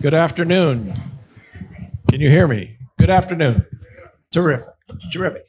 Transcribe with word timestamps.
Good 0.00 0.14
afternoon. 0.14 0.94
Can 2.08 2.22
you 2.22 2.30
hear 2.30 2.48
me? 2.48 2.78
Good 2.98 3.10
afternoon. 3.10 3.66
Terrific. 4.32 4.72
Terrific. 5.12 5.46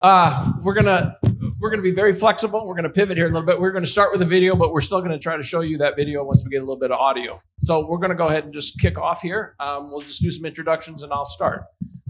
Uh, 0.00 0.52
we're 0.62 0.72
gonna 0.72 1.18
we're 1.60 1.68
gonna 1.68 1.82
be 1.82 1.90
very 1.90 2.14
flexible. 2.14 2.66
We're 2.66 2.76
gonna 2.76 2.88
pivot 2.88 3.18
here 3.18 3.26
a 3.26 3.28
little 3.28 3.44
bit. 3.44 3.60
We're 3.60 3.72
gonna 3.72 3.84
start 3.84 4.10
with 4.10 4.22
a 4.22 4.24
video, 4.24 4.56
but 4.56 4.72
we're 4.72 4.80
still 4.80 5.02
gonna 5.02 5.18
try 5.18 5.36
to 5.36 5.42
show 5.42 5.60
you 5.60 5.76
that 5.78 5.96
video 5.96 6.24
once 6.24 6.42
we 6.42 6.50
get 6.50 6.58
a 6.58 6.60
little 6.60 6.78
bit 6.78 6.90
of 6.90 6.98
audio. 6.98 7.38
So 7.60 7.86
we're 7.86 7.98
gonna 7.98 8.14
go 8.14 8.28
ahead 8.28 8.44
and 8.44 8.54
just 8.54 8.80
kick 8.80 8.98
off 8.98 9.20
here. 9.20 9.54
Um, 9.60 9.90
we'll 9.90 10.00
just 10.00 10.22
do 10.22 10.30
some 10.30 10.46
introductions 10.46 11.02
and 11.02 11.12
I'll 11.12 11.26
start. 11.26 11.64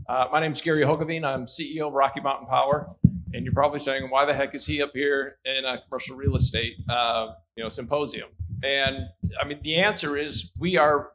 Uh, 0.09 0.29
my 0.31 0.47
is 0.47 0.63
Gary 0.63 0.83
Hoogeveen. 0.83 1.25
I'm 1.25 1.47
CEO 1.47 1.89
of 1.89 1.93
Rocky 1.93 2.21
Mountain 2.21 2.47
Power, 2.47 2.89
and 3.35 3.45
you're 3.45 3.53
probably 3.53 3.81
saying, 3.81 4.09
why 4.11 4.25
the 4.27 4.33
heck 4.33 4.55
is 4.55 4.65
he 4.65 4.81
up 4.81 4.93
here 4.95 5.39
in 5.45 5.65
a 5.65 5.83
commercial 5.83 6.15
real 6.15 6.37
estate 6.37 6.77
uh, 6.89 7.33
you 7.57 7.65
know 7.65 7.69
symposium? 7.69 8.29
And 8.63 9.09
I 9.41 9.45
mean, 9.45 9.59
the 9.65 9.75
answer 9.75 10.17
is 10.17 10.53
we 10.57 10.77
are 10.77 11.11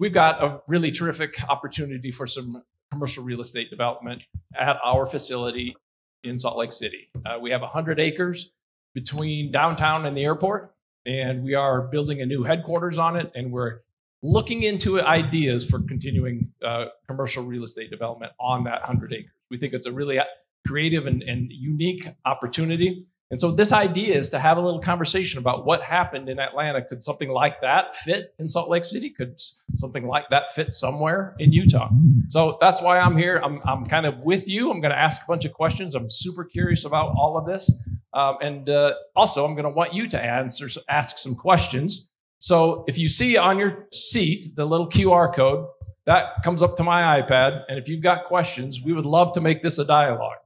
we've 0.00 0.14
got 0.14 0.42
a 0.42 0.60
really 0.66 0.90
terrific 0.90 1.36
opportunity 1.48 2.10
for 2.10 2.26
some 2.26 2.64
commercial 2.90 3.22
real 3.22 3.40
estate 3.40 3.70
development 3.70 4.22
at 4.58 4.80
our 4.84 5.06
facility 5.06 5.76
in 6.24 6.38
Salt 6.38 6.56
Lake 6.56 6.72
City. 6.72 7.10
Uh, 7.24 7.38
we 7.40 7.50
have 7.50 7.60
100 7.60 8.00
acres 8.00 8.50
between 8.94 9.52
downtown 9.52 10.06
and 10.06 10.16
the 10.16 10.24
airport, 10.24 10.74
and 11.06 11.44
we 11.44 11.54
are 11.54 11.82
building 11.82 12.20
a 12.20 12.26
new 12.26 12.42
headquarters 12.42 12.98
on 12.98 13.14
it, 13.14 13.30
and 13.36 13.52
we're 13.52 13.80
looking 14.22 14.64
into 14.64 15.00
ideas 15.00 15.64
for 15.64 15.78
continuing 15.80 16.50
uh, 16.64 16.86
commercial 17.06 17.44
real 17.44 17.62
estate 17.62 17.90
development 17.90 18.32
on 18.40 18.64
that 18.64 18.80
100 18.80 19.12
acres. 19.12 19.30
We 19.50 19.58
think 19.58 19.72
it's 19.72 19.86
a 19.86 19.92
really 19.92 20.18
uh, 20.18 20.24
creative 20.66 21.06
and, 21.06 21.22
and 21.22 21.52
unique 21.52 22.08
opportunity. 22.24 23.06
And 23.30 23.38
so 23.38 23.52
this 23.52 23.70
idea 23.70 24.16
is 24.16 24.28
to 24.30 24.40
have 24.40 24.56
a 24.56 24.60
little 24.60 24.80
conversation 24.80 25.38
about 25.38 25.64
what 25.64 25.84
happened 25.84 26.28
in 26.28 26.40
Atlanta. 26.40 26.82
Could 26.82 27.00
something 27.00 27.30
like 27.30 27.60
that 27.60 27.94
fit 27.94 28.34
in 28.40 28.48
Salt 28.48 28.68
Lake 28.68 28.84
City? 28.84 29.10
Could 29.10 29.40
something 29.74 30.08
like 30.08 30.28
that 30.30 30.52
fit 30.52 30.72
somewhere 30.72 31.36
in 31.38 31.52
Utah? 31.52 31.90
So 32.28 32.58
that's 32.60 32.82
why 32.82 32.98
I'm 32.98 33.16
here. 33.16 33.40
I'm, 33.42 33.60
I'm 33.64 33.86
kind 33.86 34.04
of 34.04 34.18
with 34.18 34.48
you. 34.48 34.70
I'm 34.72 34.80
going 34.80 34.90
to 34.90 34.98
ask 34.98 35.22
a 35.22 35.28
bunch 35.28 35.44
of 35.44 35.52
questions. 35.52 35.94
I'm 35.94 36.10
super 36.10 36.44
curious 36.44 36.84
about 36.84 37.14
all 37.16 37.38
of 37.38 37.46
this. 37.46 37.70
Um, 38.12 38.36
and 38.42 38.68
uh, 38.68 38.94
also, 39.14 39.44
I'm 39.44 39.54
going 39.54 39.64
to 39.64 39.70
want 39.70 39.94
you 39.94 40.08
to 40.08 40.20
answer, 40.20 40.68
ask 40.88 41.16
some 41.18 41.36
questions. 41.36 42.08
So 42.38 42.84
if 42.88 42.98
you 42.98 43.08
see 43.08 43.36
on 43.36 43.58
your 43.58 43.86
seat 43.92 44.56
the 44.56 44.64
little 44.64 44.88
QR 44.88 45.32
code, 45.32 45.68
that 46.06 46.42
comes 46.42 46.62
up 46.62 46.74
to 46.76 46.82
my 46.82 47.20
iPad. 47.20 47.62
And 47.68 47.78
if 47.78 47.88
you've 47.88 48.02
got 48.02 48.24
questions, 48.24 48.82
we 48.82 48.92
would 48.92 49.06
love 49.06 49.32
to 49.32 49.40
make 49.40 49.62
this 49.62 49.78
a 49.78 49.84
dialogue. 49.84 50.38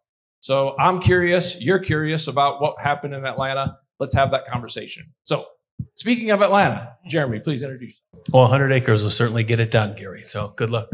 So 0.45 0.77
I'm 0.79 1.01
curious, 1.01 1.59
you're 1.59 1.79
curious 1.79 2.29
about 2.29 2.61
what 2.61 2.75
happened 2.79 3.15
in 3.15 3.25
Atlanta. 3.25 3.79
Let's 3.99 4.13
have 4.15 4.31
that 4.33 4.47
conversation. 4.47 5.15
So, 5.23 5.47
speaking 5.95 6.33
of 6.33 6.43
Atlanta, 6.43 6.99
Jeremy, 7.09 7.41
please 7.41 7.63
introduce. 7.63 7.99
Well, 8.31 8.43
100 8.43 8.71
acres 8.71 9.03
will 9.03 9.09
certainly 9.09 9.43
get 9.43 9.59
it 9.59 9.71
done, 9.71 9.97
Gary. 9.97 10.21
So 10.21 10.53
good 10.55 10.69
luck. 10.69 10.91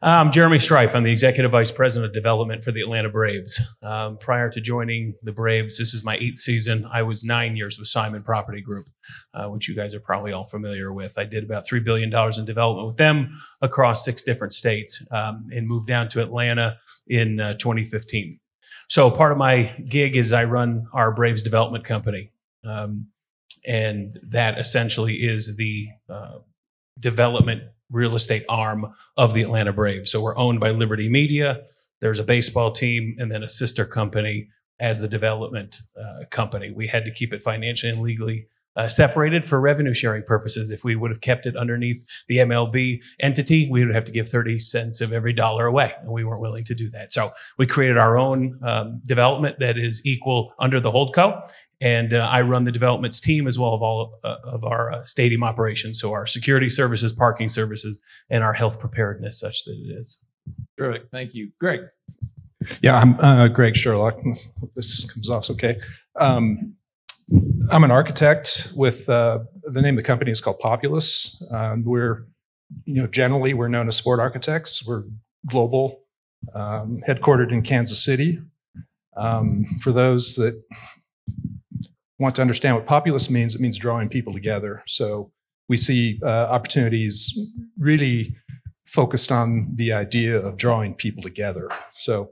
I'm 0.00 0.30
Jeremy 0.30 0.60
Strife. 0.60 0.94
I'm 0.94 1.02
the 1.02 1.10
Executive 1.10 1.50
Vice 1.50 1.72
President 1.72 2.08
of 2.08 2.14
Development 2.14 2.62
for 2.62 2.70
the 2.70 2.80
Atlanta 2.80 3.08
Braves. 3.08 3.60
Um, 3.82 4.16
prior 4.16 4.48
to 4.48 4.60
joining 4.60 5.14
the 5.24 5.32
Braves, 5.32 5.76
this 5.76 5.92
is 5.92 6.04
my 6.04 6.14
eighth 6.14 6.38
season. 6.38 6.86
I 6.88 7.02
was 7.02 7.24
nine 7.24 7.56
years 7.56 7.80
with 7.80 7.88
Simon 7.88 8.22
Property 8.22 8.62
Group, 8.62 8.86
uh, 9.34 9.48
which 9.48 9.68
you 9.68 9.74
guys 9.74 9.92
are 9.92 10.00
probably 10.00 10.32
all 10.32 10.44
familiar 10.44 10.92
with. 10.92 11.18
I 11.18 11.24
did 11.24 11.42
about 11.42 11.64
$3 11.66 11.82
billion 11.82 12.14
in 12.14 12.44
development 12.44 12.86
with 12.86 12.96
them 12.96 13.30
across 13.60 14.04
six 14.04 14.22
different 14.22 14.52
states 14.52 15.04
um, 15.10 15.48
and 15.50 15.66
moved 15.66 15.88
down 15.88 16.06
to 16.10 16.22
Atlanta 16.22 16.78
in 17.08 17.40
uh, 17.40 17.54
2015. 17.54 18.38
So 18.88 19.10
part 19.10 19.32
of 19.32 19.38
my 19.38 19.70
gig 19.88 20.16
is 20.16 20.32
I 20.32 20.44
run 20.44 20.86
our 20.92 21.12
Braves 21.12 21.42
development 21.42 21.84
company. 21.84 22.32
Um, 22.64 23.08
and 23.66 24.18
that 24.22 24.58
essentially 24.58 25.16
is 25.16 25.56
the 25.56 25.88
uh, 26.08 26.38
development 26.98 27.64
real 27.90 28.14
estate 28.14 28.44
arm 28.48 28.86
of 29.16 29.34
the 29.34 29.42
Atlanta 29.42 29.72
Braves. 29.72 30.10
So 30.10 30.22
we're 30.22 30.36
owned 30.36 30.60
by 30.60 30.70
Liberty 30.70 31.08
Media. 31.08 31.62
There's 32.00 32.18
a 32.18 32.24
baseball 32.24 32.70
team 32.70 33.16
and 33.18 33.30
then 33.30 33.42
a 33.42 33.48
sister 33.48 33.84
company 33.84 34.48
as 34.80 35.00
the 35.00 35.08
development 35.08 35.82
uh, 36.00 36.24
company. 36.30 36.70
We 36.70 36.86
had 36.86 37.04
to 37.04 37.10
keep 37.10 37.32
it 37.32 37.42
financially 37.42 37.92
and 37.92 38.00
legally 38.00 38.46
uh, 38.78 38.86
separated 38.86 39.44
for 39.44 39.60
revenue 39.60 39.92
sharing 39.92 40.22
purposes. 40.22 40.70
If 40.70 40.84
we 40.84 40.94
would 40.94 41.10
have 41.10 41.20
kept 41.20 41.46
it 41.46 41.56
underneath 41.56 42.06
the 42.28 42.36
MLB 42.36 43.02
entity, 43.20 43.68
we 43.68 43.84
would 43.84 43.94
have 43.94 44.04
to 44.04 44.12
give 44.12 44.28
30 44.28 44.60
cents 44.60 45.00
of 45.00 45.12
every 45.12 45.32
dollar 45.32 45.66
away. 45.66 45.92
And 46.00 46.12
we 46.12 46.22
weren't 46.24 46.40
willing 46.40 46.64
to 46.64 46.74
do 46.74 46.88
that. 46.90 47.12
So 47.12 47.32
we 47.58 47.66
created 47.66 47.98
our 47.98 48.16
own 48.16 48.58
um, 48.62 49.02
development 49.04 49.58
that 49.58 49.76
is 49.76 50.00
equal 50.06 50.54
under 50.60 50.78
the 50.78 50.92
holdco. 50.92 51.42
And 51.80 52.12
uh, 52.12 52.28
I 52.30 52.42
run 52.42 52.64
the 52.64 52.72
developments 52.72 53.20
team 53.20 53.48
as 53.48 53.58
well 53.58 53.74
of 53.74 53.82
all 53.82 54.00
of, 54.00 54.12
uh, 54.24 54.48
of 54.48 54.64
our 54.64 54.92
uh, 54.92 55.04
stadium 55.04 55.42
operations. 55.42 56.00
So 56.00 56.12
our 56.12 56.26
security 56.26 56.68
services, 56.68 57.12
parking 57.12 57.48
services, 57.48 58.00
and 58.30 58.44
our 58.44 58.52
health 58.52 58.78
preparedness 58.78 59.40
such 59.40 59.64
that 59.64 59.72
it 59.72 60.00
is. 60.00 60.24
Terrific. 60.78 61.08
Thank 61.10 61.34
you. 61.34 61.50
Greg. 61.60 61.80
Yeah, 62.80 62.98
I'm 62.98 63.18
uh, 63.20 63.48
Greg 63.48 63.76
Sherlock. 63.76 64.18
This 64.74 65.10
comes 65.12 65.30
off 65.30 65.50
okay. 65.50 65.78
Um, 66.18 66.74
I'm 67.70 67.84
an 67.84 67.90
architect 67.90 68.72
with 68.74 69.08
uh, 69.08 69.40
the 69.62 69.82
name 69.82 69.94
of 69.94 69.98
the 69.98 70.02
company 70.02 70.30
is 70.30 70.40
called 70.40 70.58
Populous. 70.60 71.42
Um, 71.52 71.84
we're, 71.84 72.26
you 72.84 73.02
know, 73.02 73.06
generally 73.06 73.52
we're 73.52 73.68
known 73.68 73.88
as 73.88 73.96
sport 73.96 74.20
architects. 74.20 74.86
We're 74.86 75.04
global, 75.46 76.00
um, 76.54 77.02
headquartered 77.06 77.52
in 77.52 77.62
Kansas 77.62 78.02
City. 78.02 78.40
Um, 79.16 79.66
for 79.80 79.92
those 79.92 80.36
that 80.36 80.62
want 82.18 82.36
to 82.36 82.42
understand 82.42 82.76
what 82.76 82.86
populous 82.86 83.28
means, 83.28 83.54
it 83.54 83.60
means 83.60 83.78
drawing 83.78 84.08
people 84.08 84.32
together. 84.32 84.82
So 84.86 85.30
we 85.68 85.76
see 85.76 86.18
uh, 86.22 86.28
opportunities 86.28 87.52
really 87.78 88.36
focused 88.86 89.30
on 89.30 89.72
the 89.74 89.92
idea 89.92 90.38
of 90.38 90.56
drawing 90.56 90.94
people 90.94 91.22
together. 91.22 91.68
So 91.92 92.30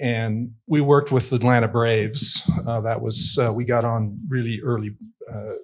and 0.00 0.52
we 0.66 0.80
worked 0.80 1.10
with 1.12 1.30
the 1.30 1.36
Atlanta 1.36 1.68
Braves. 1.68 2.48
Uh, 2.66 2.80
that 2.82 3.00
was 3.00 3.38
uh, 3.38 3.52
we 3.52 3.64
got 3.64 3.84
on 3.84 4.18
really 4.28 4.60
early, 4.62 4.96
uh, 5.32 5.54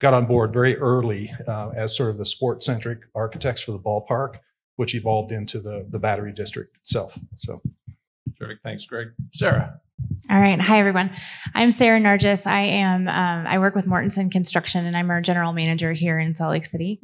got 0.00 0.14
on 0.14 0.26
board 0.26 0.52
very 0.52 0.76
early 0.76 1.30
uh, 1.46 1.70
as 1.74 1.96
sort 1.96 2.10
of 2.10 2.18
the 2.18 2.24
sport 2.24 2.62
centric 2.62 3.00
architects 3.14 3.62
for 3.62 3.72
the 3.72 3.78
ballpark, 3.78 4.40
which 4.76 4.94
evolved 4.94 5.32
into 5.32 5.60
the 5.60 5.86
the 5.88 5.98
Battery 5.98 6.32
District 6.32 6.76
itself. 6.76 7.18
So 7.36 7.60
Terrific. 8.38 8.60
Thanks, 8.60 8.86
Greg. 8.86 9.08
Sarah. 9.32 9.80
All 10.28 10.40
right. 10.40 10.60
Hi, 10.60 10.80
everyone. 10.80 11.10
I'm 11.54 11.70
Sarah 11.70 12.00
Marjes. 12.00 12.46
I 12.46 12.62
am, 12.62 13.06
um, 13.06 13.46
I 13.46 13.58
work 13.58 13.74
with 13.74 13.86
Mortenson 13.86 14.30
Construction 14.30 14.84
and 14.84 14.96
I'm 14.96 15.10
our 15.10 15.20
general 15.20 15.52
manager 15.52 15.92
here 15.92 16.18
in 16.18 16.34
Salt 16.34 16.50
Lake 16.50 16.64
City. 16.64 17.00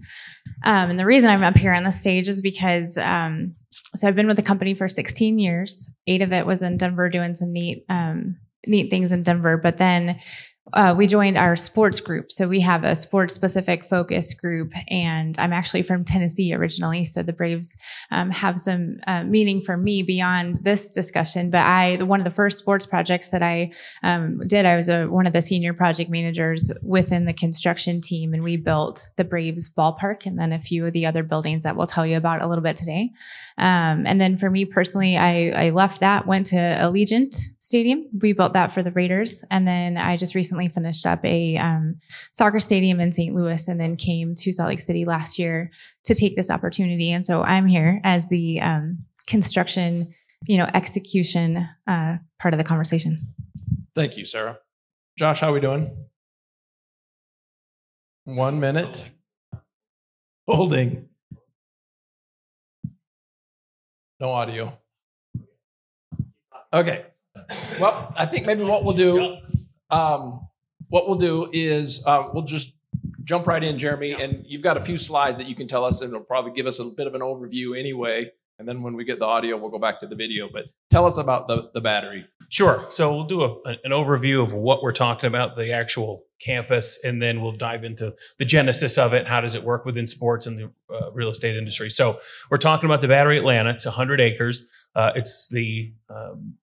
Um, 0.64 0.90
and 0.90 0.98
the 0.98 1.06
reason 1.06 1.30
I'm 1.30 1.44
up 1.44 1.56
here 1.56 1.72
on 1.72 1.84
the 1.84 1.92
stage 1.92 2.26
is 2.26 2.40
because, 2.40 2.98
um, 2.98 3.52
so 3.94 4.08
I've 4.08 4.16
been 4.16 4.26
with 4.26 4.38
the 4.38 4.42
company 4.42 4.74
for 4.74 4.88
16 4.88 5.38
years. 5.38 5.92
Eight 6.06 6.22
of 6.22 6.32
it 6.32 6.46
was 6.46 6.62
in 6.62 6.78
Denver 6.78 7.08
doing 7.08 7.34
some 7.34 7.52
neat, 7.52 7.84
um, 7.88 8.36
neat 8.66 8.90
things 8.90 9.12
in 9.12 9.22
Denver. 9.22 9.56
But 9.56 9.76
then 9.76 10.18
uh, 10.74 10.94
we 10.96 11.06
joined 11.06 11.36
our 11.36 11.56
sports 11.56 12.00
group. 12.00 12.32
So 12.32 12.48
we 12.48 12.60
have 12.60 12.84
a 12.84 12.94
sports 12.94 13.34
specific 13.34 13.84
focus 13.84 14.34
group. 14.34 14.72
And 14.88 15.38
I'm 15.38 15.52
actually 15.52 15.82
from 15.82 16.04
Tennessee 16.04 16.54
originally. 16.54 17.04
So 17.04 17.22
the 17.22 17.32
Braves 17.32 17.76
um, 18.10 18.30
have 18.30 18.58
some 18.58 18.98
uh, 19.06 19.24
meaning 19.24 19.60
for 19.60 19.76
me 19.76 20.02
beyond 20.02 20.64
this 20.64 20.92
discussion. 20.92 21.50
But 21.50 21.66
I, 21.66 21.96
one 22.02 22.20
of 22.20 22.24
the 22.24 22.30
first 22.30 22.58
sports 22.58 22.86
projects 22.86 23.28
that 23.28 23.42
I 23.42 23.72
um, 24.02 24.40
did, 24.46 24.66
I 24.66 24.76
was 24.76 24.88
a, 24.88 25.06
one 25.06 25.26
of 25.26 25.32
the 25.32 25.42
senior 25.42 25.74
project 25.74 26.10
managers 26.10 26.70
within 26.82 27.26
the 27.26 27.34
construction 27.34 28.00
team. 28.00 28.32
And 28.32 28.42
we 28.42 28.56
built 28.56 29.08
the 29.16 29.24
Braves 29.24 29.72
ballpark 29.72 30.26
and 30.26 30.38
then 30.38 30.52
a 30.52 30.58
few 30.58 30.86
of 30.86 30.92
the 30.92 31.06
other 31.06 31.22
buildings 31.22 31.64
that 31.64 31.76
we'll 31.76 31.86
tell 31.86 32.06
you 32.06 32.16
about 32.16 32.42
a 32.42 32.46
little 32.46 32.64
bit 32.64 32.76
today. 32.76 33.10
Um, 33.58 34.06
and 34.06 34.20
then 34.20 34.36
for 34.36 34.50
me 34.50 34.64
personally, 34.64 35.16
I, 35.16 35.66
I 35.66 35.70
left 35.70 36.00
that, 36.00 36.26
went 36.26 36.46
to 36.46 36.56
Allegiant 36.56 37.34
Stadium. 37.72 38.04
We 38.20 38.34
built 38.34 38.52
that 38.52 38.70
for 38.70 38.82
the 38.82 38.90
Raiders. 38.90 39.46
And 39.50 39.66
then 39.66 39.96
I 39.96 40.18
just 40.18 40.34
recently 40.34 40.68
finished 40.68 41.06
up 41.06 41.24
a 41.24 41.56
um, 41.56 41.96
soccer 42.34 42.60
stadium 42.60 43.00
in 43.00 43.12
St. 43.12 43.34
Louis 43.34 43.66
and 43.66 43.80
then 43.80 43.96
came 43.96 44.34
to 44.34 44.52
Salt 44.52 44.68
Lake 44.68 44.80
City 44.80 45.06
last 45.06 45.38
year 45.38 45.70
to 46.04 46.14
take 46.14 46.36
this 46.36 46.50
opportunity. 46.50 47.10
And 47.12 47.24
so 47.24 47.42
I'm 47.42 47.66
here 47.66 48.02
as 48.04 48.28
the 48.28 48.60
um, 48.60 49.06
construction, 49.26 50.12
you 50.46 50.58
know, 50.58 50.68
execution 50.74 51.66
uh, 51.86 52.18
part 52.38 52.52
of 52.52 52.58
the 52.58 52.64
conversation. 52.64 53.32
Thank 53.94 54.18
you, 54.18 54.26
Sarah. 54.26 54.58
Josh, 55.16 55.40
how 55.40 55.48
are 55.48 55.54
we 55.54 55.60
doing? 55.60 55.96
One 58.24 58.60
minute. 58.60 59.08
Holding. 60.46 61.08
No 64.20 64.28
audio. 64.28 64.78
Okay. 66.70 67.06
Well, 67.80 68.12
I 68.16 68.26
think 68.26 68.46
maybe 68.46 68.64
what 68.64 68.84
we'll 68.84 68.96
do, 68.96 69.36
um, 69.90 70.46
what 70.88 71.06
we'll 71.06 71.18
do 71.18 71.48
is 71.52 72.04
uh, 72.06 72.28
we'll 72.32 72.44
just 72.44 72.74
jump 73.24 73.46
right 73.46 73.62
in, 73.62 73.78
Jeremy, 73.78 74.12
and 74.12 74.44
you've 74.46 74.62
got 74.62 74.76
a 74.76 74.80
few 74.80 74.96
slides 74.96 75.38
that 75.38 75.46
you 75.46 75.54
can 75.54 75.68
tell 75.68 75.84
us, 75.84 76.00
and 76.00 76.12
it'll 76.12 76.24
probably 76.24 76.52
give 76.52 76.66
us 76.66 76.78
a 76.78 76.84
bit 76.84 77.06
of 77.06 77.14
an 77.14 77.20
overview 77.20 77.78
anyway. 77.78 78.30
And 78.58 78.68
then 78.68 78.82
when 78.82 78.94
we 78.94 79.04
get 79.04 79.18
the 79.18 79.26
audio, 79.26 79.56
we'll 79.56 79.70
go 79.70 79.78
back 79.78 79.98
to 80.00 80.06
the 80.06 80.14
video. 80.14 80.48
But 80.52 80.66
tell 80.90 81.04
us 81.04 81.16
about 81.18 81.48
the, 81.48 81.70
the 81.74 81.80
battery. 81.80 82.26
Sure. 82.48 82.84
So 82.90 83.12
we'll 83.12 83.24
do 83.24 83.42
a, 83.42 83.70
an 83.82 83.90
overview 83.90 84.42
of 84.42 84.54
what 84.54 84.82
we're 84.82 84.92
talking 84.92 85.26
about, 85.26 85.56
the 85.56 85.72
actual 85.72 86.24
campus, 86.40 87.02
and 87.02 87.20
then 87.20 87.40
we'll 87.40 87.56
dive 87.56 87.82
into 87.82 88.14
the 88.38 88.44
genesis 88.44 88.98
of 88.98 89.14
it. 89.14 89.26
How 89.26 89.40
does 89.40 89.54
it 89.54 89.64
work 89.64 89.84
within 89.84 90.06
sports 90.06 90.46
and 90.46 90.58
the 90.58 90.94
uh, 90.94 91.10
real 91.12 91.30
estate 91.30 91.56
industry? 91.56 91.88
So 91.88 92.18
we're 92.50 92.58
talking 92.58 92.88
about 92.88 93.00
the 93.00 93.08
Battery 93.08 93.38
Atlanta. 93.38 93.70
It's 93.70 93.86
100 93.86 94.20
acres. 94.20 94.68
Uh, 94.94 95.12
it's 95.16 95.48
the 95.48 95.94
um, 96.10 96.54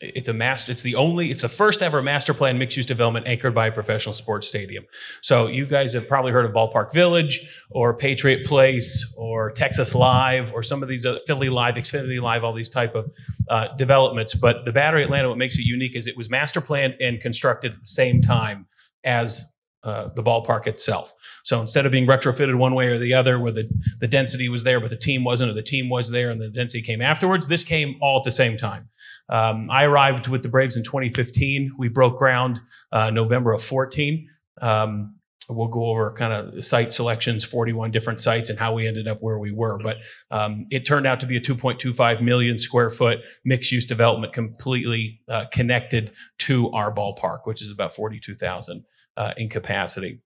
it's 0.00 0.28
a 0.28 0.32
master. 0.32 0.72
It's 0.72 0.82
the 0.82 0.94
only. 0.94 1.26
It's 1.26 1.42
the 1.42 1.48
first 1.48 1.82
ever 1.82 2.00
master 2.00 2.32
plan 2.32 2.58
mixed 2.58 2.76
use 2.76 2.86
development 2.86 3.26
anchored 3.26 3.54
by 3.54 3.66
a 3.66 3.72
professional 3.72 4.12
sports 4.12 4.46
stadium. 4.46 4.84
So 5.22 5.48
you 5.48 5.66
guys 5.66 5.94
have 5.94 6.08
probably 6.08 6.30
heard 6.30 6.44
of 6.44 6.52
Ballpark 6.52 6.92
Village 6.92 7.64
or 7.70 7.94
Patriot 7.94 8.44
Place 8.44 9.12
or 9.16 9.50
Texas 9.50 9.94
Live 9.94 10.52
or 10.54 10.62
some 10.62 10.82
of 10.82 10.88
these 10.88 11.04
other 11.04 11.18
Philly 11.26 11.48
Live, 11.48 11.74
Xfinity 11.74 12.22
Live, 12.22 12.44
all 12.44 12.52
these 12.52 12.70
type 12.70 12.94
of 12.94 13.12
uh, 13.48 13.68
developments. 13.76 14.34
But 14.34 14.64
the 14.64 14.72
Battery 14.72 15.02
Atlanta, 15.02 15.28
what 15.28 15.38
makes 15.38 15.58
it 15.58 15.64
unique 15.64 15.96
is 15.96 16.06
it 16.06 16.16
was 16.16 16.30
master 16.30 16.60
planned 16.60 16.94
and 17.00 17.20
constructed 17.20 17.72
at 17.72 17.80
the 17.80 17.86
same 17.86 18.20
time 18.20 18.66
as 19.02 19.52
uh, 19.84 20.08
the 20.14 20.22
ballpark 20.22 20.66
itself. 20.66 21.12
So 21.44 21.60
instead 21.60 21.86
of 21.86 21.92
being 21.92 22.06
retrofitted 22.06 22.56
one 22.56 22.74
way 22.74 22.88
or 22.88 22.98
the 22.98 23.14
other, 23.14 23.38
where 23.38 23.52
the, 23.52 23.70
the 24.00 24.08
density 24.08 24.48
was 24.48 24.64
there, 24.64 24.80
but 24.80 24.90
the 24.90 24.96
team 24.96 25.24
wasn't, 25.24 25.50
or 25.50 25.54
the 25.54 25.62
team 25.62 25.88
was 25.88 26.10
there 26.10 26.30
and 26.30 26.40
the 26.40 26.50
density 26.50 26.82
came 26.82 27.00
afterwards, 27.00 27.46
this 27.46 27.64
came 27.64 27.96
all 28.02 28.18
at 28.18 28.24
the 28.24 28.30
same 28.30 28.56
time. 28.56 28.88
Um, 29.28 29.70
I 29.70 29.84
arrived 29.84 30.28
with 30.28 30.42
the 30.42 30.48
Braves 30.48 30.76
in 30.76 30.84
2015. 30.84 31.72
We 31.78 31.88
broke 31.88 32.16
ground 32.16 32.60
uh, 32.92 33.10
November 33.10 33.52
of 33.52 33.62
14. 33.62 34.26
Um, 34.60 35.18
we'll 35.50 35.68
go 35.68 35.86
over 35.86 36.12
kind 36.12 36.32
of 36.32 36.64
site 36.64 36.92
selections, 36.92 37.44
41 37.44 37.90
different 37.90 38.20
sites, 38.20 38.50
and 38.50 38.58
how 38.58 38.74
we 38.74 38.86
ended 38.86 39.08
up 39.08 39.18
where 39.20 39.38
we 39.38 39.52
were. 39.52 39.78
But 39.78 39.98
um, 40.30 40.66
it 40.70 40.84
turned 40.84 41.06
out 41.06 41.20
to 41.20 41.26
be 41.26 41.36
a 41.36 41.40
2.25 41.40 42.20
million 42.20 42.58
square 42.58 42.90
foot 42.90 43.24
mixed 43.44 43.72
use 43.72 43.86
development, 43.86 44.32
completely 44.32 45.20
uh, 45.28 45.46
connected 45.52 46.12
to 46.40 46.70
our 46.72 46.94
ballpark, 46.94 47.40
which 47.44 47.62
is 47.62 47.70
about 47.70 47.92
42,000 47.92 48.84
uh, 49.16 49.32
in 49.36 49.48
capacity. 49.48 50.20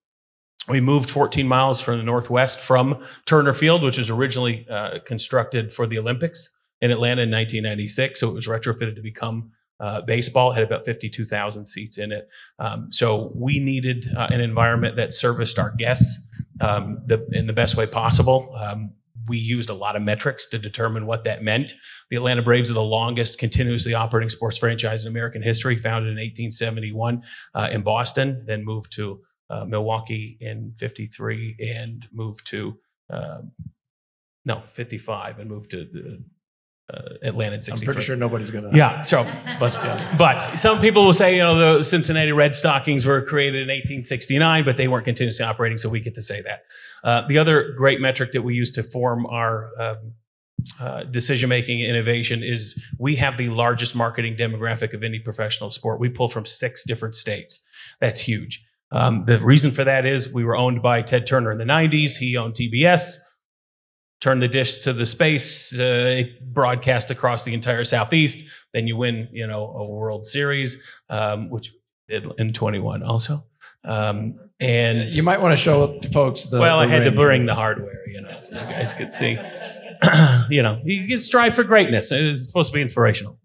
We 0.68 0.80
moved 0.80 1.10
14 1.10 1.46
miles 1.48 1.80
from 1.80 1.98
the 1.98 2.04
northwest 2.04 2.60
from 2.60 3.02
Turner 3.26 3.52
Field, 3.52 3.82
which 3.82 3.98
was 3.98 4.10
originally 4.10 4.66
uh, 4.70 5.00
constructed 5.04 5.72
for 5.72 5.88
the 5.88 5.98
Olympics 5.98 6.56
in 6.82 6.90
Atlanta 6.90 7.22
in 7.22 7.30
1996. 7.30 8.20
So 8.20 8.28
it 8.28 8.34
was 8.34 8.48
retrofitted 8.48 8.96
to 8.96 9.02
become 9.02 9.52
uh, 9.80 10.02
baseball. 10.02 10.50
It 10.50 10.56
had 10.56 10.64
about 10.64 10.84
52,000 10.84 11.66
seats 11.66 11.96
in 11.96 12.12
it. 12.12 12.28
Um, 12.58 12.92
so 12.92 13.32
we 13.34 13.58
needed 13.58 14.04
uh, 14.16 14.28
an 14.30 14.40
environment 14.40 14.96
that 14.96 15.12
serviced 15.12 15.58
our 15.58 15.70
guests 15.70 16.26
um, 16.60 17.02
the, 17.06 17.26
in 17.32 17.46
the 17.46 17.52
best 17.52 17.76
way 17.76 17.86
possible. 17.86 18.54
Um, 18.60 18.92
we 19.28 19.38
used 19.38 19.70
a 19.70 19.74
lot 19.74 19.94
of 19.94 20.02
metrics 20.02 20.48
to 20.48 20.58
determine 20.58 21.06
what 21.06 21.24
that 21.24 21.42
meant. 21.42 21.74
The 22.10 22.16
Atlanta 22.16 22.42
Braves 22.42 22.70
are 22.70 22.74
the 22.74 22.82
longest 22.82 23.38
continuously 23.38 23.94
operating 23.94 24.28
sports 24.28 24.58
franchise 24.58 25.04
in 25.04 25.10
American 25.10 25.42
history, 25.42 25.76
founded 25.76 26.10
in 26.10 26.16
1871 26.16 27.22
uh, 27.54 27.68
in 27.70 27.82
Boston, 27.82 28.44
then 28.46 28.64
moved 28.64 28.92
to 28.96 29.20
uh, 29.48 29.64
Milwaukee 29.64 30.36
in 30.40 30.74
53 30.78 31.56
and 31.76 32.08
moved 32.12 32.46
to, 32.48 32.78
um, 33.10 33.52
no, 34.44 34.60
55 34.60 35.38
and 35.38 35.48
moved 35.48 35.70
to 35.70 35.84
the, 35.84 36.24
uh, 36.92 37.00
Atlanta 37.22 37.56
I'm 37.56 37.62
63. 37.62 37.86
pretty 37.92 38.04
sure 38.06 38.16
nobody's 38.16 38.50
gonna 38.50 38.70
Yeah. 38.72 39.00
So, 39.12 39.24
bust 39.58 39.84
you. 39.84 40.16
but 40.16 40.56
some 40.56 40.80
people 40.80 41.04
will 41.04 41.12
say, 41.12 41.36
you 41.36 41.42
know, 41.42 41.76
the 41.78 41.84
Cincinnati 41.84 42.32
Red 42.32 42.54
Stockings 42.56 43.06
were 43.06 43.22
created 43.22 43.62
in 43.62 43.68
1869, 43.68 44.64
but 44.64 44.76
they 44.76 44.88
weren't 44.88 45.04
continuously 45.04 45.44
operating, 45.44 45.78
so 45.78 45.88
we 45.88 46.00
get 46.00 46.14
to 46.14 46.22
say 46.22 46.42
that. 46.42 46.62
Uh, 47.04 47.26
the 47.28 47.38
other 47.38 47.72
great 47.76 48.00
metric 48.00 48.32
that 48.32 48.42
we 48.42 48.54
use 48.54 48.70
to 48.72 48.82
form 48.82 49.26
our 49.26 49.70
um, 49.80 50.12
uh, 50.80 51.04
decision 51.04 51.48
making 51.48 51.80
innovation 51.80 52.42
is 52.42 52.80
we 52.98 53.16
have 53.16 53.36
the 53.36 53.48
largest 53.48 53.96
marketing 53.96 54.36
demographic 54.36 54.94
of 54.94 55.02
any 55.02 55.18
professional 55.18 55.70
sport. 55.70 55.98
We 55.98 56.08
pull 56.08 56.28
from 56.28 56.44
six 56.44 56.84
different 56.84 57.14
states. 57.14 57.64
That's 58.00 58.20
huge. 58.20 58.64
Um, 58.90 59.24
the 59.24 59.38
reason 59.40 59.70
for 59.70 59.84
that 59.84 60.04
is 60.04 60.32
we 60.32 60.44
were 60.44 60.56
owned 60.56 60.82
by 60.82 61.02
Ted 61.02 61.26
Turner 61.26 61.50
in 61.50 61.58
the 61.58 61.64
90s. 61.64 62.16
He 62.18 62.36
owned 62.36 62.54
TBS 62.54 63.16
turn 64.22 64.38
the 64.38 64.48
dish 64.48 64.78
to 64.78 64.92
the 64.92 65.04
space, 65.04 65.78
uh, 65.78 66.22
broadcast 66.40 67.10
across 67.10 67.44
the 67.44 67.52
entire 67.52 67.84
southeast. 67.84 68.48
Then 68.72 68.86
you 68.86 68.96
win, 68.96 69.28
you 69.32 69.46
know, 69.46 69.66
a 69.66 69.90
World 69.90 70.24
Series, 70.24 70.82
um, 71.10 71.50
which 71.50 71.72
did 72.08 72.26
in 72.38 72.52
21 72.52 73.02
also. 73.02 73.44
Um, 73.84 74.38
and 74.60 75.12
You 75.12 75.24
might 75.24 75.40
want 75.40 75.56
to 75.56 75.62
show 75.62 75.98
folks 76.12 76.46
the. 76.46 76.60
well, 76.60 76.78
I 76.78 76.86
the 76.86 76.92
had 76.92 77.04
to 77.04 77.12
bring 77.12 77.46
the 77.46 77.54
hardware, 77.54 78.08
you 78.08 78.22
know, 78.22 78.30
so 78.40 78.54
you 78.54 78.66
guys 78.66 78.94
could 78.94 79.12
see. 79.12 79.36
you 80.50 80.62
know, 80.62 80.80
you 80.84 81.08
can 81.08 81.18
strive 81.18 81.54
for 81.54 81.64
greatness. 81.64 82.12
It's 82.12 82.46
supposed 82.46 82.70
to 82.72 82.76
be 82.76 82.82
inspirational. 82.82 83.38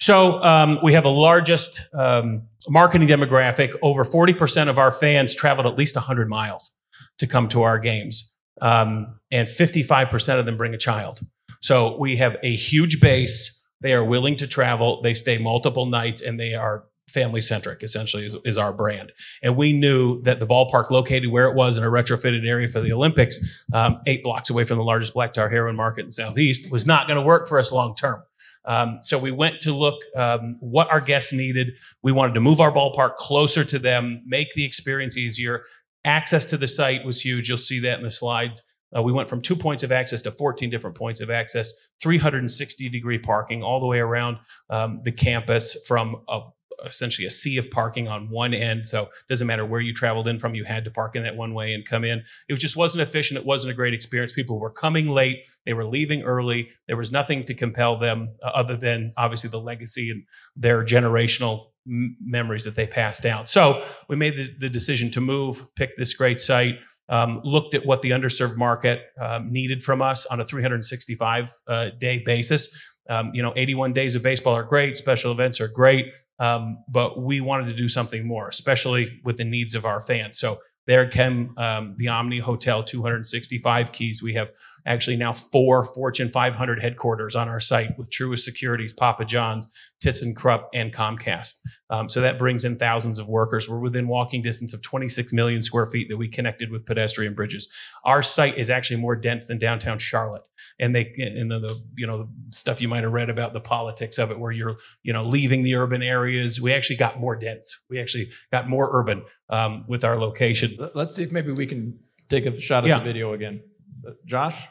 So 0.00 0.42
um, 0.42 0.78
we 0.82 0.92
have 0.94 1.04
the 1.04 1.10
largest 1.10 1.80
um, 1.94 2.48
marketing 2.68 3.08
demographic. 3.08 3.76
Over 3.82 4.04
40% 4.04 4.68
of 4.68 4.78
our 4.78 4.90
fans 4.90 5.34
traveled 5.34 5.66
at 5.66 5.76
least 5.76 5.96
100 5.96 6.28
miles 6.28 6.76
to 7.18 7.26
come 7.26 7.48
to 7.48 7.62
our 7.62 7.78
games. 7.78 8.32
Um, 8.60 9.18
and 9.30 9.46
55% 9.46 10.38
of 10.38 10.46
them 10.46 10.56
bring 10.56 10.74
a 10.74 10.78
child. 10.78 11.20
So 11.60 11.98
we 11.98 12.16
have 12.16 12.36
a 12.42 12.54
huge 12.54 13.00
base. 13.00 13.66
They 13.80 13.92
are 13.92 14.04
willing 14.04 14.36
to 14.36 14.46
travel. 14.46 15.02
They 15.02 15.14
stay 15.14 15.38
multiple 15.38 15.86
nights 15.86 16.22
and 16.22 16.38
they 16.38 16.54
are 16.54 16.84
family 17.08 17.40
centric, 17.40 17.82
essentially, 17.82 18.24
is, 18.24 18.36
is 18.44 18.58
our 18.58 18.72
brand. 18.72 19.12
And 19.42 19.56
we 19.56 19.72
knew 19.72 20.20
that 20.22 20.40
the 20.40 20.46
ballpark 20.46 20.90
located 20.90 21.30
where 21.30 21.46
it 21.46 21.54
was 21.54 21.76
in 21.76 21.84
a 21.84 21.88
retrofitted 21.88 22.46
area 22.46 22.68
for 22.68 22.80
the 22.80 22.92
Olympics, 22.92 23.64
um, 23.72 24.00
eight 24.06 24.22
blocks 24.22 24.50
away 24.50 24.64
from 24.64 24.78
the 24.78 24.84
largest 24.84 25.14
black 25.14 25.32
tar 25.32 25.48
heroin 25.48 25.76
market 25.76 26.04
in 26.04 26.10
Southeast, 26.10 26.70
was 26.70 26.86
not 26.86 27.06
going 27.06 27.18
to 27.18 27.24
work 27.24 27.48
for 27.48 27.58
us 27.58 27.72
long 27.72 27.94
term. 27.94 28.22
Um, 28.64 28.98
so 29.02 29.18
we 29.18 29.32
went 29.32 29.60
to 29.62 29.74
look 29.74 29.96
um, 30.14 30.56
what 30.60 30.90
our 30.90 31.00
guests 31.00 31.32
needed. 31.32 31.76
We 32.02 32.12
wanted 32.12 32.34
to 32.34 32.40
move 32.40 32.60
our 32.60 32.72
ballpark 32.72 33.16
closer 33.16 33.64
to 33.64 33.78
them, 33.78 34.22
make 34.26 34.52
the 34.54 34.64
experience 34.64 35.16
easier. 35.16 35.64
Access 36.04 36.44
to 36.46 36.56
the 36.56 36.66
site 36.66 37.04
was 37.04 37.20
huge. 37.20 37.48
You'll 37.48 37.58
see 37.58 37.80
that 37.80 37.98
in 37.98 38.04
the 38.04 38.10
slides. 38.10 38.62
Uh, 38.96 39.02
we 39.02 39.12
went 39.12 39.28
from 39.28 39.42
two 39.42 39.56
points 39.56 39.82
of 39.82 39.92
access 39.92 40.22
to 40.22 40.30
14 40.30 40.70
different 40.70 40.96
points 40.96 41.20
of 41.20 41.30
access, 41.30 41.72
360 42.00 42.88
degree 42.88 43.18
parking 43.18 43.62
all 43.62 43.80
the 43.80 43.86
way 43.86 43.98
around 43.98 44.38
um, 44.70 45.00
the 45.04 45.12
campus 45.12 45.84
from 45.86 46.16
a, 46.28 46.40
essentially 46.84 47.26
a 47.26 47.30
sea 47.30 47.58
of 47.58 47.70
parking 47.70 48.08
on 48.08 48.30
one 48.30 48.54
end. 48.54 48.86
So 48.86 49.02
it 49.02 49.28
doesn't 49.28 49.46
matter 49.46 49.64
where 49.64 49.80
you 49.80 49.92
traveled 49.92 50.28
in 50.28 50.38
from, 50.38 50.54
you 50.54 50.64
had 50.64 50.84
to 50.84 50.90
park 50.90 51.16
in 51.16 51.24
that 51.24 51.36
one 51.36 51.54
way 51.54 51.74
and 51.74 51.84
come 51.84 52.04
in. 52.04 52.22
It 52.48 52.56
just 52.56 52.76
wasn't 52.76 53.02
efficient. 53.02 53.40
It 53.40 53.46
wasn't 53.46 53.72
a 53.72 53.74
great 53.74 53.94
experience. 53.94 54.32
People 54.32 54.58
were 54.58 54.70
coming 54.70 55.08
late. 55.08 55.44
They 55.66 55.72
were 55.72 55.84
leaving 55.84 56.22
early. 56.22 56.70
There 56.86 56.96
was 56.96 57.12
nothing 57.12 57.44
to 57.44 57.54
compel 57.54 57.98
them 57.98 58.36
uh, 58.42 58.50
other 58.54 58.76
than 58.76 59.10
obviously 59.16 59.50
the 59.50 59.60
legacy 59.60 60.10
and 60.10 60.24
their 60.56 60.84
generational 60.84 61.70
memories 61.88 62.64
that 62.64 62.76
they 62.76 62.86
passed 62.86 63.22
down. 63.22 63.46
So 63.46 63.82
we 64.08 64.16
made 64.16 64.36
the, 64.36 64.54
the 64.58 64.68
decision 64.68 65.10
to 65.12 65.20
move, 65.20 65.66
pick 65.74 65.96
this 65.96 66.14
great 66.14 66.40
site, 66.40 66.78
um, 67.08 67.40
looked 67.42 67.74
at 67.74 67.86
what 67.86 68.02
the 68.02 68.10
underserved 68.10 68.56
market 68.56 69.00
um, 69.20 69.50
needed 69.50 69.82
from 69.82 70.02
us 70.02 70.26
on 70.26 70.40
a 70.40 70.44
365 70.44 71.50
uh, 71.66 71.90
day 71.98 72.22
basis. 72.24 72.98
Um, 73.08 73.30
you 73.32 73.42
know, 73.42 73.54
81 73.56 73.94
days 73.94 74.14
of 74.14 74.22
baseball 74.22 74.54
are 74.54 74.64
great, 74.64 74.96
special 74.96 75.32
events 75.32 75.60
are 75.62 75.68
great, 75.68 76.12
um, 76.38 76.84
but 76.88 77.18
we 77.22 77.40
wanted 77.40 77.66
to 77.66 77.72
do 77.72 77.88
something 77.88 78.26
more, 78.26 78.48
especially 78.48 79.20
with 79.24 79.36
the 79.36 79.44
needs 79.44 79.74
of 79.74 79.86
our 79.86 79.98
fans. 79.98 80.38
So 80.38 80.58
there 80.88 81.06
came 81.06 81.52
um, 81.58 81.94
the 81.98 82.08
Omni 82.08 82.38
Hotel, 82.38 82.82
265 82.82 83.92
keys. 83.92 84.22
We 84.22 84.32
have 84.34 84.50
actually 84.86 85.18
now 85.18 85.34
four 85.34 85.84
Fortune 85.84 86.30
500 86.30 86.80
headquarters 86.80 87.36
on 87.36 87.46
our 87.46 87.60
site 87.60 87.98
with 87.98 88.10
Truist 88.10 88.38
Securities, 88.38 88.94
Papa 88.94 89.26
John's, 89.26 89.70
ThyssenKrupp, 90.02 90.64
and 90.72 90.90
Comcast. 90.90 91.60
Um, 91.90 92.08
so 92.08 92.22
that 92.22 92.38
brings 92.38 92.64
in 92.64 92.78
thousands 92.78 93.18
of 93.18 93.28
workers. 93.28 93.68
We're 93.68 93.80
within 93.80 94.08
walking 94.08 94.40
distance 94.40 94.72
of 94.72 94.80
26 94.80 95.30
million 95.34 95.60
square 95.60 95.84
feet 95.84 96.08
that 96.08 96.16
we 96.16 96.26
connected 96.26 96.70
with 96.70 96.86
pedestrian 96.86 97.34
bridges. 97.34 97.68
Our 98.06 98.22
site 98.22 98.56
is 98.56 98.70
actually 98.70 99.00
more 99.00 99.14
dense 99.14 99.48
than 99.48 99.58
downtown 99.58 99.98
Charlotte. 99.98 100.44
And 100.80 100.96
they, 100.96 101.12
and 101.18 101.50
the, 101.50 101.58
the 101.58 101.82
you 101.96 102.06
know, 102.06 102.22
the 102.22 102.28
stuff 102.50 102.80
you 102.80 102.88
might 102.88 103.02
have 103.02 103.12
read 103.12 103.28
about 103.28 103.52
the 103.52 103.60
politics 103.60 104.16
of 104.16 104.30
it, 104.30 104.38
where 104.38 104.52
you're, 104.52 104.78
you 105.02 105.12
know, 105.12 105.24
leaving 105.24 105.64
the 105.64 105.74
urban 105.74 106.02
areas. 106.02 106.62
We 106.62 106.72
actually 106.72 106.96
got 106.96 107.20
more 107.20 107.36
dense. 107.36 107.82
We 107.90 108.00
actually 108.00 108.30
got 108.50 108.68
more 108.68 108.88
urban 108.92 109.24
um, 109.50 109.84
with 109.88 110.04
our 110.04 110.18
location. 110.18 110.76
Let- 110.78 110.94
Let's 110.96 111.16
see 111.16 111.22
if 111.22 111.32
maybe 111.32 111.52
we 111.52 111.66
can 111.66 111.98
take 112.28 112.46
a 112.46 112.58
shot 112.60 112.84
at 112.84 112.88
Yeah. 112.88 112.98
the 112.98 113.04
video 113.04 113.32
again. 113.32 113.62
Uh, 114.06 114.12
Josh? 114.26 114.66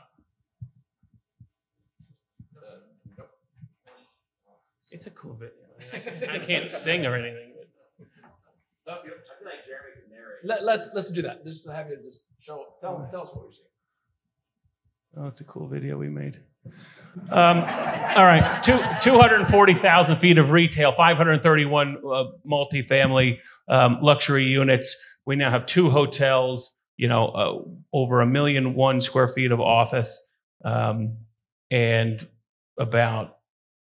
It's 4.92 5.08
a 5.08 5.12
cool 5.12 5.34
video. 5.34 5.54
I 6.34 6.40
can't 6.40 6.70
sing 6.70 7.06
or 7.06 7.16
anything. 7.16 7.54
Let, 10.44 10.64
let's 10.64 10.90
let's 10.94 11.10
do 11.10 11.22
that. 11.24 11.44
Just 11.44 11.68
have 11.70 11.90
you 11.90 11.98
just 12.04 12.28
show 12.40 12.64
tell, 12.80 13.08
tell 13.12 13.22
us 13.22 13.36
what 13.36 13.44
you're 13.44 13.52
seeing. 13.52 13.66
Oh, 15.18 15.28
it's 15.28 15.42
a 15.42 15.44
cool 15.44 15.68
video 15.68 15.98
we 15.98 16.10
made. 16.10 16.40
Um, 17.30 17.58
all 17.58 18.26
right, 18.26 18.62
Two, 18.64 18.80
240,000 19.02 20.16
feet 20.18 20.38
of 20.38 20.52
retail, 20.52 20.92
531 20.92 21.98
uh, 21.98 22.24
multifamily 22.50 23.42
um, 23.68 24.00
luxury 24.02 24.46
units. 24.46 24.96
We 25.26 25.36
now 25.36 25.50
have 25.50 25.66
two 25.66 25.90
hotels, 25.90 26.74
you 26.96 27.08
know, 27.08 27.28
uh, 27.28 27.58
over 27.94 28.22
a 28.22 28.28
million 28.28 28.76
one 28.76 29.02
square 29.02 29.28
feet 29.28 29.52
of 29.52 29.60
office, 29.60 30.34
um, 30.64 31.18
and 31.70 32.26
about 32.80 33.38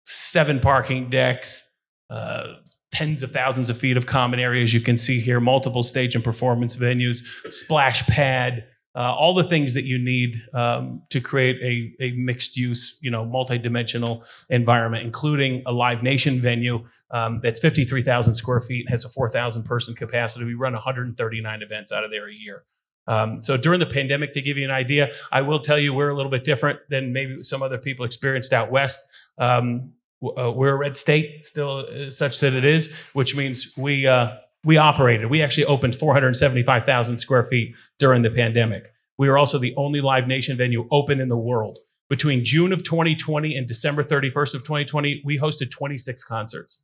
seven 0.05 0.59
parking 0.59 1.09
decks, 1.09 1.69
uh, 2.09 2.43
tens 2.91 3.21
of 3.23 3.31
thousands 3.31 3.69
of 3.69 3.77
feet 3.77 3.97
of 3.97 4.05
common 4.05 4.39
areas. 4.39 4.73
You 4.73 4.81
can 4.81 4.97
see 4.97 5.19
here 5.19 5.39
multiple 5.39 5.83
stage 5.83 6.15
and 6.15 6.23
performance 6.23 6.75
venues, 6.75 7.23
splash 7.51 8.05
pad, 8.07 8.65
uh, 8.97 9.13
all 9.13 9.35
the 9.35 9.43
things 9.43 9.75
that 9.75 9.85
you 9.85 9.99
need 9.99 10.41
um, 10.55 11.03
to 11.09 11.21
create 11.21 11.61
a, 11.61 12.03
a 12.03 12.11
mixed 12.13 12.57
use, 12.57 12.97
you 12.99 13.11
know, 13.11 13.23
multi-dimensional 13.23 14.23
environment, 14.49 15.03
including 15.03 15.61
a 15.67 15.71
Live 15.71 16.01
Nation 16.01 16.39
venue 16.39 16.83
um, 17.11 17.39
that's 17.43 17.59
53,000 17.59 18.33
square 18.33 18.59
feet, 18.59 18.89
has 18.89 19.05
a 19.05 19.09
4,000 19.09 19.63
person 19.65 19.93
capacity. 19.93 20.45
We 20.45 20.55
run 20.55 20.73
139 20.73 21.61
events 21.61 21.91
out 21.91 22.03
of 22.03 22.09
there 22.09 22.27
a 22.27 22.33
year. 22.33 22.63
Um, 23.05 23.39
so 23.39 23.55
during 23.55 23.79
the 23.79 23.85
pandemic, 23.85 24.33
to 24.33 24.41
give 24.41 24.57
you 24.57 24.65
an 24.65 24.71
idea, 24.71 25.11
I 25.31 25.43
will 25.43 25.59
tell 25.59 25.77
you 25.77 25.93
we're 25.93 26.09
a 26.09 26.15
little 26.15 26.31
bit 26.31 26.43
different 26.43 26.79
than 26.89 27.13
maybe 27.13 27.43
some 27.43 27.61
other 27.61 27.77
people 27.77 28.03
experienced 28.03 28.51
out 28.51 28.71
west. 28.71 28.99
Um, 29.37 29.93
uh, 30.23 30.51
we're 30.51 30.73
a 30.73 30.77
red 30.77 30.97
state, 30.97 31.45
still 31.45 31.85
uh, 31.85 32.09
such 32.09 32.39
that 32.39 32.53
it 32.53 32.65
is, 32.65 32.91
which 33.13 33.35
means 33.35 33.73
we 33.77 34.07
uh, 34.07 34.37
we 34.63 34.77
operated. 34.77 35.29
We 35.29 35.41
actually 35.41 35.65
opened 35.65 35.95
475,000 35.95 37.17
square 37.17 37.43
feet 37.43 37.75
during 37.99 38.21
the 38.21 38.29
pandemic. 38.29 38.89
We 39.17 39.29
were 39.29 39.37
also 39.37 39.57
the 39.57 39.73
only 39.77 40.01
Live 40.01 40.27
Nation 40.27 40.57
venue 40.57 40.87
open 40.91 41.19
in 41.19 41.29
the 41.29 41.37
world. 41.37 41.77
Between 42.09 42.43
June 42.43 42.71
of 42.71 42.83
2020 42.83 43.55
and 43.55 43.67
December 43.67 44.03
31st 44.03 44.55
of 44.55 44.63
2020, 44.63 45.23
we 45.25 45.39
hosted 45.39 45.71
26 45.71 46.23
concerts 46.23 46.81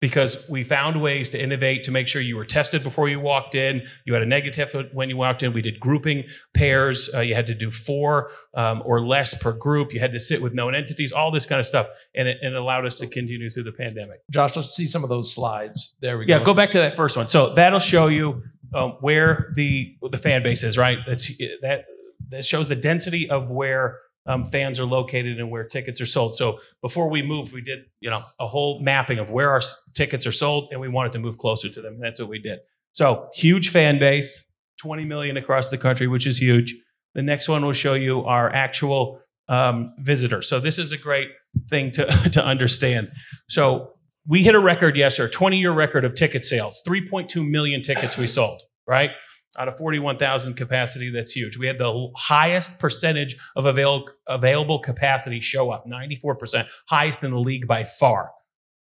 because 0.00 0.44
we 0.48 0.64
found 0.64 1.00
ways 1.00 1.28
to 1.30 1.40
innovate 1.40 1.84
to 1.84 1.90
make 1.90 2.08
sure 2.08 2.22
you 2.22 2.36
were 2.36 2.44
tested 2.44 2.82
before 2.82 3.08
you 3.08 3.20
walked 3.20 3.54
in. 3.54 3.82
You 4.04 4.14
had 4.14 4.22
a 4.22 4.26
negative 4.26 4.74
when 4.92 5.10
you 5.10 5.16
walked 5.16 5.42
in. 5.42 5.52
We 5.52 5.62
did 5.62 5.78
grouping 5.78 6.24
pairs. 6.54 7.10
Uh, 7.14 7.20
you 7.20 7.34
had 7.34 7.46
to 7.46 7.54
do 7.54 7.70
four 7.70 8.30
um, 8.54 8.82
or 8.84 9.06
less 9.06 9.34
per 9.40 9.52
group. 9.52 9.92
You 9.92 10.00
had 10.00 10.12
to 10.12 10.20
sit 10.20 10.40
with 10.40 10.54
known 10.54 10.74
entities, 10.74 11.12
all 11.12 11.30
this 11.30 11.46
kind 11.46 11.60
of 11.60 11.66
stuff. 11.66 11.86
And 12.14 12.28
it, 12.28 12.38
and 12.42 12.54
it 12.54 12.58
allowed 12.58 12.86
us 12.86 12.96
to 12.96 13.06
continue 13.06 13.50
through 13.50 13.64
the 13.64 13.72
pandemic. 13.72 14.22
Josh, 14.30 14.56
let's 14.56 14.74
see 14.74 14.86
some 14.86 15.02
of 15.04 15.10
those 15.10 15.34
slides. 15.34 15.94
There 16.00 16.18
we 16.18 16.24
go. 16.24 16.36
Yeah, 16.36 16.42
go 16.42 16.54
back 16.54 16.70
to 16.70 16.78
that 16.78 16.94
first 16.94 17.16
one. 17.16 17.28
So 17.28 17.52
that'll 17.54 17.78
show 17.78 18.06
you 18.06 18.42
um, 18.74 18.96
where 19.00 19.52
the 19.54 19.96
the 20.02 20.18
fan 20.18 20.42
base 20.42 20.62
is. 20.62 20.78
Right. 20.78 20.98
That's 21.06 21.28
that 21.62 21.84
that 22.30 22.44
shows 22.44 22.68
the 22.68 22.76
density 22.76 23.28
of 23.28 23.50
where 23.50 23.98
um, 24.30 24.44
fans 24.44 24.78
are 24.78 24.84
located 24.84 25.40
and 25.40 25.50
where 25.50 25.64
tickets 25.64 26.00
are 26.00 26.06
sold. 26.06 26.34
So 26.34 26.58
before 26.82 27.10
we 27.10 27.22
moved, 27.22 27.52
we 27.52 27.62
did 27.62 27.80
you 28.00 28.10
know 28.10 28.22
a 28.38 28.46
whole 28.46 28.80
mapping 28.80 29.18
of 29.18 29.30
where 29.30 29.50
our 29.50 29.58
s- 29.58 29.82
tickets 29.94 30.26
are 30.26 30.32
sold, 30.32 30.68
and 30.70 30.80
we 30.80 30.88
wanted 30.88 31.12
to 31.12 31.18
move 31.18 31.38
closer 31.38 31.68
to 31.68 31.82
them. 31.82 31.98
That's 32.00 32.20
what 32.20 32.28
we 32.28 32.38
did. 32.38 32.60
So 32.92 33.28
huge 33.34 33.70
fan 33.70 33.98
base, 33.98 34.48
20 34.80 35.04
million 35.04 35.36
across 35.36 35.70
the 35.70 35.78
country, 35.78 36.06
which 36.06 36.26
is 36.26 36.38
huge. 36.38 36.74
The 37.14 37.22
next 37.22 37.48
one 37.48 37.64
will 37.64 37.72
show 37.72 37.94
you 37.94 38.24
our 38.24 38.52
actual 38.52 39.20
um, 39.48 39.92
visitors. 39.98 40.48
So 40.48 40.60
this 40.60 40.78
is 40.78 40.92
a 40.92 40.98
great 40.98 41.30
thing 41.68 41.90
to 41.92 42.06
to 42.32 42.44
understand. 42.44 43.10
So 43.48 43.94
we 44.26 44.42
hit 44.42 44.54
a 44.54 44.60
record 44.60 44.96
yes, 44.96 45.14
yesterday, 45.18 45.32
20 45.32 45.58
year 45.58 45.72
record 45.72 46.04
of 46.04 46.14
ticket 46.14 46.44
sales, 46.44 46.82
3.2 46.86 47.48
million 47.48 47.82
tickets 47.82 48.16
we 48.16 48.26
sold, 48.26 48.62
right? 48.86 49.10
Out 49.58 49.66
of 49.66 49.76
41,000 49.76 50.54
capacity, 50.54 51.10
that's 51.10 51.32
huge. 51.32 51.58
We 51.58 51.66
had 51.66 51.78
the 51.78 52.10
highest 52.16 52.78
percentage 52.78 53.36
of 53.56 53.66
avail- 53.66 54.06
available 54.28 54.78
capacity 54.78 55.40
show 55.40 55.70
up, 55.70 55.86
94%, 55.86 56.68
highest 56.88 57.24
in 57.24 57.32
the 57.32 57.40
league 57.40 57.66
by 57.66 57.82
far. 57.82 58.30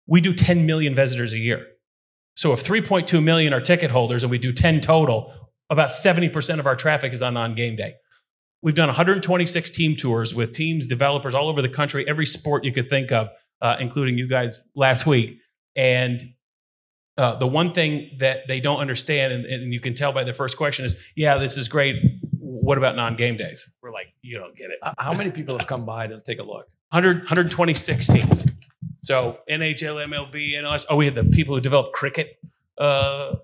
We 0.07 0.21
do 0.21 0.33
10 0.33 0.67
million 0.67 0.95
visitors 0.95 1.33
a 1.33 1.39
year. 1.39 1.65
So 2.35 2.53
if 2.53 2.65
3.2 2.65 3.23
million 3.23 3.53
are 3.53 3.61
ticket 3.61 3.91
holders 3.91 4.25
and 4.25 4.31
we 4.31 4.39
do 4.39 4.53
10 4.53 4.81
total, 4.81 5.33
about 5.71 5.91
70% 5.91 6.59
of 6.59 6.67
our 6.67 6.77
traffic 6.77 7.13
is 7.13 7.23
on 7.23 7.37
on 7.37 7.55
game 7.55 7.77
day. 7.77 7.95
We've 8.63 8.75
done 8.75 8.89
126 8.89 9.71
team 9.71 9.95
tours 9.95 10.35
with 10.35 10.53
teams, 10.53 10.87
developers 10.87 11.35
all 11.35 11.49
over 11.49 11.63
the 11.63 11.69
country, 11.69 12.05
every 12.09 12.27
sport 12.27 12.65
you 12.65 12.73
could 12.73 12.89
think 12.89 13.13
of, 13.13 13.29
uh, 13.63 13.77
including 13.79 14.19
you 14.19 14.29
guys 14.29 14.61
last 14.75 15.07
week. 15.07 15.39
And 15.77 16.35
uh, 17.19 17.35
the 17.35 17.47
one 17.47 17.73
thing 17.73 18.11
that 18.19 18.47
they 18.47 18.61
don't 18.61 18.79
understand, 18.79 19.33
and, 19.33 19.45
and 19.45 19.73
you 19.73 19.81
can 19.81 19.93
tell 19.93 20.13
by 20.13 20.23
the 20.23 20.33
first 20.33 20.57
question, 20.57 20.85
is 20.85 20.97
yeah, 21.17 21.37
this 21.37 21.57
is 21.57 21.67
great. 21.67 21.97
What 22.39 22.79
about 22.79 22.97
non 22.97 23.17
game 23.17 23.37
days? 23.37 23.73
We're 23.83 23.93
like, 23.93 24.15
you 24.23 24.39
don't 24.39 24.57
get 24.57 24.71
it. 24.71 24.79
How 24.99 25.13
many 25.13 25.33
people 25.33 25.59
have 25.59 25.67
come 25.67 25.85
by 25.85 26.07
to 26.07 26.21
take 26.21 26.39
a 26.39 26.45
look? 26.45 26.69
100, 26.91 27.19
126 27.19 28.07
teams. 28.07 28.47
So 29.03 29.39
NHL, 29.51 30.07
MLB, 30.07 30.57
and 30.57 30.67
MLS. 30.67 30.87
Oh, 30.89 30.97
we 30.97 31.07
had 31.07 31.15
the 31.15 31.25
people 31.25 31.55
who 31.55 31.61
developed 31.61 31.93
cricket 31.93 32.39
uh, 32.79 33.37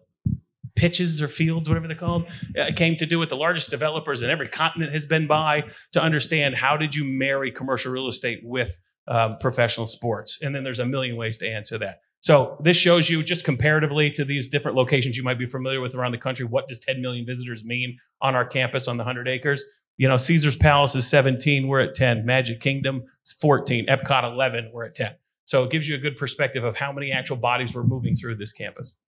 pitches 0.77 1.21
or 1.21 1.29
fields, 1.29 1.69
whatever 1.69 1.89
they're 1.89 1.97
called. 1.97 2.27
It 2.55 2.77
came 2.77 2.97
to 2.97 3.07
do 3.07 3.19
with 3.19 3.29
the 3.29 3.37
largest 3.37 3.71
developers 3.71 4.23
in 4.23 4.31
every 4.31 4.49
continent 4.49 4.93
has 4.93 5.07
been 5.07 5.27
by 5.27 5.65
to 5.93 6.03
understand 6.03 6.57
how 6.57 6.77
did 6.77 6.95
you 6.95 7.05
marry 7.05 7.51
commercial 7.51 7.93
real 7.93 8.09
estate 8.09 8.41
with 8.45 8.79
um, 9.09 9.37
professional 9.39 9.87
sports. 9.87 10.39
And 10.41 10.55
then 10.55 10.65
there's 10.65 10.79
a 10.79 10.87
million 10.87 11.17
ways 11.17 11.39
to 11.39 11.49
answer 11.49 11.79
that. 11.79 12.01
So 12.25 12.57
this 12.59 12.79
shows 12.79 13.11
you 13.11 13.23
just 13.23 13.45
comparatively 13.45 14.11
to 14.13 14.25
these 14.25 14.47
different 14.47 14.79
locations 14.79 15.15
you 15.15 15.23
might 15.23 15.39
be 15.39 15.45
familiar 15.45 15.83
with 15.83 15.95
around 15.95 16.13
the 16.13 16.19
country. 16.19 16.47
What 16.47 16.67
does 16.67 16.81
10 16.81 17.03
million 17.03 17.27
visitors 17.27 17.67
mean 17.67 17.99
on 18.23 18.35
our 18.35 18.47
campus 18.47 18.89
on 18.89 18.97
the 18.97 19.03
100 19.03 19.29
acres? 19.29 19.63
You 19.99 20.09
know, 20.09 20.17
Caesar's 20.17 20.57
Palace 20.57 20.95
is 20.95 21.07
17, 21.07 21.69
we're 21.69 21.81
at 21.81 21.95
10. 21.95 22.25
Magic 22.25 22.61
Kingdom 22.61 23.03
14. 23.43 23.89
Epcot 23.89 24.27
11, 24.27 24.71
we're 24.73 24.87
at 24.87 24.95
10. 24.95 25.13
So 25.45 25.65
it 25.65 25.71
gives 25.71 25.87
you 25.87 25.97
a 25.97 25.99
good 25.99 26.17
perspective 26.17 26.65
of 26.65 26.79
how 26.79 26.93
many 26.93 27.13
actual 27.13 27.37
bodies 27.37 27.75
were 27.75 27.85
moving 27.85 28.15
through 28.15 28.37
this 28.37 28.55
campus. 28.55 29.03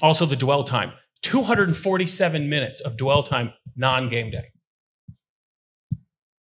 Also, 0.00 0.24
the 0.24 0.36
dwell 0.36 0.64
time 0.64 0.92
247 1.20 2.48
minutes 2.48 2.80
of 2.80 2.96
dwell 2.96 3.22
time 3.22 3.52
non 3.76 4.08
game 4.08 4.30
day. 4.30 4.52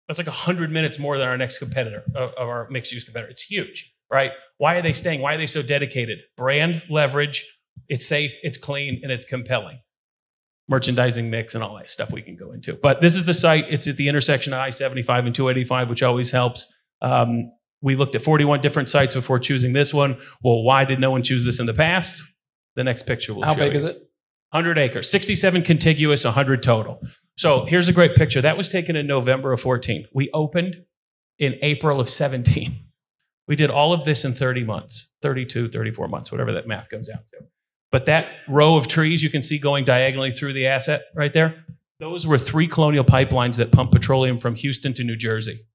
That's 0.06 0.20
like 0.20 0.28
100 0.28 0.70
minutes 0.70 1.00
more 1.00 1.18
than 1.18 1.26
our 1.26 1.36
next 1.36 1.58
competitor, 1.58 2.04
of 2.14 2.32
our 2.38 2.68
mixed 2.70 2.92
use 2.92 3.02
competitor. 3.02 3.28
It's 3.28 3.42
huge, 3.42 3.92
right? 4.10 4.32
Why 4.58 4.76
are 4.76 4.82
they 4.82 4.92
staying? 4.92 5.20
Why 5.20 5.34
are 5.34 5.38
they 5.38 5.46
so 5.46 5.62
dedicated? 5.62 6.22
Brand 6.36 6.82
leverage, 6.90 7.58
it's 7.88 8.06
safe, 8.06 8.36
it's 8.42 8.58
clean, 8.58 9.00
and 9.02 9.12
it's 9.12 9.26
compelling 9.26 9.80
merchandising 10.70 11.28
mix 11.28 11.54
and 11.56 11.64
all 11.64 11.76
that 11.76 11.90
stuff 11.90 12.12
we 12.12 12.22
can 12.22 12.36
go 12.36 12.52
into. 12.52 12.74
But 12.74 13.00
this 13.00 13.16
is 13.16 13.24
the 13.24 13.34
site. 13.34 13.64
It's 13.68 13.88
at 13.88 13.96
the 13.96 14.08
intersection 14.08 14.52
of 14.52 14.60
I 14.60 14.70
75 14.70 15.26
and 15.26 15.34
285, 15.34 15.90
which 15.90 16.02
always 16.02 16.30
helps. 16.30 16.64
Um, 17.02 17.50
we 17.82 17.96
looked 17.96 18.14
at 18.14 18.22
41 18.22 18.60
different 18.60 18.88
sites 18.88 19.14
before 19.14 19.40
choosing 19.40 19.72
this 19.72 19.92
one. 19.92 20.16
Well, 20.42 20.62
why 20.62 20.84
did 20.84 21.00
no 21.00 21.10
one 21.10 21.22
choose 21.22 21.44
this 21.44 21.58
in 21.58 21.66
the 21.66 21.74
past? 21.74 22.22
The 22.76 22.84
next 22.84 23.04
picture 23.04 23.34
will 23.34 23.42
How 23.42 23.54
show 23.54 23.58
big 23.58 23.72
you. 23.72 23.78
is 23.78 23.84
it? 23.84 23.96
100 24.52 24.78
acres, 24.78 25.10
67 25.10 25.62
contiguous, 25.62 26.24
100 26.24 26.62
total. 26.62 27.00
So 27.36 27.64
here's 27.64 27.88
a 27.88 27.92
great 27.92 28.14
picture. 28.14 28.40
That 28.40 28.56
was 28.56 28.68
taken 28.68 28.96
in 28.96 29.06
November 29.06 29.52
of 29.52 29.60
14. 29.60 30.06
We 30.14 30.30
opened 30.32 30.76
in 31.38 31.56
April 31.62 32.00
of 32.00 32.08
17. 32.08 32.86
We 33.50 33.56
did 33.56 33.68
all 33.68 33.92
of 33.92 34.04
this 34.04 34.24
in 34.24 34.32
30 34.32 34.62
months, 34.62 35.10
32, 35.22 35.70
34 35.70 36.06
months, 36.06 36.30
whatever 36.30 36.52
that 36.52 36.68
math 36.68 36.88
comes 36.88 37.10
out 37.10 37.24
to. 37.32 37.46
But 37.90 38.06
that 38.06 38.28
row 38.46 38.76
of 38.76 38.86
trees 38.86 39.24
you 39.24 39.28
can 39.28 39.42
see 39.42 39.58
going 39.58 39.84
diagonally 39.84 40.30
through 40.30 40.52
the 40.52 40.68
asset 40.68 41.02
right 41.16 41.32
there, 41.32 41.64
those 41.98 42.28
were 42.28 42.38
three 42.38 42.68
colonial 42.68 43.02
pipelines 43.02 43.56
that 43.56 43.72
pumped 43.72 43.92
petroleum 43.92 44.38
from 44.38 44.54
Houston 44.54 44.94
to 44.94 45.02
New 45.02 45.16
Jersey. 45.16 45.66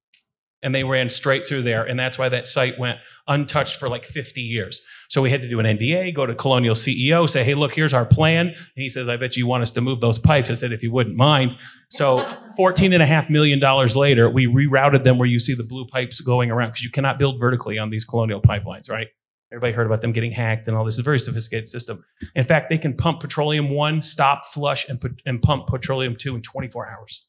And 0.66 0.74
they 0.74 0.84
ran 0.84 1.12
straight 1.12 1.46
through 1.46 1.62
there. 1.62 1.84
And 1.84 1.98
that's 1.98 2.18
why 2.18 2.28
that 2.28 2.48
site 2.48 2.80
went 2.80 3.00
untouched 3.28 3.78
for 3.78 3.88
like 3.88 4.04
50 4.04 4.42
years. 4.42 4.82
So 5.10 5.22
we 5.22 5.30
had 5.30 5.44
to 5.44 5.48
do 5.48 5.60
an 5.60 5.66
NDA, 5.68 6.16
go 6.16 6.26
to 6.26 6.34
Colonial 6.34 6.74
CEO, 6.74 7.30
say, 7.30 7.44
hey, 7.44 7.54
look, 7.54 7.76
here's 7.76 7.94
our 7.94 8.04
plan. 8.04 8.48
And 8.48 8.58
he 8.76 8.90
says, 8.90 9.08
I 9.08 9.16
bet 9.18 9.38
you 9.38 9.46
want 9.46 9.62
us 9.62 9.70
to 9.72 9.82
move 9.82 10.02
those 10.02 10.18
pipes. 10.18 10.50
I 10.50 10.56
said, 10.56 10.72
if 10.72 10.82
you 10.82 10.92
wouldn't 10.92 11.16
mind. 11.16 11.52
So 11.90 12.18
$14.5 12.60 13.30
million 13.30 13.60
later, 13.96 14.28
we 14.28 14.48
rerouted 14.48 15.04
them 15.04 15.20
where 15.20 15.28
you 15.28 15.40
see 15.40 15.54
the 15.54 15.64
blue 15.64 15.86
pipes 15.86 16.20
going 16.20 16.50
around 16.50 16.70
because 16.70 16.84
you 16.84 16.90
cannot 16.90 17.20
build 17.20 17.40
vertically 17.40 17.78
on 17.78 17.92
these 17.92 18.04
colonial 18.04 18.42
pipelines, 18.42 18.90
right? 18.90 19.08
Everybody 19.52 19.74
heard 19.74 19.86
about 19.86 20.02
them 20.02 20.12
getting 20.12 20.32
hacked 20.32 20.68
and 20.68 20.76
all 20.76 20.84
this. 20.84 20.96
It's 20.96 21.02
a 21.02 21.04
very 21.04 21.20
sophisticated 21.20 21.68
system. 21.68 22.04
In 22.34 22.44
fact, 22.44 22.72
they 22.72 22.80
can 22.80 22.98
pump 22.98 23.20
petroleum 23.20 23.70
one, 23.70 24.02
stop, 24.02 24.46
flush, 24.46 24.90
and, 24.90 25.00
put- 25.00 25.22
and 25.28 25.42
pump 25.42 25.68
petroleum 25.68 26.16
two 26.16 26.36
in 26.36 26.42
24 26.42 26.90
hours 26.90 27.28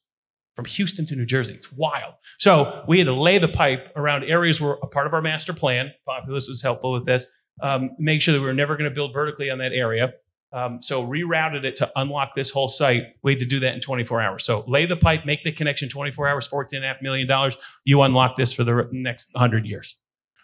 from 0.57 0.65
Houston 0.65 1.05
to 1.05 1.15
New 1.15 1.27
Jersey. 1.27 1.53
It's 1.53 1.71
wild. 1.71 2.15
So 2.39 2.83
we 2.87 2.97
had 2.97 3.05
to 3.05 3.13
lay 3.13 3.37
the 3.37 3.47
pipe 3.47 3.93
around 3.95 4.23
areas 4.23 4.59
where 4.59 4.73
a 4.81 4.87
part 4.87 5.05
of 5.05 5.13
our 5.13 5.21
master 5.21 5.53
plan. 5.53 5.91
Populous 6.03 6.49
was 6.49 6.63
helpful 6.63 6.91
with 6.91 7.05
this. 7.05 7.27
Um, 7.61 7.91
make 7.99 8.23
sure 8.23 8.33
that 8.33 8.39
we 8.39 8.47
were 8.47 8.55
never 8.55 8.75
going 8.75 8.89
to 8.89 8.93
build 8.93 9.13
vertically 9.13 9.51
on 9.51 9.59
that 9.59 9.71
area. 9.71 10.15
Um, 10.51 10.81
so 10.81 11.05
rerouted 11.05 11.63
it 11.63 11.75
to 11.75 11.91
unlock 11.95 12.33
this 12.35 12.49
whole 12.49 12.69
site. 12.69 13.03
We 13.21 13.33
had 13.33 13.39
to 13.39 13.45
do 13.45 13.59
that 13.59 13.75
in 13.75 13.81
24 13.81 14.19
hours. 14.19 14.45
So 14.45 14.63
lay 14.67 14.87
the 14.87 14.95
pipe, 14.95 15.27
make 15.27 15.43
the 15.43 15.51
connection 15.51 15.89
24 15.89 16.27
hours, 16.27 16.47
$14.5 16.47 17.03
million. 17.03 17.51
You 17.85 18.01
unlock 18.01 18.35
this 18.35 18.51
for 18.51 18.63
the 18.63 18.89
next 18.91 19.35
100 19.35 19.67
years. 19.67 19.99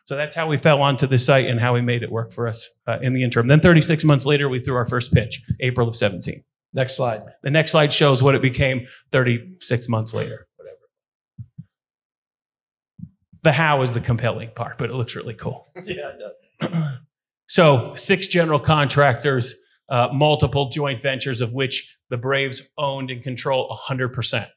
So 0.06 0.16
that's 0.16 0.36
how 0.36 0.48
we 0.48 0.58
fell 0.58 0.82
onto 0.84 1.08
the 1.08 1.18
site 1.18 1.48
and 1.48 1.60
how 1.60 1.74
we 1.74 1.82
made 1.82 2.04
it 2.04 2.12
work 2.12 2.32
for 2.32 2.48
us 2.48 2.70
uh, 2.86 3.00
in 3.02 3.14
the 3.14 3.24
interim. 3.24 3.48
Then 3.48 3.62
36 3.62 4.04
months 4.04 4.28
later, 4.28 4.48
we 4.48 4.60
threw 4.60 4.76
our 4.76 4.86
first 4.86 5.12
pitch, 5.12 5.42
April 5.60 5.88
of 5.88 5.96
17. 5.96 6.44
Next 6.74 6.96
slide. 6.98 7.22
The 7.44 7.52
next 7.52 7.72
slide 7.72 7.94
shows 7.94 8.24
what 8.24 8.36
it 8.36 8.42
became 8.42 8.88
36 9.12 9.90
months 9.90 10.14
later. 10.14 10.48
Whatever. 10.58 10.78
The 13.44 13.52
how 13.52 13.82
is 13.84 13.94
the 13.94 14.02
compelling 14.02 14.52
part, 14.56 14.78
but 14.78 14.90
it 14.90 14.96
looks 14.96 15.16
really 15.16 15.36
cool. 15.36 15.68
Yeah, 15.86 16.10
it 16.10 16.20
does. 16.20 16.74
So, 17.46 17.94
six 17.94 18.28
general 18.28 18.60
contractors, 18.60 19.54
uh, 19.90 20.08
multiple 20.12 20.70
joint 20.70 21.02
ventures 21.02 21.40
of 21.42 21.54
which 21.54 22.00
the 22.10 22.18
Braves 22.18 22.68
owned 22.80 23.12
and 23.12 23.22
control 23.22 23.70
100%. 23.90 24.48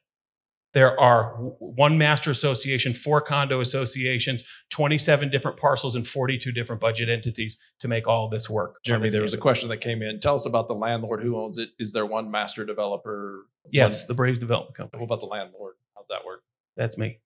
There 0.77 0.99
are 0.99 1.31
one 1.57 1.97
master 1.97 2.29
association, 2.29 2.93
four 2.93 3.19
condo 3.19 3.61
associations, 3.61 4.43
27 4.69 5.31
different 5.31 5.57
parcels, 5.57 5.95
and 5.95 6.05
42 6.05 6.51
different 6.51 6.79
budget 6.79 7.09
entities 7.09 7.57
to 7.79 7.87
make 7.87 8.07
all 8.07 8.29
this 8.29 8.47
work. 8.47 8.75
Jeremy, 8.85 9.09
there 9.09 9.23
was 9.23 9.33
a 9.33 9.39
question 9.39 9.69
that 9.69 9.77
came 9.77 10.03
in. 10.03 10.19
Tell 10.19 10.35
us 10.35 10.45
about 10.45 10.67
the 10.67 10.75
landlord. 10.75 11.23
Who 11.23 11.35
owns 11.35 11.57
it? 11.57 11.69
Is 11.79 11.93
there 11.93 12.05
one 12.05 12.29
master 12.29 12.63
developer? 12.63 13.47
Yes, 13.71 14.05
the 14.05 14.13
Braves 14.13 14.37
Development 14.37 14.77
Company. 14.77 15.01
What 15.01 15.07
about 15.07 15.19
the 15.19 15.25
landlord? 15.25 15.77
How's 15.95 16.09
that 16.09 16.23
work? 16.23 16.43
That's 16.75 16.95
me. 16.95 17.21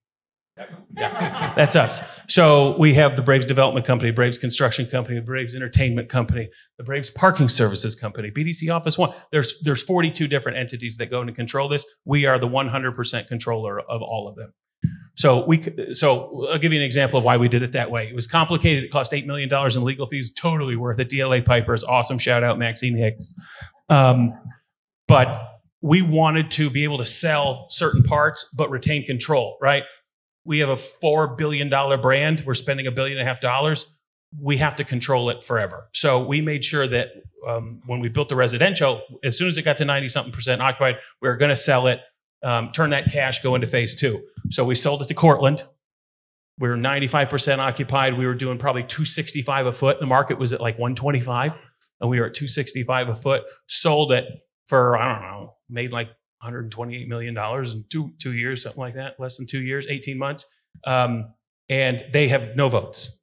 Yeah, 0.56 1.54
that's 1.56 1.76
us. 1.76 2.00
So 2.28 2.76
we 2.78 2.94
have 2.94 3.16
the 3.16 3.22
Braves 3.22 3.46
Development 3.46 3.86
Company, 3.86 4.10
Braves 4.10 4.36
Construction 4.36 4.86
Company, 4.86 5.16
the 5.16 5.24
Braves 5.24 5.54
Entertainment 5.54 6.08
Company, 6.08 6.48
the 6.76 6.84
Braves 6.84 7.10
Parking 7.10 7.48
Services 7.48 7.94
Company, 7.94 8.30
BDC 8.30 8.74
Office 8.74 8.98
One. 8.98 9.12
There's 9.30 9.60
there's 9.60 9.82
42 9.82 10.28
different 10.28 10.58
entities 10.58 10.96
that 10.98 11.06
go 11.10 11.22
in 11.22 11.28
and 11.28 11.36
control 11.36 11.68
this. 11.68 11.86
We 12.04 12.26
are 12.26 12.38
the 12.38 12.48
100% 12.48 13.26
controller 13.26 13.80
of 13.80 14.02
all 14.02 14.28
of 14.28 14.36
them. 14.36 14.52
So 15.14 15.44
we 15.44 15.62
so 15.92 16.48
I'll 16.50 16.58
give 16.58 16.72
you 16.72 16.78
an 16.78 16.84
example 16.84 17.18
of 17.18 17.24
why 17.24 17.36
we 17.36 17.48
did 17.48 17.62
it 17.62 17.72
that 17.72 17.90
way. 17.90 18.08
It 18.08 18.14
was 18.14 18.26
complicated. 18.26 18.84
It 18.84 18.90
cost 18.90 19.12
eight 19.12 19.26
million 19.26 19.48
dollars 19.48 19.76
in 19.76 19.84
legal 19.84 20.06
fees. 20.06 20.32
Totally 20.32 20.76
worth 20.76 20.98
it. 20.98 21.10
DLA 21.10 21.44
Piper 21.44 21.74
is 21.74 21.84
awesome. 21.84 22.18
Shout 22.18 22.42
out 22.42 22.58
Maxine 22.58 22.96
Hicks. 22.96 23.32
Um, 23.88 24.32
but 25.06 25.60
we 25.82 26.00
wanted 26.00 26.50
to 26.52 26.70
be 26.70 26.84
able 26.84 26.98
to 26.98 27.06
sell 27.06 27.66
certain 27.68 28.02
parts 28.02 28.48
but 28.54 28.70
retain 28.70 29.04
control. 29.04 29.58
Right? 29.60 29.84
We 30.44 30.58
have 30.58 30.68
a 30.68 30.76
four 30.76 31.36
billion 31.36 31.68
dollar 31.68 31.98
brand. 31.98 32.42
We're 32.46 32.54
spending 32.54 32.86
a 32.86 32.92
billion 32.92 33.18
and 33.18 33.26
a 33.26 33.28
half 33.28 33.40
dollars. 33.40 33.90
We 34.40 34.56
have 34.58 34.76
to 34.76 34.84
control 34.84 35.30
it 35.30 35.42
forever. 35.42 35.88
So 35.92 36.24
we 36.24 36.40
made 36.40 36.64
sure 36.64 36.86
that 36.86 37.10
um, 37.46 37.82
when 37.86 38.00
we 38.00 38.08
built 38.08 38.28
the 38.28 38.36
residential, 38.36 39.02
as 39.22 39.36
soon 39.36 39.48
as 39.48 39.58
it 39.58 39.62
got 39.62 39.76
to 39.78 39.84
ninety 39.84 40.08
something 40.08 40.32
percent 40.32 40.62
occupied, 40.62 40.98
we 41.20 41.28
were 41.28 41.36
going 41.36 41.50
to 41.50 41.56
sell 41.56 41.86
it, 41.86 42.00
um, 42.42 42.70
turn 42.72 42.90
that 42.90 43.10
cash, 43.12 43.42
go 43.42 43.54
into 43.54 43.66
phase 43.66 43.94
two. 43.94 44.22
So 44.50 44.64
we 44.64 44.74
sold 44.74 45.02
it 45.02 45.08
to 45.08 45.14
Cortland. 45.14 45.64
We 46.58 46.68
were 46.68 46.76
ninety 46.76 47.06
five 47.08 47.28
percent 47.30 47.60
occupied. 47.60 48.16
We 48.16 48.26
were 48.26 48.34
doing 48.34 48.58
probably 48.58 48.84
two 48.84 49.04
sixty 49.04 49.42
five 49.42 49.66
a 49.66 49.72
foot. 49.72 50.00
The 50.00 50.06
market 50.06 50.38
was 50.38 50.52
at 50.52 50.60
like 50.60 50.78
one 50.78 50.94
twenty 50.94 51.20
five, 51.20 51.52
and 52.00 52.08
we 52.08 52.20
were 52.20 52.26
at 52.26 52.34
two 52.34 52.48
sixty 52.48 52.84
five 52.84 53.08
a 53.08 53.14
foot. 53.14 53.42
Sold 53.66 54.12
it 54.12 54.26
for 54.66 54.96
I 54.96 55.12
don't 55.12 55.22
know, 55.22 55.54
made 55.68 55.92
like 55.92 56.10
128 56.42 57.08
million 57.08 57.34
dollars 57.34 57.74
in 57.74 57.84
two 57.88 58.12
two 58.18 58.34
years, 58.34 58.62
something 58.62 58.80
like 58.80 58.94
that, 58.94 59.18
less 59.18 59.36
than 59.36 59.46
two 59.46 59.60
years, 59.60 59.86
18 59.88 60.18
months, 60.18 60.44
um, 60.86 61.32
and 61.68 62.04
they 62.12 62.28
have 62.28 62.56
no 62.56 62.68
votes. 62.68 63.16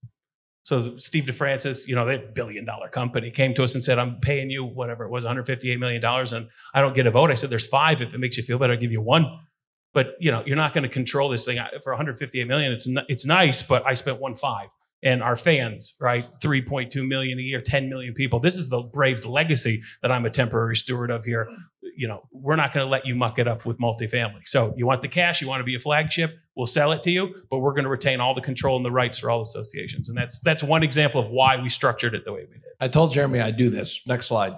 So 0.64 0.98
Steve 0.98 1.26
DeFrancis, 1.26 1.88
you 1.88 1.96
know, 1.96 2.06
they 2.06 2.18
billion 2.18 2.64
dollar 2.64 2.90
company 2.90 3.32
came 3.32 3.54
to 3.56 3.64
us 3.64 3.74
and 3.74 3.84
said, 3.84 4.00
"I'm 4.00 4.20
paying 4.20 4.50
you 4.50 4.64
whatever 4.64 5.04
it 5.04 5.10
was, 5.10 5.24
158 5.24 5.80
million 5.80 6.02
dollars, 6.02 6.32
and 6.32 6.50
I 6.74 6.82
don't 6.82 6.96
get 6.96 7.08
a 7.08 7.12
vote." 7.12 7.32
I 7.32 7.34
said, 7.34 7.50
"There's 7.50 7.68
five. 7.68 8.02
If 8.02 8.14
it 8.14 8.20
makes 8.20 8.38
you 8.38 8.44
feel 8.44 8.58
better, 8.60 8.74
I'll 8.74 8.80
give 8.80 8.92
you 8.92 9.02
one." 9.02 9.26
But 9.94 10.14
you 10.20 10.32
know, 10.32 10.44
you're 10.46 10.56
not 10.56 10.74
going 10.74 10.84
to 10.84 10.90
control 10.90 11.30
this 11.30 11.44
thing 11.46 11.60
for 11.84 11.92
158 11.94 12.48
million. 12.48 12.72
It's 12.72 12.88
n- 12.88 13.06
it's 13.08 13.26
nice, 13.26 13.64
but 13.64 13.86
I 13.86 13.96
spent 13.96 14.20
one 14.20 14.36
five 14.36 14.70
and 15.02 15.24
our 15.24 15.36
fans, 15.36 15.96
right? 16.00 16.30
3.2 16.44 17.08
million 17.08 17.40
a 17.40 17.42
year, 17.42 17.62
10 17.62 17.90
million 17.90 18.14
people. 18.14 18.40
This 18.40 18.56
is 18.56 18.70
the 18.70 18.82
Braves 18.82 19.26
legacy 19.26 19.82
that 20.02 20.12
I'm 20.12 20.26
a 20.26 20.30
temporary 20.30 20.76
steward 20.76 21.12
of 21.12 21.24
here. 21.24 21.50
You 21.96 22.08
know, 22.08 22.24
we're 22.32 22.56
not 22.56 22.74
going 22.74 22.86
to 22.86 22.90
let 22.90 23.06
you 23.06 23.16
muck 23.16 23.40
it 23.40 23.48
up 23.48 23.66
with 23.66 23.80
multifamily. 23.80 24.48
So 24.48 24.74
you 24.76 24.86
want 24.86 25.02
the 25.02 25.08
cash, 25.08 25.42
you 25.42 25.48
want 25.48 25.62
to 25.62 25.66
be 25.66 25.76
a 25.76 25.80
flagship, 25.80 26.38
we'll 26.56 26.68
sell 26.68 26.92
it 26.92 27.04
to 27.04 27.12
you, 27.12 27.34
but 27.50 27.60
we're 27.60 27.74
going 27.74 27.86
to 27.86 27.90
retain 27.90 28.20
all 28.20 28.34
the 28.34 28.42
control 28.42 28.76
and 28.76 28.86
the 28.86 28.92
rights 28.92 29.20
for 29.20 29.30
all 29.30 29.42
associations. 29.42 30.10
And 30.10 30.18
that's 30.18 30.40
that's 30.40 30.64
one 30.64 30.84
example 30.84 31.22
of 31.22 31.30
why 31.30 31.62
we 31.62 31.70
structured 31.70 32.14
it 32.14 32.26
the 32.26 32.34
way 32.34 32.46
we 32.50 32.56
did. 32.56 32.64
I 32.80 32.88
told 32.88 33.14
Jeremy 33.14 33.40
I'd 33.40 33.58
do 33.58 33.70
this. 33.70 34.06
Next 34.08 34.28
slide. 34.28 34.58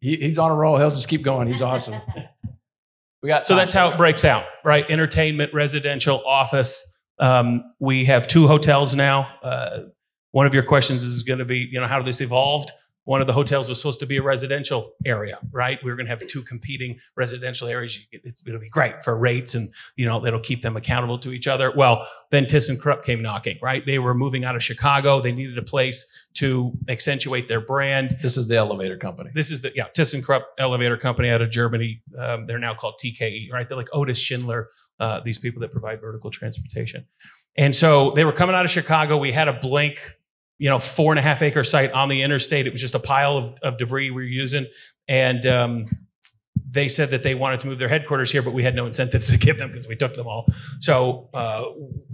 He, 0.00 0.16
he's 0.16 0.38
on 0.38 0.50
a 0.50 0.54
roll. 0.54 0.76
He'll 0.76 0.90
just 0.90 1.08
keep 1.08 1.22
going. 1.22 1.46
He's 1.46 1.62
awesome. 1.62 2.00
We 3.24 3.28
got 3.28 3.46
So 3.46 3.56
that's 3.56 3.72
how 3.72 3.90
it 3.90 3.96
breaks 3.96 4.22
out, 4.22 4.44
right? 4.66 4.84
Entertainment, 4.90 5.54
residential, 5.54 6.22
office. 6.26 6.93
Um, 7.18 7.64
we 7.78 8.04
have 8.06 8.26
two 8.26 8.46
hotels 8.46 8.94
now. 8.94 9.32
Uh, 9.42 9.80
one 10.32 10.46
of 10.46 10.54
your 10.54 10.64
questions 10.64 11.04
is 11.04 11.22
going 11.22 11.38
to 11.38 11.44
be, 11.44 11.68
you 11.70 11.80
know, 11.80 11.86
how 11.86 12.02
this 12.02 12.20
evolved. 12.20 12.72
One 13.04 13.20
of 13.20 13.26
the 13.26 13.32
hotels 13.32 13.68
was 13.68 13.78
supposed 13.78 14.00
to 14.00 14.06
be 14.06 14.16
a 14.16 14.22
residential 14.22 14.92
area, 15.04 15.38
right? 15.52 15.78
We 15.82 15.90
were 15.90 15.96
going 15.96 16.06
to 16.06 16.10
have 16.10 16.26
two 16.26 16.42
competing 16.42 16.98
residential 17.16 17.68
areas. 17.68 17.98
It'll 18.12 18.60
be 18.60 18.68
great 18.68 19.02
for 19.02 19.16
rates 19.16 19.54
and, 19.54 19.72
you 19.96 20.06
know, 20.06 20.20
that'll 20.20 20.40
keep 20.40 20.62
them 20.62 20.76
accountable 20.76 21.18
to 21.18 21.32
each 21.32 21.46
other. 21.46 21.72
Well, 21.74 22.06
then 22.30 22.46
ThyssenKrupp 22.46 23.04
came 23.04 23.22
knocking, 23.22 23.58
right? 23.62 23.84
They 23.84 23.98
were 23.98 24.14
moving 24.14 24.44
out 24.44 24.56
of 24.56 24.62
Chicago. 24.62 25.20
They 25.20 25.32
needed 25.32 25.58
a 25.58 25.62
place 25.62 26.28
to 26.34 26.72
accentuate 26.88 27.48
their 27.48 27.60
brand. 27.60 28.16
This 28.22 28.36
is 28.36 28.48
the 28.48 28.56
elevator 28.56 28.96
company. 28.96 29.30
This 29.34 29.50
is 29.50 29.60
the 29.60 29.72
yeah 29.74 29.86
ThyssenKrupp 29.96 30.42
elevator 30.58 30.96
company 30.96 31.30
out 31.30 31.42
of 31.42 31.50
Germany. 31.50 32.02
Um, 32.18 32.46
they're 32.46 32.58
now 32.58 32.74
called 32.74 32.94
TKE, 33.02 33.52
right? 33.52 33.68
They're 33.68 33.76
like 33.76 33.88
Otis 33.92 34.18
Schindler, 34.18 34.70
uh, 35.00 35.20
these 35.20 35.38
people 35.38 35.60
that 35.60 35.72
provide 35.72 36.00
vertical 36.00 36.30
transportation. 36.30 37.06
And 37.56 37.74
so 37.74 38.10
they 38.12 38.24
were 38.24 38.32
coming 38.32 38.56
out 38.56 38.64
of 38.64 38.70
Chicago. 38.70 39.16
We 39.16 39.32
had 39.32 39.48
a 39.48 39.52
blank, 39.52 39.98
you 40.58 40.70
know, 40.70 40.78
four 40.78 41.12
and 41.12 41.18
a 41.18 41.22
half 41.22 41.42
acre 41.42 41.64
site 41.64 41.92
on 41.92 42.08
the 42.08 42.22
interstate. 42.22 42.66
It 42.66 42.72
was 42.72 42.80
just 42.80 42.94
a 42.94 43.00
pile 43.00 43.36
of, 43.36 43.58
of 43.62 43.78
debris 43.78 44.10
we 44.10 44.14
were 44.16 44.22
using, 44.22 44.66
and 45.08 45.44
um, 45.46 45.86
they 46.74 46.88
said 46.88 47.10
that 47.10 47.22
they 47.22 47.34
wanted 47.34 47.60
to 47.60 47.68
move 47.68 47.78
their 47.78 47.88
headquarters 47.88 48.30
here, 48.30 48.42
but 48.42 48.52
we 48.52 48.62
had 48.62 48.74
no 48.74 48.86
incentives 48.86 49.26
to 49.32 49.38
give 49.38 49.58
them 49.58 49.70
because 49.70 49.88
we 49.88 49.96
took 49.96 50.14
them 50.14 50.26
all. 50.26 50.46
So 50.80 51.30
uh, 51.32 51.64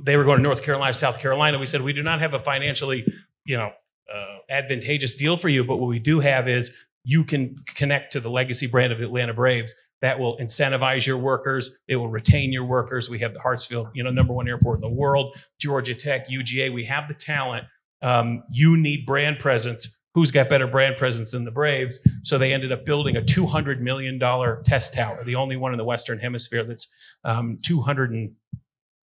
they 0.05 0.16
were 0.16 0.24
going 0.24 0.38
to 0.38 0.42
North 0.42 0.62
Carolina, 0.62 0.92
South 0.92 1.20
Carolina. 1.20 1.59
We 1.59 1.66
said 1.66 1.83
we 1.83 1.92
do 1.92 2.03
not 2.03 2.20
have 2.20 2.35
a 2.35 2.38
financially, 2.38 3.11
you 3.44 3.57
know, 3.57 3.72
uh, 4.12 4.38
advantageous 4.48 5.14
deal 5.14 5.37
for 5.37 5.48
you, 5.48 5.64
but 5.64 5.79
what 5.79 5.88
we 5.88 5.98
do 5.98 6.20
have 6.20 6.48
is 6.48 6.74
you 7.05 7.24
can 7.24 7.57
connect 7.66 8.12
to 8.12 8.20
the 8.20 8.31
legacy 8.31 8.66
brand 8.66 8.92
of 8.92 8.98
the 8.98 9.05
Atlanta 9.05 9.35
Braves. 9.35 9.74
That 10.03 10.18
will 10.18 10.38
incentivize 10.38 11.07
your 11.07 11.18
workers. 11.18 11.79
It 11.87 11.96
will 11.96 12.09
retain 12.09 12.53
your 12.53 12.64
workers. 12.64 13.11
We 13.11 13.18
have 13.18 13.35
the 13.35 13.40
Hartsfield, 13.40 13.90
you 13.94 14.03
know, 14.03 14.11
number 14.11 14.33
one 14.33 14.48
airport 14.48 14.79
in 14.79 14.81
the 14.81 14.88
world, 14.88 15.37
Georgia 15.59 15.94
Tech, 15.94 16.29
UGA. 16.29 16.72
We 16.72 16.85
have 16.85 17.07
the 17.07 17.14
talent. 17.14 17.66
Um, 18.03 18.43
you 18.51 18.77
need 18.77 19.07
brand 19.07 19.39
presence. 19.39 19.97
Who's 20.15 20.31
got 20.31 20.49
better 20.49 20.67
brand 20.67 20.97
presence 20.97 21.31
than 21.31 21.45
the 21.45 21.53
Braves? 21.53 22.01
So 22.25 22.37
they 22.37 22.53
ended 22.53 22.73
up 22.73 22.85
building 22.85 23.17
a 23.17 23.21
$200 23.21 23.79
million 23.81 24.19
test 24.65 24.95
tower, 24.95 25.23
the 25.23 25.37
only 25.37 25.57
one 25.57 25.73
in 25.73 25.79
the 25.79 25.85
Western 25.85 26.19
Hemisphere 26.19 26.65
that's 26.65 26.93
um, 27.25 27.57
200 27.65 28.11
and 28.11 28.33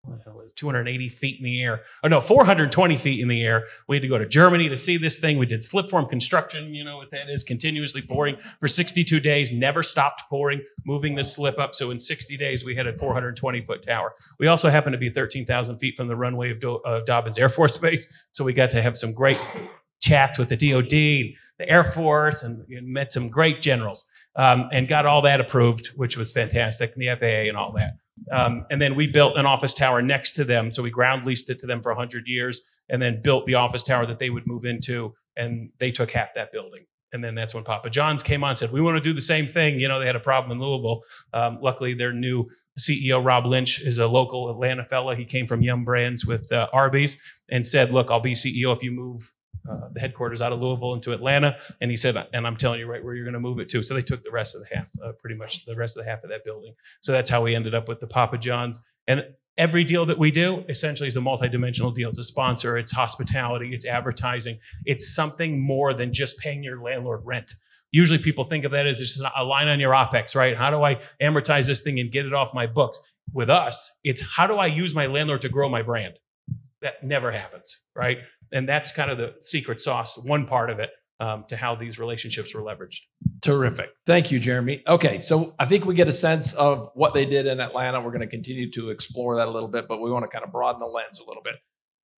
the 0.08 0.22
hell 0.22 0.40
is 0.40 0.52
280 0.52 1.08
feet 1.08 1.38
in 1.38 1.44
the 1.44 1.62
air. 1.62 1.82
Oh 2.02 2.08
no, 2.08 2.20
420 2.20 2.96
feet 2.96 3.20
in 3.20 3.28
the 3.28 3.42
air. 3.42 3.66
We 3.88 3.96
had 3.96 4.02
to 4.02 4.08
go 4.08 4.18
to 4.18 4.28
Germany 4.28 4.68
to 4.68 4.78
see 4.78 4.96
this 4.96 5.18
thing. 5.18 5.38
We 5.38 5.46
did 5.46 5.64
slip 5.64 5.88
form 5.88 6.06
construction. 6.06 6.74
You 6.74 6.84
know 6.84 6.96
what 6.96 7.10
that 7.10 7.28
is? 7.28 7.42
Continuously 7.42 8.02
pouring 8.02 8.36
for 8.36 8.68
62 8.68 9.20
days, 9.20 9.52
never 9.52 9.82
stopped 9.82 10.24
pouring, 10.28 10.62
moving 10.84 11.14
the 11.14 11.24
slip 11.24 11.58
up. 11.58 11.74
So 11.74 11.90
in 11.90 11.98
60 11.98 12.36
days, 12.36 12.64
we 12.64 12.74
had 12.74 12.86
a 12.86 12.96
420 12.96 13.60
foot 13.60 13.82
tower. 13.82 14.12
We 14.38 14.46
also 14.46 14.70
happened 14.70 14.94
to 14.94 14.98
be 14.98 15.10
13,000 15.10 15.78
feet 15.78 15.96
from 15.96 16.08
the 16.08 16.16
runway 16.16 16.50
of 16.50 16.60
Do- 16.60 16.80
uh, 16.84 17.00
Dobbins 17.04 17.38
Air 17.38 17.48
Force 17.48 17.76
Base. 17.76 18.06
So 18.32 18.44
we 18.44 18.52
got 18.52 18.70
to 18.70 18.82
have 18.82 18.96
some 18.96 19.12
great 19.12 19.40
chats 20.00 20.38
with 20.38 20.48
the 20.48 20.56
DOD, 20.56 20.90
the 21.58 21.68
Air 21.68 21.84
Force, 21.84 22.42
and 22.42 22.64
met 22.68 23.10
some 23.12 23.28
great 23.28 23.60
generals 23.60 24.04
um, 24.36 24.68
and 24.72 24.86
got 24.86 25.06
all 25.06 25.22
that 25.22 25.40
approved, 25.40 25.88
which 25.96 26.16
was 26.16 26.32
fantastic, 26.32 26.92
and 26.94 27.02
the 27.02 27.16
FAA 27.16 27.48
and 27.48 27.56
all 27.56 27.72
that. 27.72 27.94
Um, 28.32 28.66
and 28.70 28.80
then 28.82 28.94
we 28.94 29.10
built 29.10 29.36
an 29.36 29.46
office 29.46 29.74
tower 29.74 30.02
next 30.02 30.32
to 30.32 30.44
them. 30.44 30.70
So 30.70 30.82
we 30.82 30.90
ground 30.90 31.24
leased 31.24 31.50
it 31.50 31.60
to 31.60 31.66
them 31.66 31.82
for 31.82 31.92
100 31.92 32.26
years 32.26 32.60
and 32.88 33.00
then 33.00 33.22
built 33.22 33.46
the 33.46 33.54
office 33.54 33.82
tower 33.82 34.06
that 34.06 34.18
they 34.18 34.30
would 34.30 34.46
move 34.46 34.64
into. 34.64 35.14
And 35.36 35.70
they 35.78 35.90
took 35.90 36.10
half 36.10 36.34
that 36.34 36.52
building. 36.52 36.86
And 37.12 37.22
then 37.22 37.34
that's 37.34 37.54
when 37.54 37.62
Papa 37.64 37.88
John's 37.88 38.22
came 38.22 38.42
on 38.42 38.50
and 38.50 38.58
said, 38.58 38.72
We 38.72 38.80
want 38.80 38.96
to 38.96 39.02
do 39.02 39.12
the 39.12 39.22
same 39.22 39.46
thing. 39.46 39.78
You 39.78 39.88
know, 39.88 40.00
they 40.00 40.06
had 40.06 40.16
a 40.16 40.20
problem 40.20 40.52
in 40.52 40.62
Louisville. 40.62 41.02
Um, 41.32 41.58
luckily, 41.62 41.94
their 41.94 42.12
new 42.12 42.50
CEO, 42.78 43.24
Rob 43.24 43.46
Lynch, 43.46 43.80
is 43.80 43.98
a 43.98 44.08
local 44.08 44.50
Atlanta 44.50 44.84
fella. 44.84 45.14
He 45.14 45.24
came 45.24 45.46
from 45.46 45.62
Yum 45.62 45.84
Brands 45.84 46.26
with 46.26 46.52
uh, 46.52 46.66
Arby's 46.72 47.16
and 47.48 47.64
said, 47.64 47.92
Look, 47.92 48.10
I'll 48.10 48.20
be 48.20 48.32
CEO 48.32 48.72
if 48.74 48.82
you 48.82 48.90
move 48.90 49.32
uh, 49.68 49.88
the 49.92 50.00
headquarters 50.00 50.42
out 50.42 50.52
of 50.52 50.60
Louisville 50.60 50.94
into 50.94 51.12
Atlanta. 51.12 51.58
And 51.80 51.90
he 51.90 51.96
said, 51.96 52.16
and 52.32 52.46
I'm 52.46 52.56
telling 52.56 52.80
you 52.80 52.86
right 52.86 53.02
where 53.04 53.14
you're 53.14 53.24
going 53.24 53.34
to 53.34 53.40
move 53.40 53.58
it 53.58 53.68
to. 53.70 53.82
So 53.82 53.94
they 53.94 54.02
took 54.02 54.24
the 54.24 54.30
rest 54.30 54.54
of 54.54 54.62
the 54.62 54.74
half, 54.74 54.90
uh, 55.02 55.12
pretty 55.12 55.36
much 55.36 55.64
the 55.64 55.76
rest 55.76 55.96
of 55.96 56.04
the 56.04 56.10
half 56.10 56.24
of 56.24 56.30
that 56.30 56.44
building. 56.44 56.74
So 57.00 57.12
that's 57.12 57.30
how 57.30 57.42
we 57.42 57.54
ended 57.54 57.74
up 57.74 57.88
with 57.88 58.00
the 58.00 58.06
Papa 58.06 58.38
John's. 58.38 58.82
And 59.06 59.24
every 59.56 59.84
deal 59.84 60.06
that 60.06 60.18
we 60.18 60.30
do 60.30 60.64
essentially 60.68 61.08
is 61.08 61.16
a 61.16 61.20
multidimensional 61.20 61.94
deal. 61.94 62.08
It's 62.08 62.18
a 62.18 62.24
sponsor, 62.24 62.76
it's 62.76 62.92
hospitality, 62.92 63.74
it's 63.74 63.86
advertising. 63.86 64.58
It's 64.84 65.14
something 65.14 65.60
more 65.60 65.94
than 65.94 66.12
just 66.12 66.38
paying 66.38 66.62
your 66.62 66.82
landlord 66.82 67.22
rent. 67.24 67.52
Usually 67.92 68.18
people 68.18 68.44
think 68.44 68.64
of 68.64 68.72
that 68.72 68.86
as 68.86 68.98
just 68.98 69.22
a 69.36 69.44
line 69.44 69.68
on 69.68 69.80
your 69.80 69.92
OPEX, 69.92 70.34
right? 70.34 70.56
How 70.56 70.70
do 70.70 70.82
I 70.82 70.96
amortize 71.22 71.66
this 71.66 71.80
thing 71.80 71.98
and 72.00 72.10
get 72.10 72.26
it 72.26 72.34
off 72.34 72.52
my 72.52 72.66
books? 72.66 73.00
With 73.32 73.50
us, 73.50 73.90
it's 74.04 74.36
how 74.36 74.46
do 74.46 74.56
I 74.56 74.66
use 74.66 74.94
my 74.94 75.06
landlord 75.06 75.42
to 75.42 75.48
grow 75.48 75.68
my 75.68 75.82
brand? 75.82 76.18
That 76.82 77.02
never 77.02 77.32
happens, 77.32 77.80
right? 77.94 78.18
And 78.52 78.68
that's 78.68 78.92
kind 78.92 79.10
of 79.10 79.18
the 79.18 79.34
secret 79.40 79.80
sauce, 79.80 80.18
one 80.18 80.46
part 80.46 80.70
of 80.70 80.78
it, 80.78 80.90
um, 81.18 81.44
to 81.48 81.56
how 81.56 81.74
these 81.74 81.98
relationships 81.98 82.54
were 82.54 82.62
leveraged. 82.62 83.02
Terrific. 83.40 83.90
Thank 84.06 84.30
you, 84.30 84.38
Jeremy. 84.38 84.82
Okay, 84.86 85.18
so 85.18 85.54
I 85.58 85.64
think 85.66 85.84
we 85.84 85.94
get 85.94 86.08
a 86.08 86.12
sense 86.12 86.54
of 86.54 86.90
what 86.94 87.14
they 87.14 87.24
did 87.24 87.46
in 87.46 87.60
Atlanta. 87.60 88.00
We're 88.00 88.10
going 88.10 88.20
to 88.20 88.26
continue 88.26 88.70
to 88.72 88.90
explore 88.90 89.36
that 89.36 89.48
a 89.48 89.50
little 89.50 89.68
bit, 89.68 89.86
but 89.88 90.02
we 90.02 90.10
want 90.10 90.24
to 90.24 90.28
kind 90.28 90.44
of 90.44 90.52
broaden 90.52 90.80
the 90.80 90.86
lens 90.86 91.20
a 91.20 91.26
little 91.26 91.42
bit. 91.42 91.56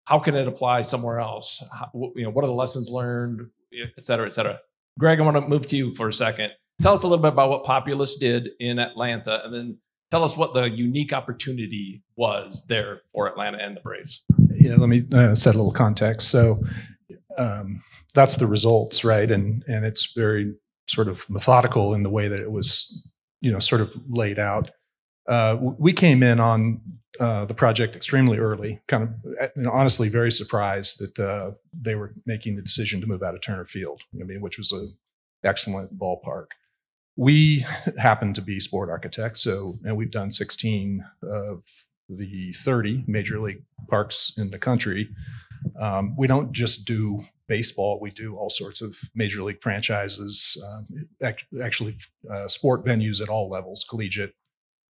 How 0.05 0.19
can 0.19 0.35
it 0.35 0.47
apply 0.47 0.81
somewhere 0.81 1.19
else? 1.19 1.63
How, 1.71 1.89
you 2.15 2.23
know, 2.23 2.29
what 2.29 2.43
are 2.43 2.47
the 2.47 2.53
lessons 2.53 2.89
learned, 2.89 3.49
et 3.73 4.03
cetera, 4.03 4.25
et 4.25 4.33
cetera. 4.33 4.59
Greg, 4.97 5.19
I 5.19 5.23
want 5.23 5.37
to 5.37 5.47
move 5.47 5.67
to 5.67 5.77
you 5.77 5.91
for 5.91 6.07
a 6.07 6.13
second. 6.13 6.51
Tell 6.81 6.93
us 6.93 7.03
a 7.03 7.07
little 7.07 7.21
bit 7.21 7.33
about 7.33 7.49
what 7.49 7.65
Populous 7.65 8.17
did 8.17 8.49
in 8.59 8.79
Atlanta, 8.79 9.43
and 9.43 9.53
then 9.53 9.77
tell 10.09 10.23
us 10.23 10.37
what 10.37 10.53
the 10.53 10.63
unique 10.63 11.13
opportunity 11.13 12.03
was 12.15 12.65
there 12.67 13.01
for 13.13 13.27
Atlanta 13.27 13.57
and 13.57 13.75
the 13.75 13.81
Braves. 13.81 14.23
Yeah, 14.67 14.75
let 14.75 14.89
me 14.89 15.03
uh, 15.13 15.33
set 15.35 15.55
a 15.55 15.57
little 15.57 15.71
context. 15.71 16.29
So 16.29 16.61
um, 17.37 17.83
that's 18.13 18.35
the 18.35 18.47
results, 18.47 19.03
right? 19.03 19.29
And 19.29 19.63
and 19.67 19.85
it's 19.85 20.13
very 20.13 20.55
sort 20.87 21.07
of 21.07 21.29
methodical 21.29 21.93
in 21.93 22.03
the 22.03 22.09
way 22.09 22.27
that 22.27 22.39
it 22.39 22.51
was, 22.51 23.07
you 23.41 23.51
know, 23.51 23.59
sort 23.59 23.81
of 23.81 23.93
laid 24.09 24.39
out. 24.39 24.71
Uh, 25.27 25.57
we 25.59 25.91
came 25.93 26.23
in 26.23 26.39
on 26.39 26.81
uh, 27.19 27.45
the 27.45 27.53
project 27.53 27.95
extremely 27.95 28.37
early, 28.37 28.81
kind 28.87 29.03
of 29.03 29.09
uh, 29.41 29.47
you 29.55 29.63
know, 29.63 29.71
honestly 29.71 30.09
very 30.09 30.31
surprised 30.31 30.99
that 30.99 31.19
uh, 31.19 31.51
they 31.73 31.95
were 31.95 32.13
making 32.25 32.55
the 32.55 32.61
decision 32.61 33.01
to 33.01 33.07
move 33.07 33.23
out 33.23 33.35
of 33.35 33.41
Turner 33.41 33.65
Field. 33.65 34.01
I 34.19 34.23
mean, 34.23 34.41
which 34.41 34.57
was 34.57 34.71
a 34.71 34.87
excellent 35.47 35.97
ballpark. 35.97 36.47
We 37.15 37.65
happen 37.97 38.33
to 38.33 38.41
be 38.41 38.59
sport 38.59 38.89
architects, 38.89 39.41
so 39.41 39.79
and 39.83 39.95
we've 39.95 40.11
done 40.11 40.29
16 40.29 41.05
of 41.23 41.63
the 42.09 42.53
30 42.53 43.03
major 43.07 43.39
league 43.39 43.63
parks 43.89 44.33
in 44.37 44.51
the 44.51 44.59
country. 44.59 45.09
Um, 45.79 46.15
we 46.17 46.27
don't 46.27 46.51
just 46.51 46.85
do 46.85 47.25
baseball; 47.47 47.99
we 48.01 48.11
do 48.11 48.35
all 48.37 48.49
sorts 48.49 48.81
of 48.81 48.95
major 49.15 49.41
league 49.41 49.61
franchises, 49.61 50.61
um, 50.67 50.87
act- 51.21 51.45
actually 51.61 51.95
uh, 52.31 52.47
sport 52.47 52.85
venues 52.85 53.21
at 53.21 53.29
all 53.29 53.49
levels, 53.49 53.85
collegiate, 53.89 54.33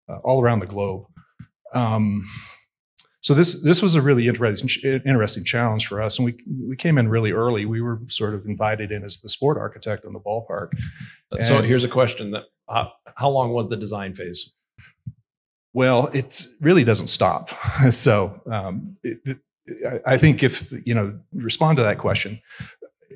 uh, 0.10 0.18
all 0.24 0.42
around 0.42 0.60
the 0.60 0.66
globe. 0.68 1.06
Um, 1.74 2.26
so 3.22 3.34
this 3.34 3.64
this 3.64 3.82
was 3.82 3.96
a 3.96 4.02
really 4.02 4.28
interesting 4.28 4.70
interesting 5.06 5.44
challenge 5.44 5.88
for 5.88 6.02
us, 6.02 6.20
and 6.20 6.26
we 6.26 6.38
we 6.70 6.76
came 6.76 6.98
in 6.98 7.08
really 7.08 7.32
early. 7.32 7.66
We 7.66 7.82
were 7.82 8.02
sort 8.08 8.34
of 8.34 8.46
invited 8.46 8.92
in 8.92 9.04
as 9.04 9.20
the 9.22 9.30
sport 9.30 9.58
architect 9.58 10.06
on 10.06 10.14
the 10.14 10.20
ballpark. 10.20 10.70
So 11.42 11.58
And- 11.58 11.66
here's 11.66 11.84
a 11.84 11.88
question 11.90 12.32
that 12.32 12.44
how 13.18 13.30
long 13.30 13.52
was 13.54 13.70
the 13.70 13.78
design 13.78 14.14
phase? 14.14 14.54
Well, 15.76 16.08
it 16.14 16.42
really 16.62 16.86
doesn't 16.86 17.08
stop. 17.08 17.50
so 17.90 18.42
um, 18.50 18.96
it, 19.04 19.20
it, 19.68 20.02
I- 20.06 20.18
think 20.18 20.42
if 20.42 20.72
you 20.86 20.94
know 20.94 21.20
respond 21.34 21.76
to 21.78 21.84
that 21.84 21.98
question, 21.98 22.40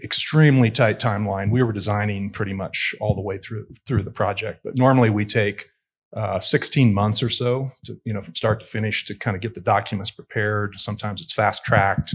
extremely 0.04 0.70
tight 0.70 1.00
timeline. 1.00 1.52
We 1.52 1.64
were 1.64 1.72
designing 1.72 2.32
pretty 2.32 2.54
much 2.54 2.94
all 3.00 3.16
the 3.16 3.22
way 3.22 3.38
through 3.38 3.68
through 3.88 4.04
the 4.04 4.12
project, 4.12 4.60
but 4.66 4.78
normally 4.78 5.10
we 5.10 5.26
take 5.26 5.68
uh, 6.14 6.40
16 6.42 6.94
months 6.94 7.24
or 7.24 7.30
so 7.30 7.72
to 7.86 7.98
you 8.04 8.14
know 8.14 8.22
from 8.22 8.36
start 8.36 8.60
to 8.60 8.66
finish 8.66 9.06
to 9.06 9.16
kind 9.16 9.36
of 9.36 9.42
get 9.42 9.54
the 9.54 9.62
documents 9.62 10.12
prepared. 10.12 10.74
Sometimes 10.80 11.22
it's 11.22 11.32
fast 11.34 11.64
tracked. 11.64 12.14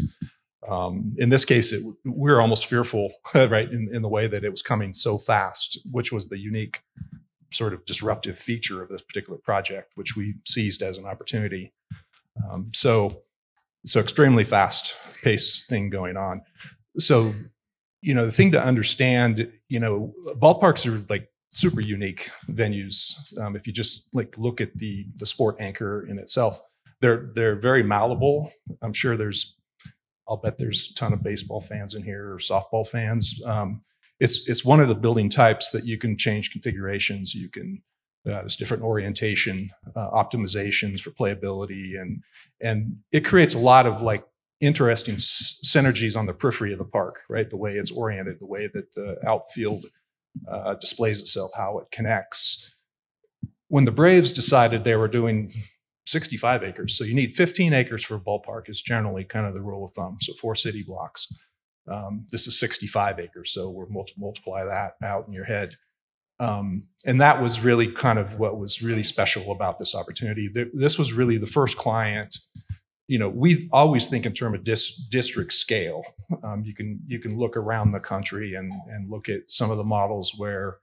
Um, 0.68 1.14
in 1.16 1.30
this 1.30 1.46
case, 1.46 1.72
it, 1.72 1.82
we 2.04 2.30
were 2.30 2.40
almost 2.42 2.66
fearful, 2.66 3.12
right, 3.34 3.70
in, 3.70 3.88
in 3.94 4.02
the 4.02 4.08
way 4.08 4.26
that 4.26 4.44
it 4.44 4.50
was 4.50 4.62
coming 4.62 4.92
so 4.92 5.16
fast, 5.16 5.78
which 5.90 6.12
was 6.12 6.28
the 6.28 6.38
unique 6.38 6.82
sort 7.54 7.72
of 7.72 7.84
disruptive 7.86 8.38
feature 8.38 8.82
of 8.82 8.88
this 8.88 9.02
particular 9.02 9.38
project, 9.38 9.92
which 9.94 10.16
we 10.16 10.34
seized 10.46 10.82
as 10.82 10.98
an 10.98 11.06
opportunity. 11.06 11.72
Um, 12.50 12.66
so, 12.72 13.22
so 13.86 14.00
extremely 14.00 14.44
fast 14.44 14.96
paced 15.22 15.68
thing 15.68 15.90
going 15.90 16.16
on. 16.16 16.42
So, 16.98 17.32
you 18.02 18.14
know, 18.14 18.26
the 18.26 18.32
thing 18.32 18.52
to 18.52 18.62
understand, 18.62 19.50
you 19.68 19.80
know, 19.80 20.12
ballparks 20.36 20.86
are 20.86 21.04
like 21.08 21.30
super 21.50 21.80
unique 21.80 22.30
venues. 22.50 23.14
Um, 23.38 23.56
if 23.56 23.66
you 23.66 23.72
just 23.72 24.08
like 24.12 24.36
look 24.36 24.60
at 24.60 24.76
the 24.76 25.06
the 25.16 25.26
sport 25.26 25.56
anchor 25.60 26.06
in 26.06 26.18
itself, 26.18 26.60
they're 27.00 27.30
they're 27.34 27.56
very 27.56 27.82
malleable. 27.82 28.50
I'm 28.82 28.92
sure 28.92 29.16
there's, 29.16 29.56
I'll 30.28 30.36
bet 30.36 30.58
there's 30.58 30.90
a 30.90 30.94
ton 30.94 31.12
of 31.12 31.22
baseball 31.22 31.60
fans 31.60 31.94
in 31.94 32.02
here 32.02 32.32
or 32.32 32.38
softball 32.38 32.86
fans. 32.86 33.40
Um, 33.46 33.82
it's 34.20 34.48
it's 34.48 34.64
one 34.64 34.80
of 34.80 34.88
the 34.88 34.94
building 34.94 35.28
types 35.28 35.70
that 35.70 35.84
you 35.84 35.98
can 35.98 36.16
change 36.16 36.50
configurations. 36.50 37.34
You 37.34 37.48
can 37.48 37.82
uh, 38.26 38.40
there's 38.40 38.56
different 38.56 38.82
orientation 38.82 39.70
uh, 39.94 40.10
optimizations 40.10 41.00
for 41.00 41.10
playability, 41.10 42.00
and 42.00 42.22
and 42.60 42.98
it 43.12 43.24
creates 43.24 43.54
a 43.54 43.58
lot 43.58 43.86
of 43.86 44.02
like 44.02 44.24
interesting 44.60 45.14
s- 45.14 45.60
synergies 45.64 46.16
on 46.16 46.26
the 46.26 46.32
periphery 46.32 46.72
of 46.72 46.78
the 46.78 46.84
park. 46.84 47.20
Right, 47.28 47.48
the 47.48 47.56
way 47.56 47.72
it's 47.72 47.90
oriented, 47.90 48.38
the 48.40 48.46
way 48.46 48.68
that 48.72 48.92
the 48.94 49.16
outfield 49.26 49.86
uh, 50.48 50.74
displays 50.74 51.20
itself, 51.20 51.52
how 51.56 51.78
it 51.78 51.90
connects. 51.90 52.74
When 53.68 53.84
the 53.84 53.90
Braves 53.90 54.30
decided 54.30 54.84
they 54.84 54.94
were 54.94 55.08
doing 55.08 55.52
65 56.06 56.62
acres, 56.62 56.96
so 56.96 57.02
you 57.02 57.14
need 57.14 57.32
15 57.32 57.72
acres 57.72 58.04
for 58.04 58.14
a 58.14 58.20
ballpark 58.20 58.68
is 58.68 58.80
generally 58.80 59.24
kind 59.24 59.46
of 59.46 59.54
the 59.54 59.62
rule 59.62 59.84
of 59.84 59.92
thumb. 59.92 60.18
So 60.20 60.34
four 60.34 60.54
city 60.54 60.82
blocks. 60.82 61.26
Um, 61.90 62.26
this 62.30 62.46
is 62.46 62.58
65 62.58 63.18
acres, 63.20 63.52
so 63.52 63.70
we're 63.70 63.88
multi- 63.88 64.14
multiply 64.18 64.64
that 64.64 64.94
out 65.04 65.26
in 65.26 65.32
your 65.34 65.44
head. 65.44 65.76
Um, 66.40 66.84
and 67.06 67.20
that 67.20 67.40
was 67.40 67.60
really 67.62 67.86
kind 67.92 68.18
of 68.18 68.38
what 68.40 68.58
was 68.58 68.82
really 68.82 69.02
special 69.02 69.52
about 69.52 69.78
this 69.78 69.94
opportunity. 69.94 70.48
Th- 70.52 70.68
This 70.74 70.98
was 70.98 71.12
really 71.12 71.38
the 71.38 71.46
first 71.46 71.76
client. 71.76 72.36
You 73.06 73.18
know, 73.18 73.28
we 73.28 73.68
always 73.72 74.08
think 74.08 74.24
in 74.26 74.32
terms 74.32 74.56
of 74.58 74.64
dis- 74.64 74.96
district 75.10 75.52
scale. 75.52 76.02
Um, 76.42 76.62
you 76.64 76.74
can 76.74 77.00
you 77.06 77.18
can 77.20 77.38
look 77.38 77.56
around 77.56 77.92
the 77.92 78.00
country 78.00 78.54
and 78.54 78.72
and 78.88 79.10
look 79.10 79.28
at 79.28 79.48
some 79.50 79.70
of 79.70 79.76
the 79.76 79.84
models 79.84 80.32
where 80.36 80.78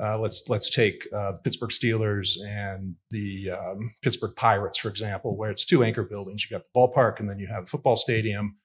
uh, 0.00 0.16
let's 0.18 0.48
let's 0.48 0.70
take 0.70 1.06
uh, 1.12 1.32
Pittsburgh 1.42 1.70
Steelers 1.70 2.36
and 2.46 2.94
the 3.10 3.50
um, 3.50 3.94
Pittsburgh 4.02 4.36
Pirates, 4.36 4.78
for 4.78 4.88
example, 4.88 5.36
where 5.36 5.50
it's 5.50 5.64
two 5.64 5.82
anchor 5.82 6.04
buildings. 6.04 6.48
You 6.48 6.56
got 6.56 6.64
the 6.64 6.70
ballpark, 6.78 7.18
and 7.18 7.28
then 7.28 7.40
you 7.40 7.48
have 7.48 7.64
a 7.64 7.66
football 7.66 7.96
stadium 7.96 8.56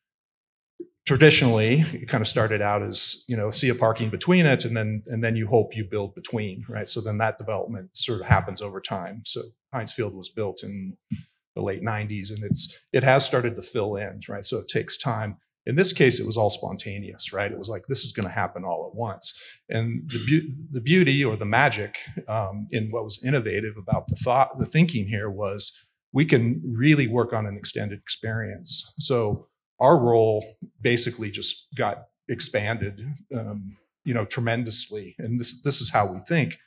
traditionally 1.06 1.86
it 1.94 2.08
kind 2.08 2.22
of 2.22 2.28
started 2.28 2.62
out 2.62 2.82
as 2.82 3.24
you 3.28 3.38
know 3.38 3.52
see 3.52 3.70
a 3.70 3.76
parking 3.76 4.10
between 4.10 4.46
it 4.46 4.66
and 4.66 4.76
then 4.76 5.04
and 5.08 5.24
then 5.24 5.36
you 5.36 5.48
hope 5.48 5.76
you 5.76 5.86
build 5.86 6.16
between 6.16 6.66
right? 6.68 6.88
So 6.88 7.00
then 7.00 7.18
that 7.20 7.38
development 7.38 7.96
sort 7.96 8.22
of 8.22 8.28
happens 8.28 8.62
over 8.62 8.82
time. 8.82 9.22
So 9.26 9.42
heinz 9.72 9.94
field 9.94 10.16
was 10.16 10.30
built 10.30 10.64
in 10.64 10.98
the 11.56 11.62
late 11.62 11.84
90s 11.84 12.32
and 12.34 12.44
it's 12.44 12.84
it 12.92 13.04
has 13.04 13.24
started 13.26 13.56
to 13.56 13.62
fill 13.62 13.96
in 13.96 14.22
right? 14.28 14.44
So 14.46 14.58
it 14.58 14.68
takes 14.68 14.98
time. 14.98 15.38
In 15.68 15.76
this 15.76 15.94
case 15.94 16.20
it 16.20 16.26
was 16.26 16.38
all 16.38 16.50
spontaneous 16.50 17.32
right? 17.32 17.52
It 17.52 17.58
was 17.58 17.70
like 17.70 17.86
this 17.88 18.04
is 18.04 18.12
going 18.12 18.28
to 18.28 18.34
happen 18.34 18.64
all 18.64 18.90
at 18.92 18.96
once. 18.96 19.40
And 19.70 20.10
the, 20.10 20.20
beau- 20.26 20.54
the 20.72 20.82
beauty 20.82 21.24
or 21.24 21.36
the 21.36 21.46
magic 21.46 21.98
um, 22.28 22.68
in 22.72 22.90
what 22.90 23.04
was 23.04 23.24
innovative 23.24 23.78
about 23.78 24.08
the 24.08 24.16
thought 24.16 24.58
the 24.58 24.66
thinking 24.66 25.08
here 25.08 25.30
was 25.30 25.86
we 26.12 26.26
can 26.26 26.62
really 26.66 27.08
work 27.08 27.34
on 27.34 27.46
an 27.46 27.58
extended 27.58 28.00
experience. 28.00 28.94
So 28.98 29.48
our 29.80 29.98
role 29.98 30.58
basically 30.82 31.32
just 31.32 31.68
got 31.76 32.06
expanded, 32.28 33.06
um, 33.36 33.78
you 34.04 34.14
know, 34.14 34.26
tremendously. 34.26 35.16
And 35.18 35.40
this 35.40 35.62
this 35.62 35.82
is 35.82 35.92
how 35.92 36.06
we 36.06 36.20
think, 36.20 36.58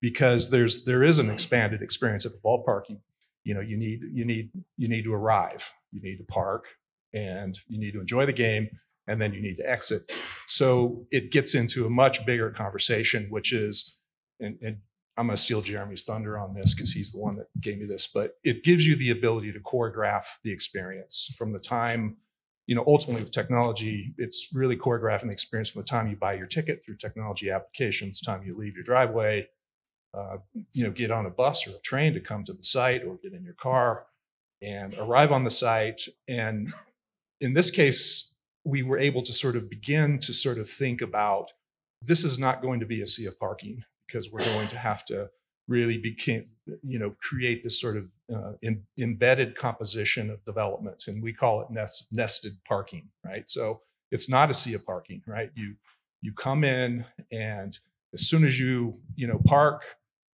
because 0.00 0.50
there's 0.50 0.84
there 0.84 1.02
is 1.02 1.18
an 1.18 1.30
expanded 1.30 1.82
experience 1.82 2.24
at 2.26 2.32
the 2.32 2.40
ballpark. 2.44 2.88
You, 2.88 2.98
you 3.44 3.54
know, 3.54 3.60
you 3.60 3.76
need 3.76 4.00
you 4.12 4.24
need 4.24 4.50
you 4.76 4.88
need 4.88 5.04
to 5.04 5.14
arrive, 5.14 5.72
you 5.92 6.02
need 6.02 6.16
to 6.18 6.24
park, 6.24 6.66
and 7.12 7.58
you 7.68 7.78
need 7.78 7.92
to 7.92 8.00
enjoy 8.00 8.26
the 8.26 8.32
game, 8.32 8.68
and 9.06 9.20
then 9.20 9.34
you 9.34 9.42
need 9.42 9.56
to 9.56 9.68
exit. 9.68 10.10
So 10.46 11.06
it 11.10 11.30
gets 11.30 11.54
into 11.54 11.86
a 11.86 11.90
much 11.90 12.24
bigger 12.24 12.50
conversation, 12.50 13.26
which 13.30 13.52
is, 13.52 13.98
and, 14.40 14.58
and 14.62 14.78
I'm 15.16 15.26
going 15.26 15.36
to 15.36 15.42
steal 15.42 15.62
Jeremy's 15.62 16.02
thunder 16.02 16.38
on 16.38 16.54
this 16.54 16.74
because 16.74 16.92
he's 16.92 17.12
the 17.12 17.20
one 17.20 17.36
that 17.36 17.46
gave 17.60 17.78
me 17.78 17.86
this, 17.86 18.06
but 18.06 18.32
it 18.42 18.64
gives 18.64 18.86
you 18.86 18.96
the 18.96 19.10
ability 19.10 19.52
to 19.52 19.60
choreograph 19.60 20.24
the 20.42 20.52
experience 20.52 21.32
from 21.38 21.52
the 21.52 21.58
time 21.58 22.16
you 22.66 22.74
know, 22.74 22.84
ultimately 22.86 23.22
with 23.22 23.32
technology, 23.32 24.14
it's 24.16 24.48
really 24.52 24.76
choreographing 24.76 25.26
the 25.26 25.32
experience 25.32 25.70
from 25.70 25.82
the 25.82 25.86
time 25.86 26.08
you 26.08 26.16
buy 26.16 26.32
your 26.32 26.46
ticket 26.46 26.84
through 26.84 26.96
technology 26.96 27.50
applications, 27.50 28.20
time 28.20 28.42
you 28.44 28.56
leave 28.56 28.74
your 28.74 28.84
driveway, 28.84 29.48
uh, 30.14 30.38
you 30.72 30.84
know, 30.84 30.90
get 30.90 31.10
on 31.10 31.26
a 31.26 31.30
bus 31.30 31.66
or 31.66 31.72
a 31.72 31.80
train 31.80 32.14
to 32.14 32.20
come 32.20 32.44
to 32.44 32.52
the 32.52 32.64
site 32.64 33.04
or 33.04 33.18
get 33.22 33.32
in 33.32 33.44
your 33.44 33.54
car 33.54 34.06
and 34.62 34.94
arrive 34.98 35.32
on 35.32 35.44
the 35.44 35.50
site. 35.50 36.02
And 36.26 36.72
in 37.40 37.52
this 37.52 37.70
case, 37.70 38.32
we 38.64 38.82
were 38.82 38.98
able 38.98 39.22
to 39.22 39.32
sort 39.32 39.56
of 39.56 39.68
begin 39.68 40.18
to 40.20 40.32
sort 40.32 40.58
of 40.58 40.70
think 40.70 41.02
about 41.02 41.52
this 42.00 42.24
is 42.24 42.38
not 42.38 42.62
going 42.62 42.80
to 42.80 42.86
be 42.86 43.02
a 43.02 43.06
sea 43.06 43.26
of 43.26 43.38
parking 43.38 43.84
because 44.06 44.30
we're 44.30 44.44
going 44.44 44.68
to 44.68 44.78
have 44.78 45.04
to 45.06 45.28
really 45.68 45.98
became 45.98 46.46
you 46.82 46.98
know 46.98 47.14
create 47.20 47.62
this 47.62 47.80
sort 47.80 47.96
of 47.96 48.06
uh, 48.34 48.52
in, 48.62 48.82
embedded 48.98 49.54
composition 49.54 50.30
of 50.30 50.44
development 50.44 51.04
and 51.06 51.22
we 51.22 51.32
call 51.32 51.60
it 51.62 51.70
nest, 51.70 52.08
nested 52.12 52.52
parking 52.66 53.08
right 53.24 53.48
so 53.48 53.80
it's 54.10 54.28
not 54.30 54.50
a 54.50 54.54
sea 54.54 54.74
of 54.74 54.84
parking 54.86 55.22
right 55.26 55.50
you 55.54 55.74
you 56.22 56.32
come 56.32 56.64
in 56.64 57.04
and 57.30 57.78
as 58.14 58.26
soon 58.28 58.44
as 58.44 58.58
you 58.58 58.98
you 59.14 59.26
know 59.26 59.40
park 59.44 59.84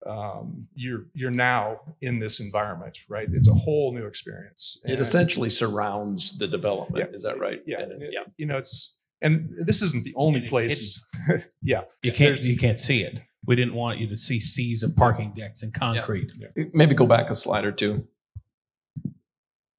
um, 0.05 0.67
you're 0.75 1.05
you're 1.13 1.31
now 1.31 1.79
in 2.01 2.19
this 2.19 2.39
environment 2.39 2.97
right 3.09 3.27
it's 3.33 3.49
a 3.49 3.53
whole 3.53 3.91
new 3.93 4.05
experience 4.05 4.79
It 4.85 4.91
And- 4.91 4.99
essentially 5.01 5.49
surrounds 5.49 6.37
the 6.37 6.47
development. 6.47 7.09
Yeah. 7.09 7.15
Is 7.15 7.23
that 7.23 7.37
right? 7.39 7.61
yeah, 7.65 7.81
And 7.81 7.91
it- 7.91 8.01
it- 8.03 8.13
yeah. 8.13 8.23
you 8.37 8.45
know 8.45 8.57
it's 8.57 8.97
and 9.21 9.49
this 9.65 9.81
isn't 9.81 10.05
the 10.05 10.13
only 10.15 10.47
place 10.47 11.03
yeah 11.61 11.81
You 12.01 12.11
can't 12.11 12.35
There's- 12.37 12.45
you 12.47 12.57
can't 12.57 12.79
see 12.79 13.01
it. 13.03 13.21
We 13.49 13.55
didn't 13.55 13.73
want 13.73 13.97
you 13.97 14.05
to 14.09 14.15
see 14.15 14.39
seas 14.39 14.83
of 14.83 14.95
parking 14.95 15.33
decks 15.35 15.63
and 15.63 15.73
concrete. 15.73 16.31
Maybe 16.71 16.93
go 16.93 17.07
back 17.07 17.31
a 17.31 17.33
slide 17.33 17.65
or 17.65 17.71
two. 17.71 18.07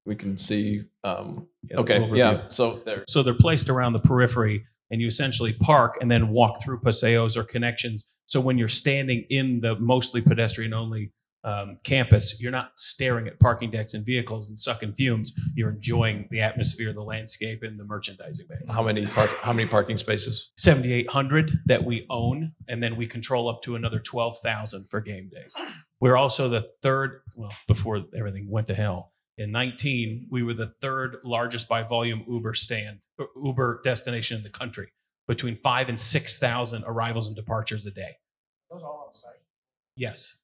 We 0.05 0.17
can 0.17 0.35
see. 0.35 0.83
Um, 1.05 1.47
Yeah, 1.63 1.77
okay. 1.77 2.09
Yeah. 2.13 2.49
So 2.49 2.81
there. 2.85 3.05
So 3.07 3.23
they're 3.23 3.33
placed 3.33 3.69
around 3.69 3.93
the 3.93 3.99
periphery, 3.99 4.65
and 4.89 4.99
you 4.99 5.07
essentially 5.07 5.53
park 5.53 5.97
and 6.01 6.11
then 6.11 6.27
walk 6.27 6.61
through 6.61 6.81
paseos 6.81 7.37
or 7.37 7.45
connections. 7.45 8.03
So 8.25 8.41
when 8.41 8.57
you're 8.57 8.67
standing 8.67 9.25
in 9.29 9.61
the 9.61 9.79
mostly 9.79 10.21
pedestrian 10.21 10.73
only 10.73 11.13
um, 11.43 11.79
campus, 11.83 12.39
you're 12.39 12.51
not 12.51 12.71
staring 12.75 13.27
at 13.27 13.39
parking 13.39 13.71
decks 13.71 13.93
and 13.93 14.05
vehicles 14.05 14.49
and 14.49 14.59
sucking 14.59 14.93
fumes. 14.93 15.33
You're 15.55 15.71
enjoying 15.71 16.27
the 16.29 16.41
atmosphere, 16.41 16.93
the 16.93 17.03
landscape, 17.03 17.63
and 17.63 17.79
the 17.79 17.83
merchandising 17.83 18.45
base. 18.47 18.71
How 18.71 18.83
many 18.83 19.05
park, 19.07 19.29
how 19.41 19.53
many 19.53 19.67
parking 19.67 19.97
spaces? 19.97 20.51
7,800 20.57 21.61
that 21.65 21.83
we 21.83 22.05
own, 22.09 22.53
and 22.67 22.81
then 22.81 22.95
we 22.95 23.07
control 23.07 23.49
up 23.49 23.61
to 23.63 23.75
another 23.75 23.99
12,000 23.99 24.87
for 24.89 25.01
game 25.01 25.29
days. 25.29 25.55
We're 25.99 26.17
also 26.17 26.49
the 26.49 26.69
third, 26.81 27.21
well, 27.35 27.53
before 27.67 28.03
everything 28.15 28.49
went 28.49 28.67
to 28.67 28.75
hell, 28.75 29.11
in 29.37 29.51
19, 29.51 30.27
we 30.29 30.43
were 30.43 30.53
the 30.53 30.67
third 30.67 31.17
largest 31.23 31.67
by 31.67 31.81
volume 31.81 32.23
Uber 32.29 32.53
stand, 32.53 32.99
Uber 33.35 33.81
destination 33.83 34.37
in 34.37 34.43
the 34.43 34.49
country, 34.49 34.89
between 35.27 35.55
five 35.55 35.89
and 35.89 35.99
6,000 35.99 36.83
arrivals 36.85 37.27
and 37.27 37.35
departures 37.35 37.85
a 37.85 37.91
day. 37.91 38.17
Those 38.69 38.83
all 38.83 39.05
on 39.07 39.13
site. 39.13 39.33
Yes. 39.95 40.40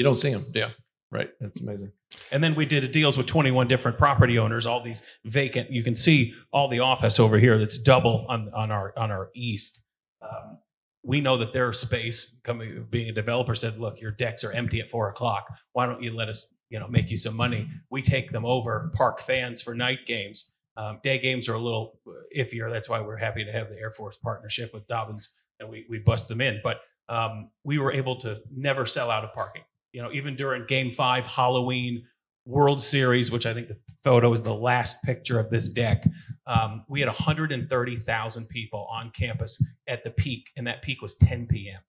You 0.00 0.04
don't 0.04 0.14
see 0.14 0.30
them. 0.30 0.46
Yeah. 0.54 0.70
Right. 1.12 1.28
That's 1.42 1.60
amazing. 1.60 1.92
And 2.32 2.42
then 2.42 2.54
we 2.54 2.64
did 2.64 2.90
deals 2.90 3.18
with 3.18 3.26
21 3.26 3.68
different 3.68 3.98
property 3.98 4.38
owners, 4.38 4.64
all 4.64 4.82
these 4.82 5.02
vacant. 5.26 5.70
You 5.70 5.82
can 5.82 5.94
see 5.94 6.32
all 6.54 6.68
the 6.68 6.80
office 6.80 7.20
over 7.20 7.38
here 7.38 7.58
that's 7.58 7.76
double 7.76 8.24
on, 8.26 8.48
on 8.54 8.70
our 8.70 8.98
on 8.98 9.10
our 9.10 9.28
east. 9.34 9.84
Um, 10.22 10.56
we 11.02 11.20
know 11.20 11.36
that 11.36 11.52
their 11.52 11.70
space, 11.74 12.34
coming 12.44 12.86
being 12.88 13.10
a 13.10 13.12
developer, 13.12 13.54
said, 13.54 13.78
"Look, 13.78 14.00
your 14.00 14.10
decks 14.10 14.42
are 14.42 14.52
empty 14.52 14.80
at 14.80 14.88
four 14.88 15.10
o'clock. 15.10 15.48
Why 15.74 15.84
don't 15.84 16.02
you 16.02 16.16
let 16.16 16.30
us, 16.30 16.54
you 16.70 16.80
know, 16.80 16.88
make 16.88 17.10
you 17.10 17.18
some 17.18 17.36
money? 17.36 17.68
We 17.90 18.00
take 18.00 18.32
them 18.32 18.46
over, 18.46 18.90
park 18.94 19.20
fans 19.20 19.60
for 19.60 19.74
night 19.74 20.06
games. 20.06 20.50
Um, 20.78 21.00
day 21.02 21.18
games 21.18 21.46
are 21.50 21.54
a 21.54 21.60
little 21.60 22.00
iffier. 22.34 22.70
That's 22.70 22.88
why 22.88 23.02
we're 23.02 23.18
happy 23.18 23.44
to 23.44 23.52
have 23.52 23.68
the 23.68 23.78
Air 23.78 23.90
Force 23.90 24.16
partnership 24.16 24.72
with 24.72 24.86
Dobbins, 24.86 25.28
and 25.58 25.68
we 25.68 25.84
we 25.90 25.98
bust 25.98 26.30
them 26.30 26.40
in. 26.40 26.62
But 26.64 26.80
um, 27.10 27.50
we 27.64 27.78
were 27.78 27.92
able 27.92 28.16
to 28.20 28.40
never 28.50 28.86
sell 28.86 29.10
out 29.10 29.24
of 29.24 29.34
parking 29.34 29.64
you 29.92 30.02
know, 30.02 30.10
even 30.12 30.36
during 30.36 30.66
game 30.66 30.90
five, 30.90 31.26
Halloween, 31.26 32.04
World 32.46 32.82
Series, 32.82 33.30
which 33.30 33.46
I 33.46 33.54
think 33.54 33.68
the 33.68 33.76
photo 34.02 34.32
is 34.32 34.42
the 34.42 34.54
last 34.54 35.02
picture 35.02 35.38
of 35.38 35.50
this 35.50 35.68
deck, 35.68 36.04
um, 36.46 36.84
we 36.88 37.00
had 37.00 37.06
130,000 37.06 38.48
people 38.48 38.88
on 38.90 39.10
campus 39.10 39.62
at 39.86 40.04
the 40.04 40.10
peak, 40.10 40.50
and 40.56 40.66
that 40.66 40.82
peak 40.82 41.02
was 41.02 41.14
10 41.14 41.46
p.m. 41.46 41.80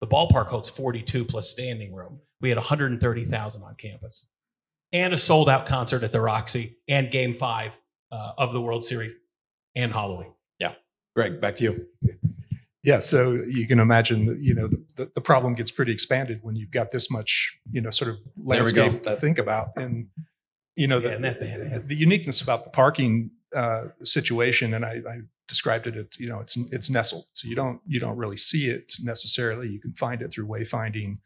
The 0.00 0.06
ballpark 0.06 0.46
holds 0.46 0.68
42 0.68 1.24
plus 1.24 1.50
standing 1.50 1.94
room. 1.94 2.20
We 2.40 2.50
had 2.50 2.58
130,000 2.58 3.62
on 3.62 3.74
campus 3.76 4.30
and 4.92 5.14
a 5.14 5.18
sold 5.18 5.48
out 5.48 5.66
concert 5.66 6.02
at 6.02 6.12
the 6.12 6.20
Roxy 6.20 6.76
and 6.86 7.10
game 7.10 7.34
five 7.34 7.78
uh, 8.12 8.32
of 8.38 8.52
the 8.52 8.60
World 8.60 8.84
Series 8.84 9.14
and 9.74 9.92
Halloween. 9.92 10.32
Yeah. 10.58 10.74
Greg, 11.14 11.40
back 11.40 11.56
to 11.56 11.64
you. 11.64 11.86
Yeah, 12.86 13.00
so 13.00 13.32
you 13.32 13.66
can 13.66 13.80
imagine, 13.80 14.26
that, 14.26 14.38
you 14.38 14.54
know, 14.54 14.68
the, 14.68 15.10
the, 15.12 15.20
problem 15.20 15.56
gets 15.56 15.72
pretty 15.72 15.90
expanded 15.90 16.38
when 16.42 16.54
you've 16.54 16.70
got 16.70 16.92
this 16.92 17.10
much, 17.10 17.58
you 17.68 17.80
know, 17.80 17.90
sort 17.90 18.12
of 18.12 18.18
There 18.36 18.62
we 18.62 18.70
go. 18.70 18.82
landscape 18.82 19.02
to 19.02 19.10
think 19.10 19.38
about. 19.38 19.70
And, 19.74 20.06
you 20.76 20.86
know, 20.86 21.00
the, 21.00 21.84
the 21.88 21.96
uniqueness 21.96 22.40
about 22.40 22.62
the 22.62 22.70
parking 22.70 23.32
uh, 23.54 23.86
situation, 24.04 24.72
and 24.72 24.84
I, 24.84 25.02
I 25.08 25.18
described 25.48 25.88
it, 25.88 25.96
it's, 25.96 26.20
you 26.20 26.28
know, 26.28 26.38
it's 26.38 26.56
it's 26.70 26.88
nestled, 26.88 27.24
so 27.32 27.48
you 27.48 27.56
don't 27.56 27.80
you 27.88 27.98
don't 27.98 28.16
really 28.16 28.36
see 28.36 28.68
it 28.68 28.92
necessarily. 29.02 29.68
You 29.68 29.80
can 29.80 29.92
find 29.94 30.22
it 30.22 30.32
through 30.32 30.46
wayfinding, 30.46 31.18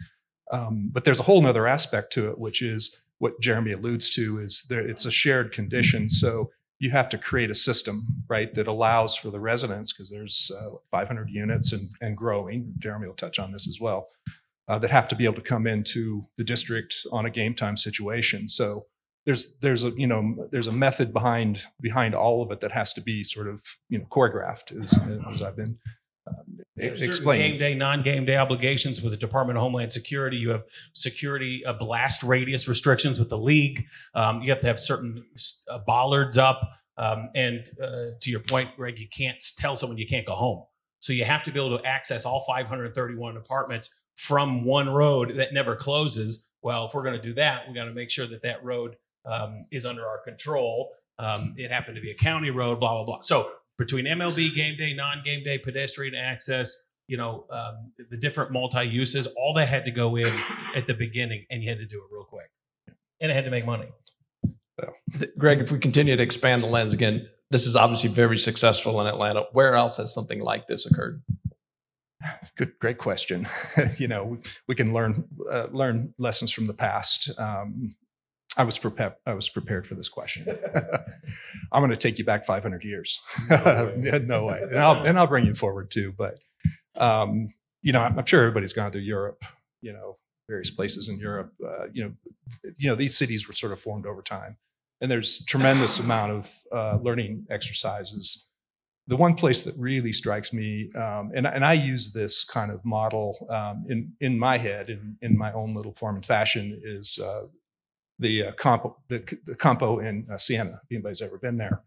um, 0.50 0.88
but 0.90 1.04
there's 1.04 1.20
a 1.20 1.24
whole 1.24 1.42
nother 1.42 1.66
aspect 1.66 2.10
to 2.14 2.30
it, 2.30 2.38
which 2.38 2.62
is 2.62 3.02
what 3.18 3.38
Jeremy 3.38 3.72
alludes 3.72 4.08
to 4.10 4.38
is 4.38 4.64
there 4.70 4.80
it's 4.80 5.04
a 5.04 5.10
shared 5.10 5.52
condition. 5.52 6.08
So 6.08 6.50
you 6.80 6.90
have 6.90 7.10
to 7.10 7.18
create 7.18 7.50
a 7.50 7.54
system, 7.54 8.24
right, 8.26 8.52
that 8.54 8.66
allows 8.66 9.14
for 9.14 9.30
the 9.30 9.38
residents, 9.38 9.92
because 9.92 10.10
there's 10.10 10.50
uh, 10.58 10.70
500 10.90 11.28
units 11.30 11.72
and, 11.72 11.90
and 12.00 12.16
growing. 12.16 12.74
Jeremy 12.78 13.06
will 13.06 13.14
touch 13.14 13.38
on 13.38 13.52
this 13.52 13.68
as 13.68 13.78
well, 13.78 14.08
uh, 14.66 14.78
that 14.78 14.90
have 14.90 15.06
to 15.08 15.14
be 15.14 15.26
able 15.26 15.34
to 15.34 15.42
come 15.42 15.66
into 15.66 16.26
the 16.38 16.44
district 16.44 16.94
on 17.12 17.26
a 17.26 17.30
game 17.30 17.54
time 17.54 17.76
situation. 17.76 18.48
So 18.48 18.86
there's 19.26 19.52
there's 19.60 19.84
a 19.84 19.92
you 19.96 20.06
know 20.06 20.48
there's 20.50 20.66
a 20.66 20.72
method 20.72 21.12
behind 21.12 21.66
behind 21.80 22.14
all 22.14 22.42
of 22.42 22.50
it 22.50 22.60
that 22.60 22.72
has 22.72 22.94
to 22.94 23.02
be 23.02 23.22
sort 23.22 23.48
of 23.48 23.62
you 23.90 23.98
know 23.98 24.06
choreographed 24.10 24.72
as, 24.82 24.98
as 25.30 25.42
I've 25.42 25.56
been 25.56 25.76
um, 26.26 26.59
Certain. 27.38 27.50
Game 27.50 27.59
day, 27.59 27.74
non-game 27.74 28.24
day 28.24 28.37
obligations 28.37 29.02
with 29.02 29.12
the 29.12 29.18
Department 29.18 29.59
of 29.59 29.62
Homeland 29.62 29.92
Security. 29.92 30.37
You 30.37 30.50
have 30.50 30.62
security 30.92 31.64
uh, 31.64 31.72
blast 31.74 32.22
radius 32.22 32.68
restrictions 32.68 33.18
with 33.18 33.28
the 33.28 33.38
league. 33.38 33.85
Um, 34.14 34.40
you 34.42 34.50
have 34.50 34.61
to 34.61 34.66
have 34.66 34.78
certain 34.78 35.24
uh, 35.68 35.78
bollards 35.87 36.38
up. 36.38 36.70
Um, 36.96 37.30
and 37.35 37.64
uh, 37.83 38.12
to 38.20 38.30
your 38.30 38.40
point, 38.40 38.76
Greg, 38.76 38.98
you 38.98 39.09
can't 39.09 39.42
tell 39.59 39.74
someone 39.74 39.98
you 39.98 40.06
can't 40.06 40.26
go 40.26 40.35
home. 40.35 40.64
So 41.00 41.12
you 41.12 41.24
have 41.24 41.42
to 41.44 41.50
be 41.50 41.59
able 41.59 41.78
to 41.78 41.87
access 41.87 42.24
all 42.24 42.44
531 42.46 43.37
apartments 43.37 43.90
from 44.16 44.64
one 44.64 44.88
road 44.88 45.37
that 45.37 45.54
never 45.54 45.74
closes. 45.74 46.46
Well, 46.62 46.87
if 46.87 46.94
we're 46.94 47.02
going 47.02 47.20
to 47.20 47.22
do 47.22 47.35
that, 47.35 47.66
we 47.66 47.74
got 47.74 47.87
to 47.87 47.94
make 47.94 48.11
sure 48.11 48.26
that 48.26 48.42
that 48.42 48.62
road 48.62 48.96
um, 49.24 49.66
is 49.70 49.87
under 49.87 50.06
our 50.06 50.18
control. 50.22 50.90
Um, 51.18 51.54
it 51.56 51.70
happened 51.70 51.96
to 51.96 52.02
be 52.02 52.11
a 52.11 52.14
county 52.14 52.50
road, 52.50 52.80
blah 52.80 52.94
blah 52.94 53.04
blah. 53.04 53.20
So 53.20 53.50
between 53.80 54.04
MLB 54.04 54.54
game 54.54 54.76
day, 54.76 54.92
non-game 54.92 55.42
day, 55.42 55.56
pedestrian 55.56 56.14
access, 56.14 56.76
you 57.08 57.16
know, 57.16 57.46
um, 57.50 57.92
the 58.10 58.18
different 58.18 58.52
multi-uses, 58.52 59.26
all 59.26 59.54
that 59.54 59.68
had 59.68 59.86
to 59.86 59.90
go 59.90 60.16
in 60.16 60.32
at 60.76 60.86
the 60.86 60.92
beginning, 60.92 61.46
and 61.50 61.62
you 61.62 61.70
had 61.70 61.78
to 61.78 61.86
do 61.86 61.96
it 61.96 62.14
real 62.14 62.24
quick, 62.24 62.50
and 63.20 63.32
it 63.32 63.34
had 63.34 63.46
to 63.46 63.50
make 63.50 63.64
money. 63.64 63.88
Greg, 65.38 65.60
if 65.60 65.72
we 65.72 65.78
continue 65.78 66.14
to 66.14 66.22
expand 66.22 66.62
the 66.62 66.66
lens 66.66 66.92
again, 66.92 67.26
this 67.50 67.66
is 67.66 67.74
obviously 67.74 68.10
very 68.10 68.36
successful 68.36 69.00
in 69.00 69.06
Atlanta. 69.06 69.44
Where 69.52 69.74
else 69.74 69.96
has 69.96 70.12
something 70.12 70.40
like 70.40 70.66
this 70.66 70.84
occurred? 70.84 71.22
Good, 72.56 72.78
great 72.78 72.98
question. 72.98 73.48
you 73.98 74.08
know, 74.08 74.24
we, 74.24 74.38
we 74.68 74.74
can 74.74 74.92
learn 74.92 75.24
uh, 75.50 75.68
learn 75.70 76.12
lessons 76.18 76.52
from 76.52 76.66
the 76.66 76.74
past. 76.74 77.30
Um, 77.38 77.96
I 78.56 78.64
was 78.64 78.78
prepared. 78.78 79.14
I 79.26 79.34
was 79.34 79.48
prepared 79.48 79.86
for 79.86 79.94
this 79.94 80.08
question. 80.08 80.46
I'm 81.72 81.80
going 81.80 81.90
to 81.90 81.96
take 81.96 82.18
you 82.18 82.24
back 82.24 82.44
500 82.44 82.82
years. 82.84 83.20
No 83.48 83.92
way. 83.96 84.20
no 84.24 84.44
way. 84.46 84.60
And 84.62 84.78
I'll 84.78 85.06
and 85.06 85.18
I'll 85.18 85.26
bring 85.26 85.46
you 85.46 85.54
forward 85.54 85.90
too. 85.90 86.12
But 86.16 86.34
um, 86.96 87.50
you 87.82 87.92
know, 87.92 88.00
I'm, 88.00 88.18
I'm 88.18 88.26
sure 88.26 88.40
everybody's 88.40 88.72
gone 88.72 88.92
to 88.92 89.00
Europe. 89.00 89.44
You 89.80 89.92
know, 89.92 90.18
various 90.48 90.70
places 90.70 91.08
in 91.08 91.18
Europe. 91.18 91.52
Uh, 91.64 91.86
you 91.92 92.04
know, 92.04 92.12
you 92.76 92.88
know 92.88 92.96
these 92.96 93.16
cities 93.16 93.46
were 93.46 93.54
sort 93.54 93.72
of 93.72 93.80
formed 93.80 94.04
over 94.04 94.20
time, 94.20 94.56
and 95.00 95.10
there's 95.10 95.44
tremendous 95.44 95.98
amount 96.04 96.32
of 96.32 96.54
uh, 96.72 96.98
learning 97.00 97.46
exercises 97.50 98.50
the 99.10 99.16
one 99.16 99.34
place 99.34 99.64
that 99.64 99.74
really 99.76 100.12
strikes 100.12 100.52
me, 100.52 100.88
um, 100.94 101.32
and, 101.34 101.44
and 101.44 101.64
I 101.64 101.72
use 101.72 102.12
this 102.12 102.44
kind 102.44 102.70
of 102.70 102.84
model 102.84 103.44
um, 103.50 103.84
in 103.88 104.12
in 104.20 104.38
my 104.38 104.56
head, 104.56 104.88
in, 104.88 105.16
in 105.20 105.36
my 105.36 105.52
own 105.52 105.74
little 105.74 105.92
form 105.92 106.14
and 106.14 106.24
fashion, 106.24 106.80
is 106.84 107.18
uh, 107.18 107.46
the 108.20 108.44
uh, 108.44 108.52
Campo 108.52 108.96
the, 109.09 109.18
the 109.44 109.98
in 109.98 110.26
uh, 110.30 110.37
Siena. 110.37 110.80
If 110.85 110.92
anybody's 110.92 111.22
ever 111.22 111.38
been 111.38 111.56
there, 111.56 111.83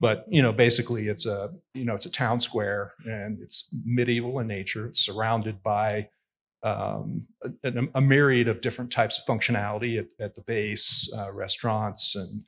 but 0.00 0.26
you 0.28 0.42
know, 0.42 0.52
basically, 0.52 1.08
it's 1.08 1.26
a 1.26 1.52
you 1.72 1.84
know 1.84 1.94
it's 1.94 2.06
a 2.06 2.12
town 2.12 2.40
square, 2.40 2.92
and 3.04 3.38
it's 3.40 3.70
medieval 3.84 4.38
in 4.40 4.46
nature. 4.46 4.86
It's 4.86 5.00
surrounded 5.00 5.62
by 5.62 6.10
um, 6.62 7.26
a, 7.64 7.72
a 7.94 8.00
myriad 8.00 8.48
of 8.48 8.60
different 8.60 8.90
types 8.90 9.18
of 9.18 9.24
functionality 9.24 9.98
at, 9.98 10.08
at 10.18 10.34
the 10.34 10.42
base, 10.42 11.10
uh, 11.16 11.32
restaurants 11.32 12.14
and 12.16 12.42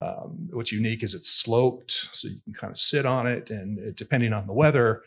um, 0.00 0.48
what's 0.52 0.72
unique 0.72 1.02
is 1.02 1.14
it's 1.14 1.28
sloped, 1.28 1.90
so 1.90 2.28
you 2.28 2.40
can 2.44 2.54
kind 2.54 2.70
of 2.70 2.78
sit 2.78 3.04
on 3.04 3.26
it, 3.26 3.50
and 3.50 3.78
it, 3.78 3.96
depending 3.96 4.32
on 4.32 4.46
the 4.46 4.52
weather. 4.52 5.02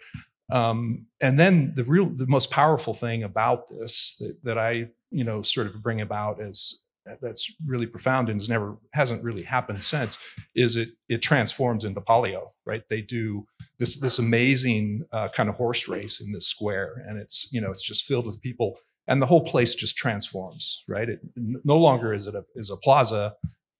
Um, 0.51 1.05
and 1.21 1.39
then 1.39 1.73
the 1.75 1.85
real, 1.85 2.07
the 2.07 2.27
most 2.27 2.51
powerful 2.51 2.93
thing 2.93 3.23
about 3.23 3.69
this 3.69 4.17
that, 4.19 4.43
that 4.43 4.57
I, 4.57 4.89
you 5.09 5.23
know, 5.23 5.43
sort 5.43 5.67
of 5.67 5.81
bring 5.81 6.01
about 6.01 6.41
as 6.41 6.80
that's 7.21 7.53
really 7.65 7.87
profound 7.87 8.29
and 8.29 8.39
has 8.39 8.49
never 8.49 8.77
hasn't 8.93 9.23
really 9.23 9.43
happened 9.43 9.81
since 9.83 10.17
is 10.55 10.75
it 10.75 10.89
it 11.09 11.21
transforms 11.21 11.83
into 11.83 12.01
Palio, 12.01 12.51
right? 12.65 12.83
They 12.89 13.01
do 13.01 13.47
this 13.79 13.99
this 13.99 14.19
amazing 14.19 15.05
uh, 15.11 15.29
kind 15.29 15.49
of 15.49 15.55
horse 15.55 15.87
race 15.87 16.21
in 16.21 16.31
this 16.31 16.47
square, 16.47 17.03
and 17.07 17.19
it's 17.19 17.51
you 17.51 17.61
know 17.61 17.71
it's 17.71 17.85
just 17.85 18.03
filled 18.03 18.27
with 18.27 18.41
people, 18.41 18.77
and 19.07 19.21
the 19.21 19.27
whole 19.27 19.45
place 19.45 19.75
just 19.75 19.95
transforms, 19.97 20.83
right? 20.87 21.09
It 21.09 21.19
no 21.35 21.77
longer 21.77 22.13
is 22.13 22.27
it 22.27 22.35
a 22.35 22.43
is 22.55 22.69
a 22.69 22.77
plaza, 22.77 23.33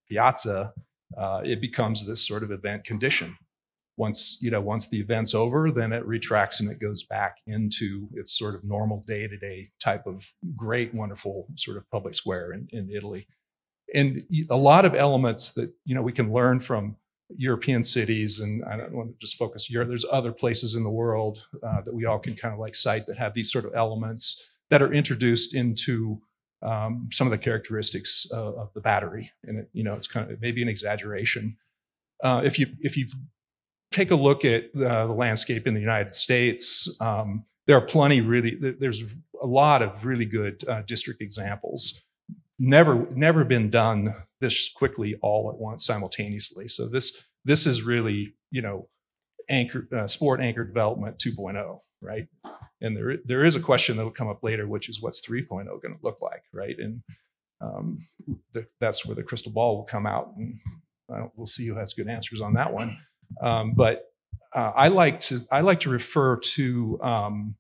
piazza 0.10 0.74
uh, 1.18 1.42
it 1.44 1.62
becomes 1.62 2.06
this 2.06 2.26
sort 2.26 2.44
of 2.44 2.52
event 2.52 2.84
condition. 2.84 3.38
Once 4.06 4.40
you 4.42 4.50
know, 4.50 4.62
once 4.74 4.90
the 4.90 5.00
event's 5.00 5.34
over, 5.36 5.72
then 5.72 5.94
it 5.94 6.04
retracts 6.06 6.60
and 6.60 6.72
it 6.72 6.80
goes 6.80 7.04
back 7.04 7.38
into 7.46 8.10
its 8.14 8.32
sort 8.42 8.56
of 8.56 8.64
normal 8.64 9.04
day-to-day 9.06 9.70
type 9.80 10.08
of 10.08 10.34
great, 10.56 10.92
wonderful 10.94 11.36
sort 11.56 11.78
of 11.78 11.84
public 11.92 12.16
square 12.16 12.52
in, 12.52 12.68
in 12.72 12.90
Italy. 12.90 13.28
And 13.94 14.24
a 14.50 14.56
lot 14.72 14.86
of 14.86 14.96
elements 14.96 15.54
that 15.54 15.70
you 15.86 15.94
know 15.94 16.02
we 16.02 16.14
can 16.20 16.34
learn 16.34 16.60
from 16.60 16.96
European 17.38 17.84
cities, 17.84 18.40
and 18.40 18.64
I 18.66 18.76
don't 18.78 18.94
want 19.00 19.10
to 19.12 19.18
just 19.20 19.38
focus 19.38 19.66
here. 19.66 19.86
There's 19.86 20.06
other 20.12 20.32
places 20.32 20.76
in 20.76 20.84
the 20.84 20.98
world 21.04 21.48
uh, 21.68 21.82
that 21.86 21.94
we 21.94 22.06
all 22.06 22.20
can 22.20 22.36
kind 22.36 22.54
of 22.54 22.60
like 22.60 22.76
cite 22.76 23.06
that 23.06 23.18
have 23.18 23.34
these 23.34 23.52
sort 23.52 23.66
of 23.66 23.76
elements 23.76 24.26
that 24.72 24.82
are 24.82 24.92
introduced 24.92 25.54
into 25.54 26.22
um, 26.64 27.10
some 27.12 27.28
of 27.28 27.32
the 27.32 27.38
characteristics 27.38 28.26
of, 28.32 28.70
the 28.74 28.82
battery. 28.82 29.32
And 29.44 29.60
it, 29.60 29.70
you 29.74 29.84
know, 29.84 29.94
it's 29.94 30.08
kind 30.08 30.32
of 30.32 30.42
maybe 30.42 30.62
an 30.62 30.70
exaggeration. 30.70 31.58
Uh, 32.24 32.42
if 32.44 32.58
you 32.60 32.68
if 32.80 32.98
you 32.98 33.06
take 33.92 34.12
a 34.12 34.16
look 34.16 34.46
at 34.46 34.76
uh, 34.76 35.08
the 35.08 35.14
landscape 35.14 35.68
in 35.68 35.74
the 35.74 35.80
United 35.80 36.14
States, 36.14 36.96
um, 37.02 37.46
there 37.68 37.78
are 37.78 37.86
plenty 37.86 38.22
really. 38.22 38.58
There's 38.80 39.16
a 39.42 39.48
lot 39.48 39.82
of 39.82 40.06
really 40.06 40.26
good 40.26 40.64
uh, 40.68 40.82
district 40.84 41.22
examples. 41.22 42.02
Never, 42.58 43.08
never 43.12 43.44
been 43.44 43.70
done 43.70 44.14
this 44.40 44.72
quickly 44.72 45.16
all 45.22 45.50
at 45.50 45.58
once 45.58 45.86
simultaneously. 45.86 46.68
So 46.68 46.88
this, 46.88 47.24
this 47.44 47.66
is 47.66 47.82
really, 47.82 48.36
you 48.52 48.62
know, 48.62 48.88
anchor, 49.50 49.88
uh, 49.92 50.08
sport 50.08 50.42
anchor 50.42 50.64
development 50.64 51.18
2.0, 51.18 51.80
right? 52.02 52.28
And 52.80 52.96
there, 52.96 53.18
there 53.26 53.46
is 53.46 53.56
a 53.56 53.60
question 53.60 53.98
that 53.98 54.04
will 54.04 54.12
come 54.12 54.30
up 54.30 54.44
later, 54.44 54.68
which 54.68 54.90
is 54.90 55.02
what's 55.02 55.22
3.0 55.22 55.66
going 55.66 55.96
to 55.96 56.00
look 56.04 56.20
like, 56.22 56.44
right? 56.54 56.76
And 56.78 57.02
um, 57.62 58.08
th- 58.54 58.68
that's 58.80 59.06
where 59.06 59.16
the 59.16 59.24
crystal 59.24 59.52
ball 59.52 59.78
will 59.78 59.84
come 59.84 60.06
out, 60.06 60.34
and 60.36 60.60
uh, 61.14 61.28
we'll 61.36 61.46
see 61.46 61.68
who 61.68 61.76
has 61.76 61.94
good 61.94 62.08
answers 62.08 62.42
on 62.42 62.54
that 62.56 62.74
one. 62.74 62.98
Um, 63.42 63.74
but 63.74 64.12
uh, 64.56 64.72
I 64.76 64.90
like 64.90 65.20
to 65.22 65.40
I 65.52 65.62
like 65.62 65.80
to 65.82 65.90
refer 65.90 66.38
to 66.38 67.00
um, 67.02 67.56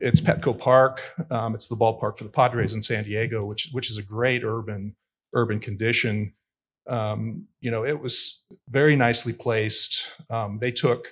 it's 0.00 0.20
Petco 0.20 0.58
Park. 0.58 1.02
Um, 1.30 1.54
it's 1.54 1.68
the 1.68 1.76
ballpark 1.76 2.16
for 2.16 2.24
the 2.24 2.30
Padres 2.30 2.74
in 2.74 2.82
San 2.82 3.04
Diego, 3.04 3.44
which 3.44 3.70
which 3.72 3.90
is 3.90 3.96
a 3.96 4.02
great 4.02 4.42
urban 4.44 4.96
urban 5.34 5.60
condition. 5.60 6.34
Um, 6.88 7.46
you 7.60 7.70
know, 7.70 7.84
it 7.84 8.00
was 8.00 8.44
very 8.68 8.96
nicely 8.96 9.32
placed. 9.32 10.02
Um, 10.28 10.58
they 10.60 10.72
took 10.72 11.08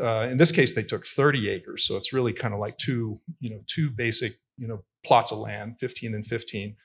uh, 0.00 0.28
in 0.28 0.36
this 0.36 0.52
case 0.52 0.74
they 0.74 0.82
took 0.82 1.04
30 1.04 1.50
acres, 1.50 1.84
so 1.84 1.96
it's 1.96 2.12
really 2.12 2.32
kind 2.32 2.54
of 2.54 2.60
like 2.60 2.78
two 2.78 3.20
you 3.40 3.50
know 3.50 3.60
two 3.66 3.90
basic 3.90 4.34
you 4.56 4.66
know 4.66 4.82
plots 5.04 5.32
of 5.32 5.38
land, 5.38 5.78
15 5.80 6.14
and 6.14 6.26
15. 6.26 6.76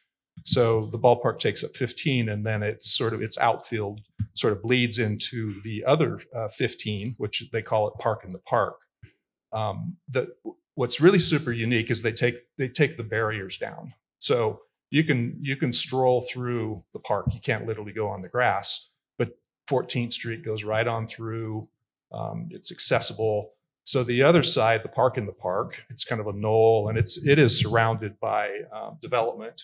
So 0.43 0.81
the 0.81 0.99
ballpark 0.99 1.39
takes 1.39 1.63
up 1.63 1.75
15, 1.75 2.29
and 2.29 2.45
then 2.45 2.63
it's 2.63 2.89
sort 2.89 3.13
of 3.13 3.21
its 3.21 3.37
outfield 3.37 4.01
sort 4.33 4.53
of 4.53 4.61
bleeds 4.61 4.99
into 4.99 5.61
the 5.63 5.83
other 5.85 6.19
uh, 6.35 6.47
15, 6.47 7.15
which 7.17 7.49
they 7.51 7.61
call 7.61 7.87
it 7.87 7.95
Park 7.99 8.23
in 8.23 8.29
the 8.29 8.39
Park. 8.39 8.75
Um, 9.51 9.97
the, 10.07 10.27
what's 10.75 11.01
really 11.01 11.19
super 11.19 11.51
unique 11.51 11.89
is 11.89 12.03
they 12.03 12.11
take 12.11 12.35
they 12.57 12.67
take 12.67 12.97
the 12.97 13.03
barriers 13.03 13.57
down. 13.57 13.93
So 14.19 14.61
you 14.89 15.03
can 15.03 15.37
you 15.41 15.57
can 15.57 15.73
stroll 15.73 16.21
through 16.21 16.83
the 16.93 16.99
park. 16.99 17.33
You 17.33 17.41
can't 17.41 17.65
literally 17.65 17.93
go 17.93 18.07
on 18.07 18.21
the 18.21 18.29
grass, 18.29 18.89
but 19.17 19.37
14th 19.69 20.13
Street 20.13 20.45
goes 20.45 20.63
right 20.63 20.87
on 20.87 21.07
through. 21.07 21.67
Um, 22.11 22.47
it's 22.51 22.71
accessible. 22.71 23.51
So 23.83 24.03
the 24.03 24.21
other 24.23 24.43
side, 24.43 24.81
the 24.83 24.89
park 24.89 25.17
in 25.17 25.25
the 25.25 25.33
park, 25.33 25.85
it's 25.89 26.03
kind 26.03 26.21
of 26.21 26.27
a 26.27 26.33
knoll, 26.33 26.89
and 26.89 26.97
it's 26.97 27.25
it 27.25 27.39
is 27.39 27.59
surrounded 27.59 28.19
by 28.19 28.49
um, 28.73 28.97
development, 29.01 29.63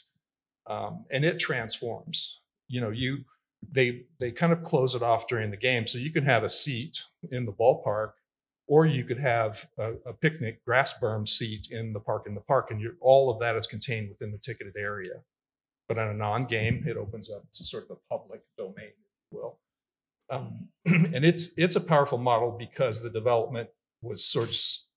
um, 0.68 1.06
and 1.12 1.26
it 1.26 1.40
transforms. 1.40 2.42
You 2.68 2.82
know, 2.82 2.90
you 2.90 3.26
they 3.72 4.04
they 4.20 4.32
kind 4.32 4.54
of 4.54 4.64
close 4.64 4.96
it 4.96 5.02
off 5.02 5.28
during 5.28 5.52
the 5.52 5.58
game, 5.58 5.88
so 5.88 5.98
you 5.98 6.12
can 6.12 6.26
have 6.26 6.44
a 6.44 6.50
seat 6.50 7.04
in 7.32 7.46
the 7.46 7.52
ballpark, 7.52 8.12
or 8.68 8.86
you 8.86 9.04
could 9.04 9.20
have 9.20 9.68
a, 9.78 9.94
a 10.06 10.14
picnic 10.14 10.64
grass 10.66 10.98
berm 11.00 11.28
seat 11.28 11.68
in 11.70 11.94
the 11.94 12.00
park 12.00 12.24
in 12.28 12.36
the 12.36 12.42
park, 12.42 12.72
and 12.72 12.82
all 13.02 13.30
of 13.30 13.40
that 13.40 13.56
is 13.56 13.68
contained 13.68 14.10
within 14.10 14.32
the 14.32 14.38
ticketed 14.38 14.76
area. 14.78 15.24
But 15.88 16.00
on 16.00 16.08
a 16.08 16.14
non-game, 16.14 16.86
it 16.88 16.96
opens 16.96 17.30
up 17.30 17.44
to 17.52 17.64
sort 17.66 17.84
of 17.90 17.98
a 17.98 18.16
public 18.16 18.42
domain, 18.58 18.76
if 18.80 19.32
you 19.32 19.38
will. 19.38 19.60
Um, 20.30 20.70
and 20.86 21.26
it's 21.26 21.54
it's 21.58 21.76
a 21.76 21.82
powerful 21.82 22.18
model 22.18 22.56
because 22.58 23.04
the 23.04 23.10
development 23.10 23.70
was 24.02 24.26
sort 24.26 24.50
of 24.50 24.56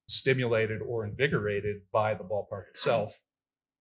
stimulated 0.08 0.80
or 0.82 1.04
invigorated 1.04 1.82
by 1.92 2.14
the 2.14 2.24
ballpark 2.24 2.68
itself. 2.68 3.20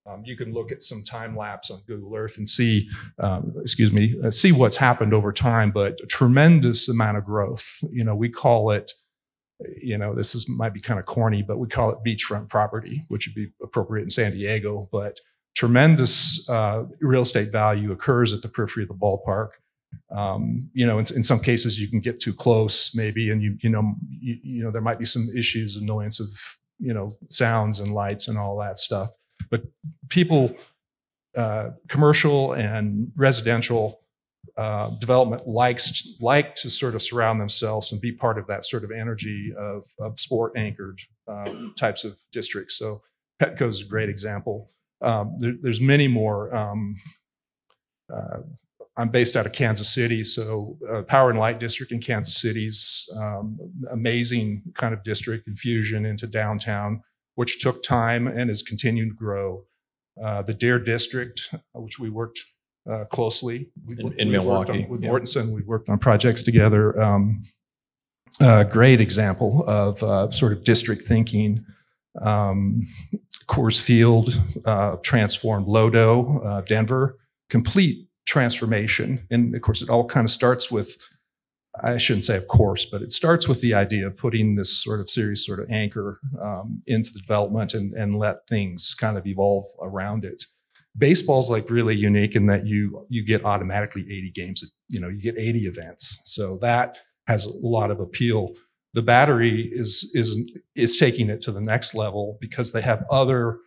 Um, 0.08 0.22
you 0.24 0.38
can 0.38 0.54
look 0.54 0.72
at 0.72 0.84
some 0.84 1.04
time 1.04 1.36
lapse 1.36 1.72
on 1.72 1.82
Google 1.88 2.16
Earth 2.16 2.38
and 2.38 2.48
see, 2.48 2.90
um, 3.20 3.54
excuse 3.60 3.92
me, 3.92 4.16
uh, 4.24 4.30
see 4.30 4.52
what's 4.52 4.78
happened 4.78 5.14
over 5.14 5.32
time. 5.32 5.72
But 5.72 6.00
a 6.04 6.06
tremendous 6.06 6.88
amount 6.88 7.18
of 7.18 7.26
growth. 7.26 7.80
You 7.92 8.04
know, 8.04 8.16
we 8.16 8.30
call 8.30 8.70
it, 8.72 8.92
you 9.82 9.98
know, 9.98 10.14
this 10.14 10.36
is 10.36 10.48
might 10.48 10.74
be 10.74 10.80
kind 10.80 11.00
of 11.00 11.06
corny, 11.06 11.42
but 11.42 11.58
we 11.58 11.68
call 11.68 11.90
it 11.90 11.98
beachfront 12.06 12.50
property, 12.50 13.04
which 13.08 13.28
would 13.28 13.36
be 13.36 13.52
appropriate 13.64 14.04
in 14.04 14.10
San 14.12 14.32
Diego. 14.34 14.88
But 14.92 15.20
tremendous 15.56 16.48
uh, 16.50 16.84
real 17.02 17.22
estate 17.22 17.52
value 17.52 17.92
occurs 17.92 18.34
at 18.34 18.44
the 18.44 18.50
periphery 18.50 18.84
of 18.84 18.90
the 18.90 18.96
ballpark. 18.96 19.50
Um, 20.12 20.70
you 20.74 20.86
know, 20.86 21.00
in, 21.00 21.06
in 21.16 21.24
some 21.24 21.40
cases, 21.40 21.82
you 21.82 21.88
can 21.88 22.02
get 22.02 22.20
too 22.20 22.34
close, 22.34 22.94
maybe, 22.96 23.32
and 23.32 23.42
you 23.42 23.58
you 23.62 23.70
know 23.72 23.96
you, 24.10 24.38
you 24.44 24.64
know 24.64 24.70
there 24.70 24.82
might 24.82 25.00
be 25.00 25.06
some 25.06 25.30
issues, 25.36 25.78
annoyance 25.78 26.20
of 26.20 26.28
you 26.78 26.94
know 26.94 27.18
sounds 27.30 27.80
and 27.80 27.92
lights 27.92 28.28
and 28.28 28.38
all 28.38 28.60
that 28.60 28.78
stuff. 28.78 29.10
But 29.50 29.64
people, 30.10 30.56
uh, 31.36 31.72
commercial 31.88 32.54
and 32.54 33.12
residential 33.16 34.02
uh, 34.58 34.90
development 35.00 35.48
likes 35.48 36.16
like 36.22 36.56
to 36.56 36.70
sort 36.70 36.96
of 36.96 37.02
surround 37.02 37.42
themselves 37.42 37.92
and 37.92 38.00
be 38.00 38.12
part 38.12 38.38
of 38.38 38.48
that 38.48 38.64
sort 38.64 38.84
of 38.84 38.92
energy 38.92 39.54
of, 39.58 39.86
of 40.00 40.20
sport 40.20 40.54
anchored 40.56 41.02
um, 41.28 41.74
types 41.78 42.04
of 42.04 42.16
districts. 42.32 42.78
So 42.78 43.02
Petco 43.42 43.68
is 43.68 43.82
a 43.82 43.86
great 43.86 44.08
example. 44.08 44.70
Um, 45.02 45.36
there, 45.40 45.56
there's 45.62 45.82
many 45.82 46.08
more. 46.08 46.56
Um, 46.56 46.96
uh, 48.14 48.38
I'm 48.98 49.10
based 49.10 49.36
out 49.36 49.46
of 49.46 49.52
Kansas 49.52 49.94
City, 49.94 50.24
so 50.24 50.78
uh, 50.90 51.02
Power 51.02 51.30
and 51.30 51.38
Light 51.38 51.60
District 51.60 51.92
in 51.92 52.00
Kansas 52.00 52.40
City's 52.40 53.10
um, 53.20 53.60
amazing 53.92 54.62
kind 54.74 54.94
of 54.94 55.04
district 55.04 55.48
infusion 55.48 56.06
into 56.06 56.28
downtown, 56.28 57.04
which 57.36 57.60
took 57.60 57.84
time 57.84 58.28
and 58.28 58.50
has 58.50 58.62
continued 58.62 59.10
to 59.10 59.16
grow. 59.16 59.66
Uh, 60.22 60.42
the 60.42 60.54
Deer 60.54 60.80
District, 60.80 61.50
uh, 61.54 61.58
which 61.82 62.00
we 62.00 62.10
worked 62.10 62.40
uh, 62.90 63.04
closely 63.06 63.70
we- 63.88 63.98
In- 64.00 64.06
we 64.10 64.16
in 64.18 64.28
worked 64.30 64.70
on- 64.70 64.78
Milwaukee, 64.78 64.86
with 64.90 65.02
yeah. 65.04 65.10
Mortenson. 65.10 65.54
We've 65.54 65.68
worked 65.68 65.90
on 65.90 66.00
projects 66.00 66.42
together. 66.44 67.00
Um, 67.02 67.44
a 68.40 68.66
great 68.66 69.00
example 69.02 69.64
of 69.68 70.04
uh, 70.04 70.30
sort 70.30 70.52
of 70.54 70.64
district 70.64 71.04
thinking. 71.04 71.66
Um, 72.22 72.88
Coors 73.48 73.80
Field 73.82 74.42
uh, 74.66 74.96
transformed 75.04 75.68
Lodo, 75.68 76.46
uh, 76.46 76.62
Denver, 76.62 77.18
complete 77.50 78.08
transformation. 78.28 79.26
And 79.30 79.54
of 79.56 79.62
course, 79.62 79.82
it 79.82 79.90
all 79.90 80.06
kind 80.06 80.26
of 80.26 80.32
starts 80.32 80.72
with, 80.72 80.98
I 81.84 81.98
shouldn't 81.98 82.24
say 82.26 82.38
of 82.38 82.48
course, 82.48 82.86
but 82.86 83.02
it 83.02 83.12
starts 83.12 83.48
with 83.48 83.62
the 83.62 83.74
idea 83.74 84.08
of 84.08 84.18
putting 84.18 84.56
this 84.56 84.76
sort 84.84 85.00
of 85.00 85.10
series 85.10 85.46
sort 85.46 85.60
of 85.60 85.70
anchor 85.70 86.20
um, 86.42 86.82
into 86.88 87.12
the 87.14 87.20
development 87.20 87.74
and, 87.74 87.94
and 87.94 88.18
let 88.18 88.48
things 88.48 88.94
kind 89.00 89.18
of 89.18 89.26
evolve 89.28 89.66
around 89.82 90.26
it. 90.26 90.44
Baseball's 90.98 91.52
like 91.52 91.70
really 91.70 91.96
unique 91.96 92.36
in 92.36 92.46
that 92.48 92.66
you 92.66 93.06
you 93.10 93.26
get 93.26 93.44
automatically 93.44 94.04
80 94.04 94.32
games, 94.32 94.76
you 94.88 95.00
know, 95.00 95.10
you 95.10 95.20
get 95.20 95.38
80 95.38 95.66
events. 95.68 96.22
So 96.26 96.58
that 96.62 96.98
has 97.28 97.46
a 97.46 97.58
lot 97.62 97.92
of 97.92 98.00
appeal. 98.00 98.56
The 98.94 99.02
battery 99.02 99.70
is 99.74 100.12
is 100.14 100.40
is 100.76 100.96
taking 100.96 101.30
it 101.30 101.42
to 101.42 101.52
the 101.52 101.60
next 101.62 101.94
level 101.96 102.38
because 102.40 102.72
they 102.72 102.82
have 102.82 103.04
other 103.12 103.58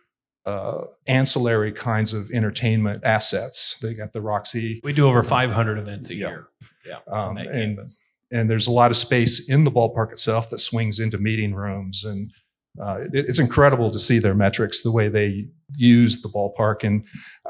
uh, 0.45 0.85
ancillary 1.05 1.71
kinds 1.71 2.13
of 2.13 2.31
entertainment 2.31 3.05
assets. 3.05 3.77
They 3.79 3.93
got 3.93 4.13
the 4.13 4.21
Roxy, 4.21 4.79
We 4.83 4.93
do 4.93 5.05
over 5.07 5.21
500 5.21 5.77
events 5.77 6.09
a 6.09 6.15
Yeah. 6.15 6.27
year. 6.29 6.47
Yeah. 6.85 6.99
on 7.11 7.29
um, 7.31 7.37
and 7.37 7.51
campus. 7.75 7.99
and 8.31 8.49
there's 8.49 8.67
a 8.67 8.71
lot 8.71 8.91
of 8.91 8.97
space 8.97 9.49
in 9.49 9.63
the 9.63 9.71
ballpark 9.71 10.11
itself 10.11 10.49
that 10.49 10.59
swings 10.59 10.99
into 10.99 11.17
meeting 11.17 11.53
rooms 11.53 12.03
and 12.03 12.31
uh, 12.79 12.99
it- 13.11 13.25
it's 13.27 13.39
incredible 13.39 13.89
to 13.91 13.99
see 13.99 14.19
their 14.19 14.35
metrics 14.35 14.81
the 14.83 14.91
way 14.91 15.09
they 15.09 15.47
use 15.75 16.21
the 16.21 16.29
ballpark 16.29 16.83
and 16.83 17.03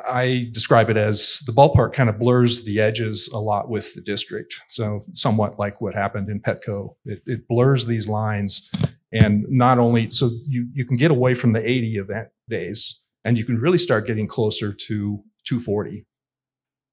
i 0.09 0.49
describe 0.53 0.89
it 0.89 0.97
as 0.97 1.39
the 1.45 1.51
ballpark 1.51 1.93
kind 1.93 2.09
of 2.09 2.17
blurs 2.17 2.65
the 2.65 2.79
edges 2.79 3.29
a 3.33 3.37
lot 3.39 3.69
with 3.69 3.93
the 3.95 4.01
district 4.01 4.53
so 4.67 5.01
somewhat 5.13 5.59
like 5.59 5.79
what 5.81 5.93
happened 5.93 6.29
in 6.29 6.39
petco 6.41 6.95
it, 7.05 7.21
it 7.25 7.47
blurs 7.47 7.85
these 7.85 8.07
lines 8.07 8.71
and 9.11 9.45
not 9.49 9.77
only 9.79 10.09
so 10.09 10.29
you 10.47 10.67
you 10.73 10.85
can 10.85 10.97
get 10.97 11.11
away 11.11 11.33
from 11.33 11.51
the 11.51 11.69
80 11.69 11.97
event 11.97 12.27
days 12.49 13.03
and 13.25 13.37
you 13.37 13.45
can 13.45 13.57
really 13.57 13.77
start 13.77 14.07
getting 14.07 14.25
closer 14.27 14.73
to 14.73 15.23
240 15.45 16.05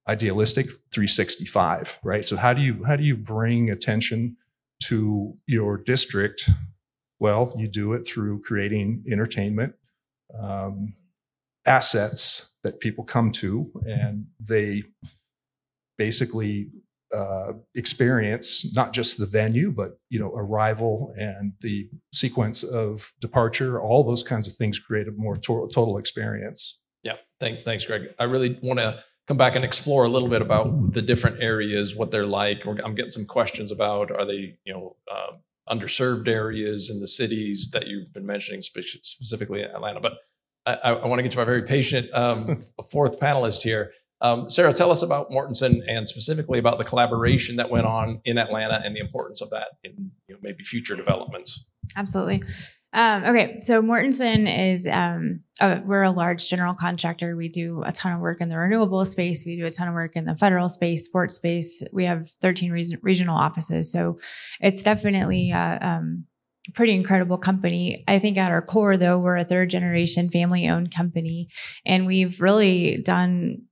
idealistic 0.08 0.66
365 0.92 1.98
right? 2.02 2.24
So 2.24 2.36
how 2.36 2.52
do 2.52 2.62
you 2.62 2.84
how 2.84 2.96
do 2.96 3.04
you 3.04 3.16
bring 3.16 3.70
attention 3.70 4.36
to 4.84 5.34
your 5.46 5.76
district? 5.76 6.50
Well 7.18 7.52
you 7.56 7.68
do 7.68 7.92
it 7.92 8.06
through 8.06 8.42
creating 8.42 9.04
entertainment 9.10 9.74
um, 10.38 10.94
assets 11.66 12.56
that 12.62 12.80
people 12.80 13.04
come 13.04 13.32
to 13.32 13.70
and 13.86 14.26
they 14.40 14.82
basically 15.98 16.70
uh, 17.14 17.52
experience 17.74 18.74
not 18.74 18.92
just 18.92 19.18
the 19.18 19.26
venue 19.26 19.70
but 19.70 19.98
you 20.10 20.18
know 20.18 20.32
arrival 20.34 21.14
and 21.16 21.52
the 21.60 21.88
sequence 22.12 22.62
of 22.64 23.12
departure 23.20 23.80
all 23.80 24.02
those 24.02 24.22
kinds 24.22 24.48
of 24.48 24.54
things 24.56 24.78
create 24.78 25.06
a 25.06 25.12
more 25.12 25.36
to- 25.36 25.68
total 25.72 25.98
experience. 25.98 26.82
Yeah, 27.02 27.16
thank, 27.38 27.60
thanks, 27.60 27.86
Greg. 27.86 28.14
I 28.18 28.24
really 28.24 28.58
want 28.62 28.80
to 28.80 29.02
come 29.26 29.36
back 29.36 29.56
and 29.56 29.64
explore 29.64 30.04
a 30.04 30.08
little 30.08 30.28
bit 30.28 30.40
about 30.42 30.92
the 30.92 31.02
different 31.02 31.42
areas, 31.42 31.96
what 31.96 32.10
they're 32.10 32.26
like. 32.26 32.64
We're- 32.64 32.80
I'm 32.84 32.94
getting 32.94 33.10
some 33.10 33.26
questions 33.26 33.72
about, 33.72 34.10
are 34.10 34.24
they, 34.24 34.56
you 34.64 34.72
know, 34.72 34.96
uh, 35.12 35.32
underserved 35.68 36.28
areas 36.28 36.88
in 36.90 37.00
the 37.00 37.08
cities 37.08 37.70
that 37.72 37.88
you've 37.88 38.12
been 38.12 38.24
mentioning, 38.26 38.62
spe- 38.62 39.02
specifically 39.02 39.62
in 39.62 39.70
Atlanta? 39.70 40.00
But 40.00 40.12
I, 40.64 40.74
I, 40.74 40.90
I 40.92 41.06
want 41.06 41.18
to 41.18 41.22
get 41.24 41.32
to 41.32 41.38
my 41.38 41.44
very 41.44 41.62
patient 41.62 42.08
um, 42.14 42.58
fourth 42.90 43.18
panelist 43.18 43.62
here. 43.62 43.92
Um, 44.20 44.48
Sarah, 44.48 44.72
tell 44.72 44.90
us 44.90 45.02
about 45.02 45.30
Mortenson 45.30 45.80
and 45.86 46.08
specifically 46.08 46.58
about 46.58 46.78
the 46.78 46.84
collaboration 46.84 47.56
that 47.56 47.68
went 47.68 47.84
on 47.86 48.20
in 48.24 48.38
Atlanta 48.38 48.80
and 48.82 48.96
the 48.96 49.00
importance 49.00 49.42
of 49.42 49.50
that 49.50 49.68
in 49.84 50.12
you 50.28 50.34
know, 50.34 50.38
maybe 50.40 50.64
future 50.64 50.96
developments. 50.96 51.66
Absolutely. 51.96 52.42
Um, 52.96 53.24
okay, 53.24 53.58
so 53.60 53.82
Mortenson 53.82 54.48
is 54.72 54.86
um, 54.86 55.40
uh, 55.60 55.80
we're 55.84 56.02
a 56.02 56.10
large 56.10 56.48
general 56.48 56.72
contractor. 56.72 57.36
We 57.36 57.50
do 57.50 57.82
a 57.84 57.92
ton 57.92 58.14
of 58.14 58.20
work 58.20 58.40
in 58.40 58.48
the 58.48 58.56
renewable 58.56 59.04
space. 59.04 59.44
We 59.44 59.54
do 59.54 59.66
a 59.66 59.70
ton 59.70 59.86
of 59.86 59.92
work 59.92 60.16
in 60.16 60.24
the 60.24 60.34
federal 60.34 60.70
space, 60.70 61.04
sports 61.04 61.34
space. 61.34 61.82
We 61.92 62.06
have 62.06 62.30
13 62.40 62.72
re- 62.72 62.96
regional 63.02 63.36
offices, 63.36 63.92
so 63.92 64.18
it's 64.62 64.82
definitely 64.82 65.52
uh, 65.52 65.78
um, 65.86 66.24
a 66.66 66.72
pretty 66.72 66.94
incredible 66.94 67.36
company. 67.36 68.02
I 68.08 68.18
think 68.18 68.38
at 68.38 68.50
our 68.50 68.62
core, 68.62 68.96
though, 68.96 69.18
we're 69.18 69.36
a 69.36 69.44
third 69.44 69.68
generation 69.68 70.30
family 70.30 70.66
owned 70.66 70.90
company, 70.90 71.50
and 71.84 72.06
we've 72.06 72.40
really 72.40 72.96
done 72.96 73.65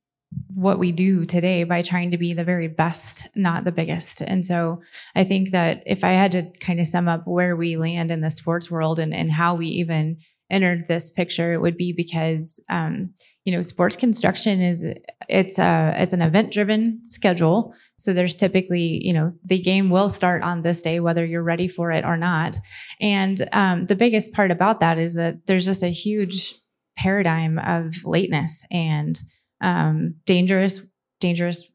what 0.54 0.78
we 0.78 0.92
do 0.92 1.24
today 1.24 1.64
by 1.64 1.82
trying 1.82 2.10
to 2.12 2.18
be 2.18 2.32
the 2.32 2.44
very 2.44 2.68
best, 2.68 3.28
not 3.34 3.64
the 3.64 3.72
biggest. 3.72 4.22
And 4.22 4.46
so 4.46 4.82
I 5.14 5.24
think 5.24 5.50
that 5.50 5.82
if 5.86 6.04
I 6.04 6.12
had 6.12 6.32
to 6.32 6.50
kind 6.60 6.80
of 6.80 6.86
sum 6.86 7.08
up 7.08 7.26
where 7.26 7.56
we 7.56 7.76
land 7.76 8.10
in 8.10 8.20
the 8.20 8.30
sports 8.30 8.70
world 8.70 8.98
and, 8.98 9.12
and 9.12 9.30
how 9.32 9.54
we 9.54 9.66
even 9.66 10.18
entered 10.50 10.86
this 10.86 11.10
picture, 11.10 11.52
it 11.52 11.60
would 11.60 11.76
be 11.76 11.92
because 11.92 12.62
um, 12.70 13.10
you 13.44 13.52
know 13.52 13.62
sports 13.62 13.96
construction 13.96 14.60
is 14.60 14.84
it's 15.28 15.58
a 15.58 15.94
it's 15.96 16.12
an 16.12 16.22
event 16.22 16.52
driven 16.52 17.04
schedule. 17.04 17.74
So 17.98 18.12
there's 18.12 18.36
typically 18.36 19.04
you 19.04 19.12
know 19.12 19.32
the 19.44 19.58
game 19.58 19.90
will 19.90 20.08
start 20.08 20.42
on 20.42 20.62
this 20.62 20.82
day 20.82 21.00
whether 21.00 21.24
you're 21.24 21.42
ready 21.42 21.68
for 21.68 21.90
it 21.90 22.04
or 22.04 22.16
not. 22.16 22.56
And 23.00 23.36
um, 23.52 23.86
the 23.86 23.96
biggest 23.96 24.32
part 24.32 24.50
about 24.50 24.80
that 24.80 24.98
is 24.98 25.14
that 25.14 25.46
there's 25.46 25.64
just 25.64 25.82
a 25.82 25.88
huge 25.88 26.54
paradigm 26.96 27.58
of 27.58 28.04
lateness 28.04 28.64
and 28.70 29.18
um, 29.60 30.16
dangerous 30.26 30.86
dangerous 31.20 31.70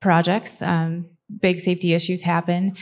projects. 0.00 0.62
Um, 0.62 1.10
big 1.40 1.60
safety 1.60 1.92
issues 1.92 2.22
happen. 2.22 2.74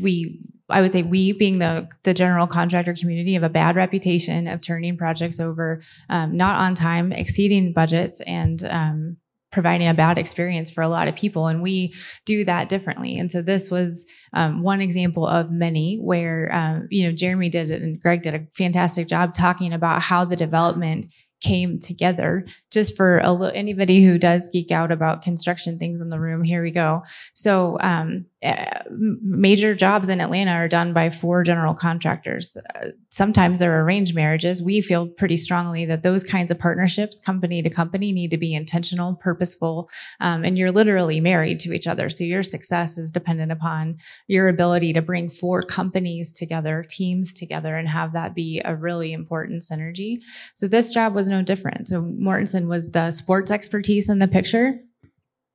We, 0.00 0.40
I 0.68 0.80
would 0.80 0.92
say, 0.92 1.02
we 1.02 1.32
being 1.32 1.58
the 1.58 1.88
the 2.02 2.14
general 2.14 2.46
contractor 2.46 2.94
community 2.94 3.34
have 3.34 3.42
a 3.42 3.48
bad 3.48 3.76
reputation 3.76 4.48
of 4.48 4.60
turning 4.60 4.96
projects 4.96 5.38
over, 5.38 5.82
um, 6.08 6.36
not 6.36 6.56
on 6.56 6.74
time, 6.74 7.12
exceeding 7.12 7.72
budgets, 7.72 8.20
and 8.22 8.64
um, 8.64 9.16
providing 9.52 9.86
a 9.86 9.94
bad 9.94 10.18
experience 10.18 10.70
for 10.70 10.82
a 10.82 10.88
lot 10.88 11.08
of 11.08 11.14
people. 11.14 11.46
And 11.46 11.62
we 11.62 11.94
do 12.24 12.44
that 12.44 12.70
differently. 12.70 13.18
And 13.18 13.30
so 13.30 13.42
this 13.42 13.70
was 13.70 14.10
um, 14.32 14.62
one 14.62 14.80
example 14.80 15.26
of 15.26 15.50
many 15.50 15.98
where 15.98 16.52
um, 16.52 16.88
you 16.90 17.06
know 17.06 17.12
Jeremy 17.12 17.50
did 17.50 17.70
it 17.70 17.82
and 17.82 18.00
Greg 18.00 18.22
did 18.22 18.34
a 18.34 18.46
fantastic 18.56 19.06
job 19.08 19.34
talking 19.34 19.72
about 19.72 20.02
how 20.02 20.24
the 20.24 20.36
development 20.36 21.06
came 21.42 21.78
together. 21.78 22.46
Just 22.70 22.96
for 22.96 23.18
a 23.18 23.32
little 23.32 23.54
anybody 23.54 24.04
who 24.04 24.16
does 24.16 24.48
geek 24.48 24.70
out 24.70 24.90
about 24.90 25.22
construction 25.22 25.78
things 25.78 26.00
in 26.00 26.08
the 26.08 26.20
room 26.20 26.42
here 26.42 26.62
we 26.62 26.70
go. 26.70 27.02
So 27.34 27.78
um, 27.80 28.26
uh, 28.42 28.82
major 28.88 29.74
jobs 29.74 30.08
in 30.08 30.20
atlanta 30.20 30.52
are 30.52 30.68
done 30.68 30.92
by 30.92 31.10
four 31.10 31.42
general 31.42 31.74
contractors. 31.74 32.56
Uh, 32.56 32.88
sometimes 33.10 33.58
they're 33.58 33.82
arranged 33.82 34.14
marriages. 34.14 34.62
We 34.62 34.80
feel 34.80 35.08
pretty 35.08 35.36
strongly 35.36 35.84
that 35.86 36.02
those 36.02 36.24
kinds 36.24 36.50
of 36.50 36.58
partnerships 36.58 37.20
company 37.20 37.62
to 37.62 37.70
company 37.70 38.12
need 38.12 38.30
to 38.30 38.38
be 38.38 38.54
intentional 38.54 39.14
purposeful 39.14 39.90
um, 40.20 40.44
and 40.44 40.56
you're 40.56 40.72
literally 40.72 41.20
married 41.20 41.60
to 41.60 41.72
each 41.72 41.86
other. 41.86 42.08
So 42.08 42.24
your 42.24 42.42
success 42.42 42.96
is 42.98 43.10
dependent 43.10 43.52
upon 43.52 43.98
your 44.28 44.48
ability 44.48 44.92
to 44.94 45.02
bring 45.02 45.28
four 45.28 45.62
companies 45.62 46.36
together 46.36 46.84
teams 46.88 47.32
together 47.32 47.76
and 47.76 47.88
have 47.88 48.12
that 48.12 48.34
be 48.34 48.60
a 48.64 48.76
really 48.76 49.12
important 49.12 49.62
synergy. 49.62 50.22
So 50.54 50.68
this 50.68 50.92
job 50.92 51.14
was 51.14 51.28
no 51.32 51.42
different. 51.42 51.88
So 51.88 52.02
Mortenson 52.02 52.68
was 52.68 52.90
the 52.90 53.10
sports 53.10 53.50
expertise 53.50 54.08
in 54.08 54.18
the 54.18 54.28
picture. 54.28 54.78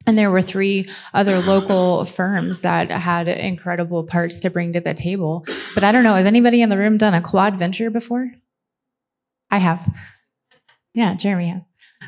And 0.06 0.18
there 0.18 0.32
were 0.32 0.42
three 0.42 0.90
other 1.14 1.40
local 1.40 2.06
firms 2.18 2.62
that 2.62 2.92
had 2.92 3.28
incredible 3.28 4.04
parts 4.04 4.40
to 4.42 4.50
bring 4.50 4.74
to 4.74 4.80
the 4.80 4.94
table. 4.94 5.46
But 5.74 5.84
I 5.84 5.92
don't 5.92 6.04
know, 6.04 6.16
has 6.16 6.26
anybody 6.26 6.62
in 6.62 6.70
the 6.70 6.78
room 6.78 6.98
done 6.98 7.14
a 7.14 7.22
quad 7.22 7.58
venture 7.58 7.90
before? 7.90 8.32
I 9.52 9.60
have. 9.60 9.88
Yeah, 10.94 11.14
Jeremy 11.16 11.48
has. 11.48 11.64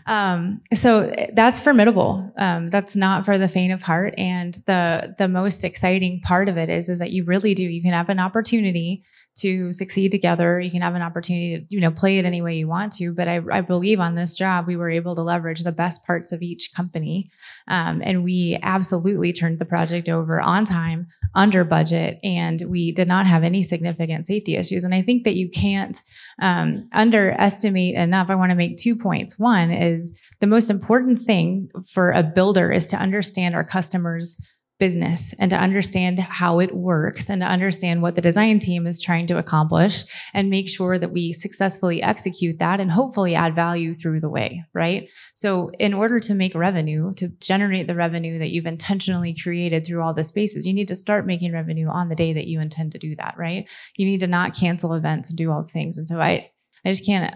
Um, 0.05 0.61
so 0.73 1.13
that's 1.33 1.59
formidable. 1.59 2.31
Um, 2.37 2.69
that's 2.69 2.95
not 2.95 3.25
for 3.25 3.37
the 3.37 3.47
faint 3.47 3.73
of 3.73 3.81
heart. 3.81 4.13
And 4.17 4.53
the 4.65 5.15
the 5.17 5.27
most 5.27 5.63
exciting 5.63 6.21
part 6.21 6.47
of 6.49 6.57
it 6.57 6.69
is 6.69 6.89
is 6.89 6.99
that 6.99 7.11
you 7.11 7.23
really 7.23 7.53
do. 7.53 7.63
You 7.63 7.81
can 7.81 7.91
have 7.91 8.09
an 8.09 8.19
opportunity 8.19 9.03
to 9.41 9.71
succeed 9.71 10.11
together. 10.11 10.59
You 10.59 10.71
can 10.71 10.81
have 10.81 10.95
an 10.95 11.01
opportunity 11.01 11.59
to, 11.59 11.65
you 11.69 11.81
know, 11.81 11.91
play 11.91 12.17
it 12.17 12.25
any 12.25 12.41
way 12.41 12.57
you 12.57 12.67
want 12.67 12.93
to. 12.93 13.13
But 13.13 13.27
I, 13.27 13.41
I 13.51 13.61
believe 13.61 13.99
on 13.99 14.15
this 14.15 14.35
job, 14.35 14.67
we 14.67 14.75
were 14.75 14.89
able 14.89 15.15
to 15.15 15.21
leverage 15.21 15.63
the 15.63 15.71
best 15.71 16.05
parts 16.05 16.31
of 16.31 16.41
each 16.41 16.73
company. 16.75 17.29
Um, 17.67 18.01
and 18.03 18.23
we 18.23 18.57
absolutely 18.61 19.33
turned 19.33 19.59
the 19.59 19.65
project 19.65 20.09
over 20.09 20.39
on 20.39 20.65
time, 20.65 21.07
under 21.35 21.63
budget, 21.63 22.19
and 22.23 22.61
we 22.67 22.91
did 22.91 23.07
not 23.07 23.27
have 23.27 23.43
any 23.43 23.63
significant 23.63 24.25
safety 24.25 24.55
issues. 24.55 24.83
And 24.83 24.95
I 24.95 25.01
think 25.01 25.23
that 25.23 25.35
you 25.35 25.49
can't 25.49 26.01
um, 26.41 26.89
underestimate 26.91 27.95
enough. 27.95 28.29
I 28.29 28.35
want 28.35 28.51
to 28.51 28.55
make 28.55 28.77
two 28.77 28.95
points. 28.95 29.37
One 29.39 29.71
is 29.71 30.17
the 30.39 30.47
most 30.47 30.69
important 30.69 31.19
thing 31.19 31.69
for 31.91 32.11
a 32.11 32.23
builder 32.23 32.71
is 32.71 32.85
to 32.87 32.97
understand 32.97 33.55
our 33.55 33.63
customers' 33.63 34.41
business 34.79 35.33
and 35.37 35.51
to 35.51 35.57
understand 35.57 36.19
how 36.19 36.59
it 36.59 36.73
works 36.73 37.29
and 37.29 37.41
to 37.41 37.47
understand 37.47 38.01
what 38.01 38.15
the 38.15 38.21
design 38.21 38.59
team 38.59 38.87
is 38.87 39.01
trying 39.01 39.27
to 39.27 39.37
accomplish 39.37 40.05
and 40.33 40.49
make 40.49 40.69
sure 40.69 40.97
that 40.97 41.11
we 41.11 41.33
successfully 41.33 42.01
execute 42.01 42.59
that 42.59 42.79
and 42.79 42.91
hopefully 42.91 43.35
add 43.35 43.53
value 43.53 43.93
through 43.93 44.19
the 44.19 44.29
way, 44.29 44.63
right? 44.73 45.09
So 45.35 45.71
in 45.79 45.93
order 45.93 46.19
to 46.21 46.33
make 46.33 46.55
revenue, 46.55 47.13
to 47.15 47.27
generate 47.41 47.87
the 47.87 47.95
revenue 47.95 48.39
that 48.39 48.51
you've 48.51 48.65
intentionally 48.65 49.35
created 49.35 49.85
through 49.85 50.01
all 50.01 50.13
the 50.13 50.23
spaces, 50.23 50.65
you 50.65 50.73
need 50.73 50.87
to 50.87 50.95
start 50.95 51.27
making 51.27 51.51
revenue 51.51 51.89
on 51.89 52.09
the 52.09 52.15
day 52.15 52.33
that 52.33 52.47
you 52.47 52.59
intend 52.59 52.93
to 52.93 52.97
do 52.99 53.15
that, 53.17 53.35
right? 53.37 53.69
You 53.97 54.05
need 54.05 54.21
to 54.21 54.27
not 54.27 54.55
cancel 54.55 54.93
events 54.93 55.29
and 55.29 55.37
do 55.37 55.51
all 55.51 55.61
the 55.61 55.69
things. 55.69 55.97
And 55.97 56.07
so 56.07 56.19
I 56.19 56.51
I 56.85 56.91
just 56.91 57.05
can't 57.05 57.35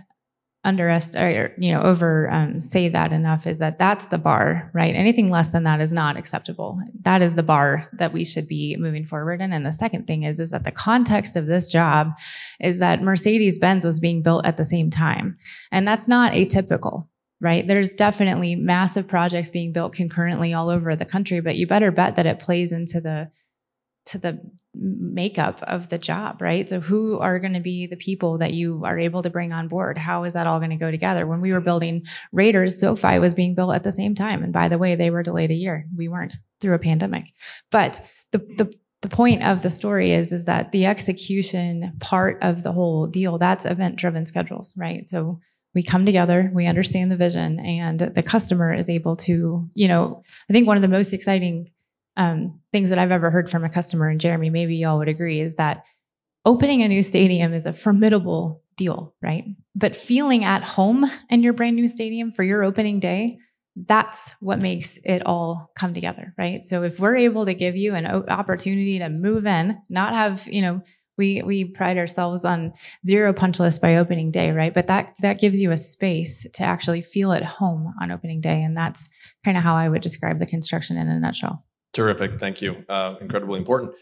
underestimate 0.66 1.36
or 1.36 1.54
you 1.58 1.74
know 1.74 1.82
over 1.82 2.30
um, 2.32 2.60
say 2.60 2.88
that 2.88 3.12
enough 3.12 3.46
is 3.46 3.60
that 3.60 3.78
that's 3.78 4.08
the 4.08 4.18
bar 4.18 4.72
right? 4.74 4.96
Anything 4.96 5.30
less 5.30 5.52
than 5.52 5.64
that 5.64 5.82
is 5.82 5.92
not 5.92 6.16
acceptable. 6.16 6.80
That 7.02 7.22
is 7.22 7.36
the 7.36 7.44
bar 7.44 7.90
that 7.94 8.14
we 8.14 8.24
should 8.24 8.48
be 8.48 8.78
moving 8.78 9.06
forward 9.06 9.42
in. 9.42 9.52
And 9.52 9.66
the 9.66 9.74
second 9.74 10.08
thing 10.08 10.24
is 10.24 10.40
is 10.40 10.52
that 10.52 10.64
the 10.64 10.72
context 10.72 11.36
of 11.36 11.48
this 11.48 11.72
job 11.72 12.18
is 12.60 12.80
that 12.80 13.02
mercedes-benz 13.02 13.86
was 13.86 14.00
being 14.00 14.22
built 14.22 14.46
at 14.46 14.58
the 14.58 14.66
same 14.66 14.90
time. 14.90 15.38
And 15.72 15.88
that's 15.88 16.08
not 16.08 16.34
atypical 16.34 17.08
right? 17.42 17.68
There's 17.68 17.90
definitely 17.90 18.56
massive 18.56 19.06
projects 19.06 19.50
being 19.50 19.74
built 19.74 19.92
concurrently 19.92 20.54
all 20.54 20.70
over 20.70 20.96
the 20.96 21.04
country 21.04 21.42
but 21.42 21.58
you 21.58 21.68
better 21.68 21.92
bet 21.92 22.16
that 22.16 22.26
it 22.26 22.40
plays 22.40 22.72
into 22.72 23.02
the 23.02 23.30
to 24.06 24.18
the 24.18 24.40
makeup 24.76 25.62
of 25.64 25.90
the 25.90 25.98
job, 25.98 26.42
right? 26.42 26.68
So 26.68 26.80
who 26.80 27.20
are 27.20 27.40
going 27.40 27.54
to 27.54 27.60
be 27.60 27.86
the 27.86 27.96
people 27.96 28.40
that 28.40 28.54
you 28.54 28.82
are 28.86 28.98
able 28.98 29.22
to 29.22 29.30
bring 29.30 29.54
on 29.54 29.68
board? 29.68 29.98
How 29.98 30.24
is 30.24 30.34
that 30.34 30.48
all 30.48 30.60
going 30.60 30.72
to 30.72 30.76
go 30.76 30.92
together? 30.92 31.28
When 31.28 31.42
we 31.42 31.54
were 31.54 31.62
building 31.62 32.06
Raiders, 32.32 32.80
SoFi 32.80 33.20
was 33.20 33.34
being 33.34 33.56
built 33.56 33.76
at 33.76 33.84
the 33.84 33.92
same 33.92 34.16
time. 34.16 34.44
And 34.44 34.52
by 34.52 34.68
the 34.68 34.78
way, 34.78 34.96
they 34.96 35.10
were 35.10 35.24
delayed 35.24 35.52
a 35.52 35.56
year. 35.56 35.86
We 35.96 36.08
weren't 36.08 36.36
through 36.60 36.76
a 36.76 36.80
pandemic. 36.80 37.26
But 37.72 38.02
the 38.32 38.40
the 38.40 38.74
the 39.04 39.10
point 39.10 39.44
of 39.44 39.62
the 39.62 39.70
story 39.70 40.12
is 40.12 40.32
is 40.32 40.46
that 40.46 40.72
the 40.72 40.86
execution 40.86 41.94
part 42.00 42.40
of 42.42 42.64
the 42.64 42.72
whole 42.72 43.06
deal 43.06 43.38
that's 43.38 43.66
event 43.66 43.98
driven 43.98 44.26
schedules 44.26 44.74
right 44.78 45.10
so 45.10 45.42
we 45.76 45.84
come 45.84 46.06
together 46.06 46.50
we 46.54 46.66
understand 46.66 47.12
the 47.12 47.18
vision 47.18 47.60
and 47.60 48.00
the 48.00 48.24
customer 48.24 48.74
is 48.74 48.90
able 48.90 49.18
to 49.18 49.70
you 49.74 49.90
know 49.90 50.24
i 50.50 50.54
think 50.54 50.66
one 50.66 50.78
of 50.78 50.82
the 50.82 50.88
most 50.88 51.12
exciting 51.12 51.68
um, 52.18 52.60
things 52.72 52.90
that 52.90 53.00
I've 53.00 53.12
ever 53.12 53.32
heard 53.32 53.50
from 53.50 53.64
a 53.64 53.70
customer, 53.70 54.10
and 54.10 54.22
Jeremy, 54.22 54.50
maybe 54.50 54.76
y'all 54.76 54.98
would 55.00 55.08
agree, 55.08 55.40
is 55.40 55.56
that 55.56 55.86
opening 56.46 56.82
a 56.82 56.88
new 56.88 57.02
stadium 57.02 57.54
is 57.54 57.66
a 57.66 57.74
formidable 57.74 58.62
deal, 58.76 59.16
right? 59.22 59.46
But 59.76 59.96
feeling 59.96 60.44
at 60.44 60.64
home 60.64 61.06
in 61.30 61.44
your 61.44 61.54
brand 61.54 61.76
new 61.76 61.88
stadium 61.88 62.32
for 62.32 62.44
your 62.44 62.64
opening 62.64 63.00
day, 63.00 63.38
that's 63.76 64.36
what 64.40 64.60
makes 64.60 65.00
it 65.04 65.26
all 65.26 65.72
come 65.76 65.94
together, 65.94 66.34
right? 66.38 66.64
So 66.64 66.84
if 66.84 67.00
we're 67.00 67.16
able 67.16 67.46
to 67.46 67.54
give 67.54 67.76
you 67.76 67.96
an 67.96 68.06
opportunity 68.06 69.00
to 69.00 69.10
move 69.10 69.48
in, 69.48 69.80
not 69.90 70.14
have, 70.14 70.48
you 70.48 70.62
know, 70.62 70.82
we 71.18 71.44
we 71.44 71.66
pride 71.66 71.98
ourselves 71.98 72.44
on 72.44 72.74
zero 73.06 73.34
punch 73.34 73.60
list 73.60 73.82
by 73.82 73.98
opening 73.98 74.32
day, 74.32 74.52
right? 74.52 74.74
But 74.74 74.88
that 74.88 75.14
that 75.22 75.40
gives 75.40 75.62
you 75.62 75.72
a 75.72 75.78
space 75.78 76.46
to 76.54 76.64
actually 76.64 77.02
feel 77.02 77.32
at 77.32 77.44
home 77.44 77.94
on 78.02 78.12
opening 78.12 78.42
day, 78.42 78.64
and 78.64 78.76
that's 78.76 79.10
kind 79.46 79.58
of 79.58 79.64
how 79.64 79.76
I 79.76 79.90
would 79.90 80.02
describe 80.02 80.40
the 80.40 80.48
construction 80.48 80.98
in 80.98 81.08
a 81.08 81.20
nutshell. 81.20 81.64
Terrific. 81.94 82.40
Thank 82.40 82.62
you. 82.62 82.84
Uh, 82.90 83.16
incredibly 83.22 83.60
important. 83.60 83.94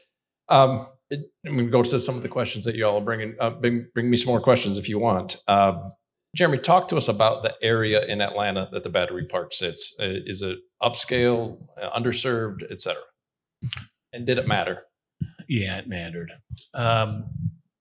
Um, 0.49 0.85
it, 1.09 1.19
I'm 1.45 1.53
going 1.53 1.65
to 1.65 1.71
go 1.71 1.83
to 1.83 1.99
some 1.99 2.15
of 2.15 2.21
the 2.23 2.29
questions 2.29 2.65
that 2.65 2.75
you 2.75 2.85
all 2.85 2.97
are 2.99 3.03
bringing. 3.03 3.35
Uh, 3.39 3.49
bring, 3.51 3.87
bring 3.93 4.09
me 4.09 4.15
some 4.17 4.27
more 4.31 4.39
questions 4.41 4.77
if 4.77 4.87
you 4.87 4.97
want. 4.99 5.37
Uh, 5.47 5.89
Jeremy, 6.35 6.59
talk 6.59 6.87
to 6.87 6.95
us 6.95 7.09
about 7.09 7.43
the 7.43 7.53
area 7.61 8.05
in 8.05 8.21
Atlanta 8.21 8.69
that 8.71 8.83
the 8.83 8.89
battery 8.89 9.25
park 9.25 9.51
sits. 9.53 9.93
Uh, 9.99 10.05
is 10.25 10.41
it 10.41 10.59
upscale, 10.81 11.57
uh, 11.81 11.89
underserved, 11.97 12.63
et 12.71 12.79
cetera? 12.79 13.01
And 14.13 14.25
did 14.25 14.37
it 14.37 14.47
matter? 14.47 14.83
Yeah, 15.49 15.77
it 15.77 15.87
mattered. 15.87 16.31
Um, 16.73 17.25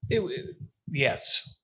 it, 0.09 0.21
it- 0.21 0.57
yes, 0.89 1.57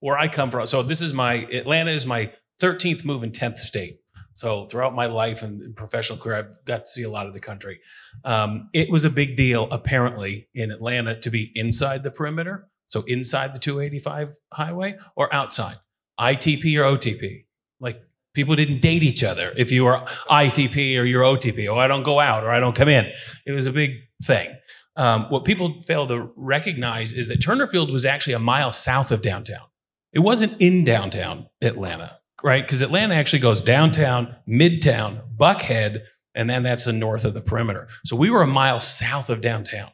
where 0.00 0.18
I 0.18 0.28
come 0.28 0.50
from. 0.50 0.66
So 0.66 0.82
this 0.82 1.00
is 1.00 1.14
my 1.14 1.34
Atlanta 1.50 1.90
is 1.92 2.04
my 2.04 2.32
13th 2.62 3.04
move 3.06 3.22
in 3.22 3.30
10th 3.32 3.56
state. 3.56 3.96
So 4.34 4.66
throughout 4.66 4.94
my 4.94 5.06
life 5.06 5.42
and 5.42 5.74
professional 5.76 6.18
career, 6.18 6.36
I've 6.38 6.64
got 6.64 6.84
to 6.84 6.90
see 6.90 7.02
a 7.04 7.10
lot 7.10 7.26
of 7.26 7.34
the 7.34 7.40
country. 7.40 7.80
Um, 8.24 8.68
it 8.72 8.90
was 8.90 9.04
a 9.04 9.10
big 9.10 9.36
deal, 9.36 9.68
apparently, 9.70 10.48
in 10.54 10.70
Atlanta 10.70 11.18
to 11.20 11.30
be 11.30 11.52
inside 11.54 12.02
the 12.02 12.10
perimeter 12.10 12.68
So 12.86 13.02
inside 13.06 13.54
the 13.54 13.58
285 13.58 14.34
highway 14.52 14.98
or 15.16 15.32
outside, 15.32 15.76
ITP 16.20 16.76
or 16.78 16.96
OTP. 16.96 17.46
Like 17.80 18.02
people 18.34 18.56
didn't 18.56 18.82
date 18.82 19.02
each 19.02 19.22
other 19.24 19.52
if 19.56 19.72
you 19.72 19.84
were 19.84 19.96
ITP 20.28 20.98
or 20.98 21.04
you're 21.04 21.22
OTP. 21.22 21.68
Oh, 21.68 21.78
I 21.78 21.88
don't 21.88 22.02
go 22.02 22.20
out 22.20 22.44
or 22.44 22.50
I 22.50 22.60
don't 22.60 22.76
come 22.76 22.88
in. 22.88 23.06
It 23.46 23.52
was 23.52 23.66
a 23.66 23.72
big 23.72 23.92
thing. 24.22 24.54
Um, 24.96 25.24
what 25.24 25.44
people 25.44 25.80
fail 25.82 26.06
to 26.08 26.32
recognize 26.36 27.12
is 27.12 27.28
that 27.28 27.38
Turner 27.38 27.66
Field 27.66 27.90
was 27.90 28.04
actually 28.04 28.34
a 28.34 28.38
mile 28.38 28.70
south 28.72 29.10
of 29.10 29.22
downtown. 29.22 29.66
It 30.12 30.20
wasn't 30.20 30.60
in 30.60 30.84
downtown 30.84 31.46
Atlanta, 31.60 32.20
right? 32.44 32.62
Because 32.62 32.82
Atlanta 32.82 33.14
actually 33.14 33.38
goes 33.38 33.62
downtown, 33.62 34.36
midtown, 34.46 35.22
Buckhead, 35.34 36.02
and 36.34 36.48
then 36.48 36.62
that's 36.62 36.84
the 36.84 36.92
north 36.92 37.24
of 37.24 37.32
the 37.32 37.40
perimeter. 37.40 37.88
So 38.04 38.16
we 38.16 38.30
were 38.30 38.42
a 38.42 38.46
mile 38.46 38.80
south 38.80 39.30
of 39.30 39.40
downtown. 39.40 39.90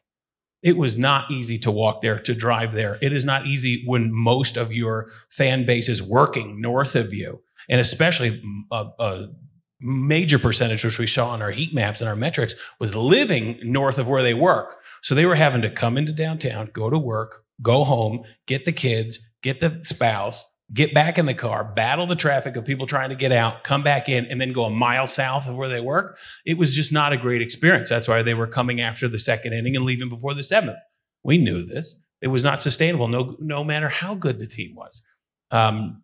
It 0.62 0.76
was 0.76 0.98
not 0.98 1.30
easy 1.30 1.58
to 1.60 1.70
walk 1.70 2.02
there, 2.02 2.18
to 2.18 2.34
drive 2.34 2.72
there. 2.72 2.98
It 3.00 3.12
is 3.12 3.24
not 3.24 3.46
easy 3.46 3.84
when 3.86 4.12
most 4.12 4.56
of 4.56 4.72
your 4.74 5.08
fan 5.30 5.64
base 5.64 5.88
is 5.88 6.02
working 6.02 6.60
north 6.60 6.96
of 6.96 7.14
you, 7.14 7.40
and 7.68 7.80
especially 7.80 8.42
mm, 8.42 8.62
a, 8.70 8.90
a 8.98 9.28
major 9.80 10.38
percentage, 10.38 10.84
which 10.84 10.98
we 10.98 11.06
saw 11.06 11.30
on 11.30 11.40
our 11.40 11.52
heat 11.52 11.72
maps 11.72 12.00
and 12.00 12.10
our 12.10 12.16
metrics, 12.16 12.54
was 12.80 12.96
living 12.96 13.58
north 13.62 13.98
of 13.98 14.08
where 14.08 14.22
they 14.22 14.34
work. 14.34 14.80
So 15.02 15.14
they 15.14 15.24
were 15.24 15.36
having 15.36 15.62
to 15.62 15.70
come 15.70 15.96
into 15.96 16.12
downtown, 16.12 16.68
go 16.72 16.90
to 16.90 16.98
work, 16.98 17.44
go 17.62 17.84
home, 17.84 18.24
get 18.46 18.64
the 18.64 18.72
kids, 18.72 19.26
get 19.42 19.60
the 19.60 19.78
spouse, 19.82 20.44
get 20.72 20.94
back 20.94 21.18
in 21.18 21.26
the 21.26 21.34
car, 21.34 21.64
battle 21.64 22.06
the 22.06 22.14
traffic 22.14 22.56
of 22.56 22.64
people 22.64 22.86
trying 22.86 23.10
to 23.10 23.16
get 23.16 23.32
out, 23.32 23.64
come 23.64 23.82
back 23.82 24.08
in, 24.08 24.26
and 24.26 24.40
then 24.40 24.52
go 24.52 24.64
a 24.64 24.70
mile 24.70 25.06
south 25.06 25.48
of 25.48 25.56
where 25.56 25.68
they 25.68 25.80
work. 25.80 26.18
It 26.46 26.58
was 26.58 26.74
just 26.74 26.92
not 26.92 27.12
a 27.12 27.16
great 27.16 27.42
experience. 27.42 27.88
That's 27.88 28.08
why 28.08 28.22
they 28.22 28.34
were 28.34 28.46
coming 28.46 28.80
after 28.80 29.08
the 29.08 29.18
second 29.18 29.52
inning 29.52 29.74
and 29.74 29.84
leaving 29.84 30.08
before 30.08 30.34
the 30.34 30.42
seventh. 30.42 30.78
We 31.24 31.38
knew 31.38 31.64
this. 31.64 32.00
It 32.22 32.28
was 32.28 32.44
not 32.44 32.62
sustainable, 32.62 33.08
no, 33.08 33.36
no 33.40 33.64
matter 33.64 33.88
how 33.88 34.14
good 34.14 34.38
the 34.38 34.46
team 34.46 34.74
was. 34.74 35.02
Um, 35.50 36.02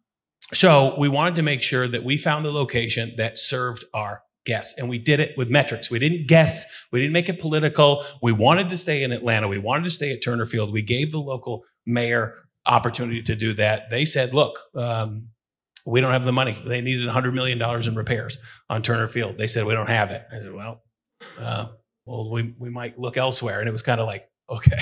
so 0.53 0.95
we 0.99 1.09
wanted 1.09 1.37
to 1.37 1.43
make 1.43 1.63
sure 1.63 1.87
that 1.89 2.05
we 2.05 2.17
found 2.17 2.45
the 2.45 2.53
location 2.53 3.13
that 3.19 3.39
served 3.39 3.85
our 3.93 4.23
guests. 4.45 4.79
And 4.79 4.89
we 4.89 4.99
did 4.99 5.21
it 5.21 5.37
with 5.37 5.51
metrics. 5.51 5.91
We 5.91 5.99
didn't 5.99 6.29
guess. 6.29 6.87
We 6.93 7.01
didn't 7.01 7.13
make 7.13 7.29
it 7.29 7.41
political. 7.41 8.03
We 8.23 8.33
wanted 8.33 8.71
to 8.71 8.77
stay 8.77 9.03
in 9.03 9.13
Atlanta. 9.13 9.49
We 9.49 9.59
wanted 9.59 9.85
to 9.85 9.91
stay 9.91 10.13
at 10.13 10.23
Turner 10.23 10.47
Field. 10.47 10.73
We 10.73 10.83
gave 10.83 11.13
the 11.13 11.21
local 11.21 11.65
mayor 11.85 12.46
opportunity 12.67 13.23
to 13.23 13.35
do 13.35 13.55
that. 13.55 13.91
They 13.91 14.05
said, 14.05 14.35
look, 14.35 14.59
um, 14.75 15.29
we 15.87 16.01
don't 16.01 16.13
have 16.13 16.25
the 16.25 16.33
money. 16.33 16.57
They 16.67 16.81
needed 16.81 17.09
$100 17.09 17.33
million 17.33 17.63
in 17.63 17.95
repairs 17.95 18.39
on 18.69 18.83
Turner 18.83 19.09
Field. 19.09 19.39
They 19.39 19.47
said, 19.47 19.67
we 19.67 19.75
don't 19.75 19.89
have 19.89 20.11
it. 20.11 20.25
I 20.33 20.39
said, 20.39 20.53
well, 20.53 20.83
uh, 21.39 21.69
well, 22.05 22.31
we, 22.31 22.55
we 22.59 22.71
might 22.71 22.99
look 22.99 23.17
elsewhere. 23.17 23.61
And 23.61 23.69
it 23.69 23.73
was 23.73 23.83
kind 23.83 24.01
of 24.01 24.07
like, 24.07 24.29
okay. 24.51 24.79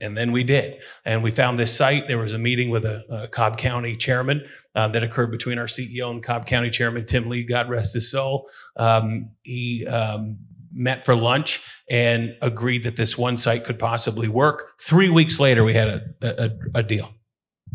And 0.00 0.16
then 0.16 0.30
we 0.30 0.44
did. 0.44 0.82
And 1.04 1.24
we 1.24 1.32
found 1.32 1.58
this 1.58 1.76
site. 1.76 2.06
There 2.06 2.18
was 2.18 2.32
a 2.32 2.38
meeting 2.38 2.70
with 2.70 2.84
a, 2.84 3.04
a 3.10 3.28
Cobb 3.28 3.58
County 3.58 3.96
chairman 3.96 4.46
uh, 4.74 4.88
that 4.88 5.02
occurred 5.02 5.32
between 5.32 5.58
our 5.58 5.66
CEO 5.66 6.10
and 6.10 6.22
Cobb 6.22 6.46
County 6.46 6.70
chairman, 6.70 7.04
Tim 7.04 7.28
Lee, 7.28 7.44
God 7.44 7.68
rest 7.68 7.94
his 7.94 8.10
soul. 8.10 8.48
Um, 8.76 9.30
he 9.42 9.86
um, 9.86 10.38
met 10.78 11.04
for 11.04 11.14
lunch 11.14 11.66
and 11.90 12.36
agreed 12.40 12.84
that 12.84 12.96
this 12.96 13.18
one 13.18 13.36
site 13.36 13.64
could 13.64 13.78
possibly 13.78 14.28
work. 14.28 14.72
Three 14.80 15.10
weeks 15.10 15.40
later, 15.40 15.64
we 15.64 15.74
had 15.74 15.88
a, 15.88 16.02
a, 16.22 16.50
a 16.76 16.82
deal. 16.82 17.12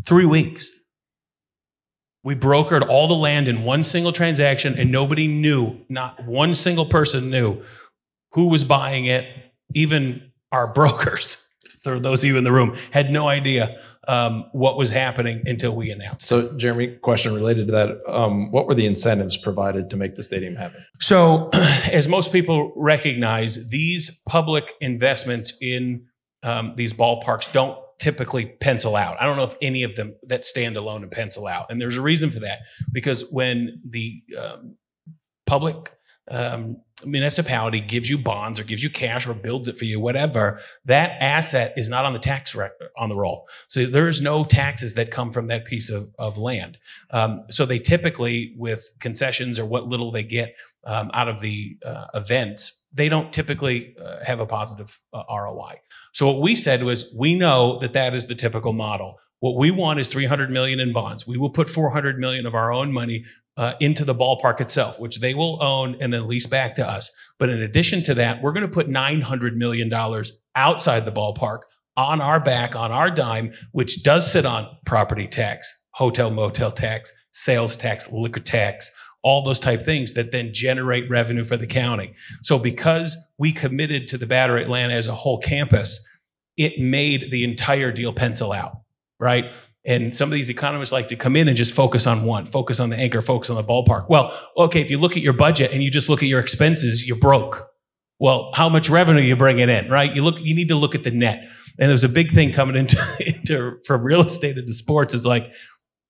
Three 0.06 0.26
weeks. 0.26 0.70
We 2.22 2.34
brokered 2.34 2.88
all 2.88 3.06
the 3.06 3.14
land 3.14 3.48
in 3.48 3.64
one 3.64 3.84
single 3.84 4.12
transaction, 4.12 4.78
and 4.78 4.90
nobody 4.90 5.28
knew, 5.28 5.84
not 5.90 6.24
one 6.24 6.54
single 6.54 6.86
person 6.86 7.28
knew 7.28 7.62
who 8.32 8.48
was 8.48 8.64
buying 8.64 9.04
it, 9.04 9.26
even 9.74 10.32
our 10.50 10.66
brokers 10.72 11.44
those 11.84 12.22
of 12.22 12.28
you 12.28 12.38
in 12.38 12.44
the 12.44 12.52
room, 12.52 12.74
had 12.92 13.10
no 13.10 13.28
idea 13.28 13.78
um, 14.08 14.44
what 14.52 14.76
was 14.76 14.90
happening 14.90 15.42
until 15.46 15.74
we 15.74 15.90
announced. 15.90 16.26
So, 16.26 16.52
Jeremy, 16.56 16.96
question 16.96 17.34
related 17.34 17.66
to 17.66 17.72
that: 17.72 17.98
um, 18.06 18.50
What 18.50 18.66
were 18.66 18.74
the 18.74 18.86
incentives 18.86 19.36
provided 19.36 19.90
to 19.90 19.96
make 19.96 20.16
the 20.16 20.22
stadium 20.22 20.56
happen? 20.56 20.84
So, 21.00 21.50
as 21.92 22.08
most 22.08 22.32
people 22.32 22.72
recognize, 22.76 23.68
these 23.68 24.20
public 24.28 24.72
investments 24.80 25.56
in 25.60 26.06
um, 26.42 26.74
these 26.76 26.92
ballparks 26.92 27.50
don't 27.52 27.78
typically 27.98 28.46
pencil 28.60 28.96
out. 28.96 29.16
I 29.20 29.26
don't 29.26 29.36
know 29.36 29.44
if 29.44 29.56
any 29.62 29.82
of 29.82 29.94
them 29.94 30.14
that 30.28 30.44
stand 30.44 30.76
alone 30.76 31.02
and 31.02 31.10
pencil 31.10 31.46
out, 31.46 31.66
and 31.70 31.80
there's 31.80 31.96
a 31.96 32.02
reason 32.02 32.30
for 32.30 32.40
that 32.40 32.60
because 32.92 33.30
when 33.30 33.80
the 33.88 34.22
um, 34.40 34.76
public 35.46 35.90
um, 36.30 36.76
municipality 37.06 37.80
gives 37.80 38.10
you 38.10 38.18
bonds 38.18 38.58
or 38.58 38.64
gives 38.64 38.82
you 38.82 38.90
cash 38.90 39.26
or 39.26 39.34
builds 39.34 39.68
it 39.68 39.76
for 39.76 39.84
you, 39.84 40.00
whatever, 40.00 40.58
that 40.84 41.20
asset 41.20 41.72
is 41.76 41.88
not 41.88 42.04
on 42.04 42.12
the 42.12 42.18
tax 42.18 42.56
on 42.96 43.08
the 43.08 43.16
roll. 43.16 43.48
So 43.68 43.86
there's 43.86 44.20
no 44.20 44.44
taxes 44.44 44.94
that 44.94 45.10
come 45.10 45.32
from 45.32 45.46
that 45.46 45.64
piece 45.64 45.90
of, 45.90 46.14
of 46.18 46.38
land. 46.38 46.78
Um, 47.10 47.44
so 47.50 47.66
they 47.66 47.78
typically, 47.78 48.54
with 48.56 48.88
concessions 49.00 49.58
or 49.58 49.64
what 49.64 49.86
little 49.88 50.10
they 50.10 50.24
get 50.24 50.56
um, 50.84 51.10
out 51.14 51.28
of 51.28 51.40
the 51.40 51.76
uh, 51.84 52.06
events, 52.14 52.84
they 52.92 53.08
don't 53.08 53.32
typically 53.32 53.96
uh, 53.98 54.24
have 54.24 54.40
a 54.40 54.46
positive 54.46 55.00
uh, 55.12 55.24
ROI. 55.28 55.80
So 56.12 56.30
what 56.30 56.40
we 56.40 56.54
said 56.54 56.84
was, 56.84 57.12
we 57.14 57.34
know 57.34 57.76
that 57.78 57.92
that 57.94 58.14
is 58.14 58.26
the 58.26 58.36
typical 58.36 58.72
model. 58.72 59.18
What 59.44 59.58
we 59.58 59.70
want 59.70 60.00
is 60.00 60.08
300 60.08 60.50
million 60.50 60.80
in 60.80 60.94
bonds. 60.94 61.26
We 61.26 61.36
will 61.36 61.50
put 61.50 61.68
400 61.68 62.18
million 62.18 62.46
of 62.46 62.54
our 62.54 62.72
own 62.72 62.94
money 62.94 63.24
uh, 63.58 63.74
into 63.78 64.02
the 64.02 64.14
ballpark 64.14 64.58
itself, 64.58 64.98
which 64.98 65.20
they 65.20 65.34
will 65.34 65.62
own 65.62 65.98
and 66.00 66.10
then 66.10 66.26
lease 66.26 66.46
back 66.46 66.76
to 66.76 66.88
us. 66.88 67.10
But 67.38 67.50
in 67.50 67.60
addition 67.60 68.02
to 68.04 68.14
that, 68.14 68.40
we're 68.40 68.54
going 68.54 68.66
to 68.66 68.72
put 68.72 68.88
$900 68.88 69.54
million 69.54 69.92
outside 70.56 71.04
the 71.04 71.12
ballpark 71.12 71.58
on 71.94 72.22
our 72.22 72.40
back, 72.40 72.74
on 72.74 72.90
our 72.90 73.10
dime, 73.10 73.50
which 73.72 74.02
does 74.02 74.32
sit 74.32 74.46
on 74.46 74.66
property 74.86 75.28
tax, 75.28 75.82
hotel 75.90 76.30
motel 76.30 76.70
tax, 76.70 77.12
sales 77.34 77.76
tax, 77.76 78.10
liquor 78.10 78.40
tax, 78.40 78.90
all 79.22 79.42
those 79.42 79.60
type 79.60 79.82
things 79.82 80.14
that 80.14 80.32
then 80.32 80.54
generate 80.54 81.10
revenue 81.10 81.44
for 81.44 81.58
the 81.58 81.66
county. 81.66 82.14
So 82.42 82.58
because 82.58 83.18
we 83.38 83.52
committed 83.52 84.08
to 84.08 84.16
the 84.16 84.26
Battery 84.26 84.62
Atlanta 84.62 84.94
as 84.94 85.06
a 85.06 85.14
whole 85.14 85.38
campus, 85.38 86.02
it 86.56 86.80
made 86.80 87.30
the 87.30 87.44
entire 87.44 87.92
deal 87.92 88.14
pencil 88.14 88.50
out, 88.50 88.78
right? 89.18 89.52
And 89.86 90.14
some 90.14 90.28
of 90.28 90.32
these 90.32 90.48
economists 90.48 90.92
like 90.92 91.08
to 91.08 91.16
come 91.16 91.36
in 91.36 91.46
and 91.46 91.56
just 91.56 91.74
focus 91.74 92.06
on 92.06 92.24
one, 92.24 92.46
focus 92.46 92.80
on 92.80 92.88
the 92.88 92.96
anchor, 92.96 93.20
focus 93.20 93.50
on 93.50 93.56
the 93.56 93.64
ballpark. 93.64 94.08
Well, 94.08 94.32
okay, 94.56 94.80
if 94.80 94.90
you 94.90 94.98
look 94.98 95.16
at 95.16 95.22
your 95.22 95.34
budget 95.34 95.72
and 95.72 95.82
you 95.82 95.90
just 95.90 96.08
look 96.08 96.22
at 96.22 96.28
your 96.28 96.40
expenses, 96.40 97.06
you're 97.06 97.18
broke. 97.18 97.68
Well, 98.18 98.50
how 98.54 98.68
much 98.68 98.88
revenue 98.88 99.20
you 99.20 99.36
bringing 99.36 99.68
in, 99.68 99.90
right? 99.90 100.14
You 100.14 100.22
look, 100.22 100.40
you 100.40 100.54
need 100.54 100.68
to 100.68 100.76
look 100.76 100.94
at 100.94 101.02
the 101.02 101.10
net. 101.10 101.48
And 101.78 101.90
there's 101.90 102.04
a 102.04 102.08
big 102.08 102.30
thing 102.30 102.52
coming 102.52 102.76
into, 102.76 102.96
into 103.26 103.78
from 103.84 104.02
real 104.02 104.22
estate 104.22 104.56
into 104.56 104.72
sports. 104.72 105.12
It's 105.12 105.26
like, 105.26 105.52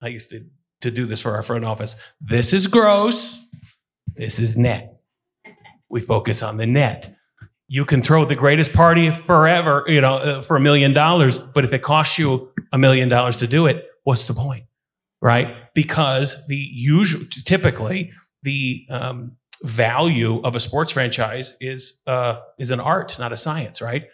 I 0.00 0.08
used 0.08 0.30
to, 0.30 0.46
to 0.82 0.90
do 0.90 1.06
this 1.06 1.20
for 1.20 1.32
our 1.34 1.42
front 1.42 1.64
office. 1.64 1.96
This 2.20 2.52
is 2.52 2.68
gross. 2.68 3.44
This 4.14 4.38
is 4.38 4.56
net. 4.56 5.00
We 5.88 6.00
focus 6.00 6.42
on 6.42 6.58
the 6.58 6.66
net 6.66 7.16
you 7.68 7.84
can 7.84 8.02
throw 8.02 8.24
the 8.24 8.36
greatest 8.36 8.72
party 8.72 9.10
forever, 9.10 9.84
you 9.86 10.00
know, 10.00 10.14
uh, 10.16 10.40
for 10.42 10.56
a 10.56 10.60
million 10.60 10.92
dollars, 10.92 11.38
but 11.38 11.64
if 11.64 11.72
it 11.72 11.82
costs 11.82 12.18
you 12.18 12.52
a 12.74 12.78
million 12.78 13.08
dollars 13.08 13.36
to 13.36 13.46
do 13.46 13.66
it, 13.66 13.86
what's 14.02 14.26
the 14.26 14.34
point? 14.34 14.64
Right? 15.22 15.72
Because 15.74 16.46
the 16.48 16.56
usual, 16.56 17.22
typically, 17.46 18.12
the 18.42 18.84
um, 18.90 19.36
value 19.62 20.40
of 20.42 20.56
a 20.56 20.60
sports 20.60 20.90
franchise 20.90 21.56
is 21.60 22.02
uh, 22.06 22.40
is 22.58 22.72
an 22.72 22.80
art, 22.80 23.16
not 23.18 23.32
a 23.32 23.36
science, 23.36 23.80
right? 23.80 24.06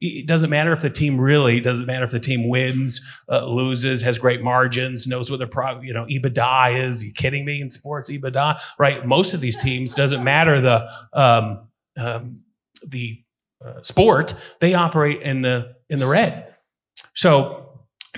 It 0.00 0.28
doesn't 0.28 0.50
matter 0.50 0.72
if 0.72 0.80
the 0.80 0.90
team 0.90 1.20
really 1.20 1.60
doesn't 1.60 1.86
matter 1.86 2.04
if 2.04 2.12
the 2.12 2.20
team 2.20 2.48
wins, 2.48 3.00
uh, 3.28 3.44
loses, 3.46 4.02
has 4.02 4.18
great 4.18 4.42
margins, 4.42 5.06
knows 5.06 5.30
what 5.30 5.38
their 5.38 5.48
pro, 5.48 5.80
you 5.80 5.92
know 5.92 6.06
EBITDA 6.06 6.82
is. 6.82 7.02
Are 7.02 7.06
you 7.06 7.12
kidding 7.12 7.44
me 7.44 7.60
in 7.60 7.68
sports 7.68 8.10
EBITDA, 8.10 8.58
right? 8.78 9.04
Most 9.04 9.34
of 9.34 9.40
these 9.40 9.56
teams 9.56 9.92
doesn't 9.92 10.22
matter 10.22 10.60
the 10.60 10.88
um, 11.12 11.68
um, 11.98 12.40
the 12.88 13.22
uh, 13.64 13.82
sport, 13.82 14.34
they 14.60 14.72
operate 14.72 15.20
in 15.20 15.42
the 15.42 15.74
in 15.90 15.98
the 15.98 16.06
red. 16.06 16.54
So 17.14 17.63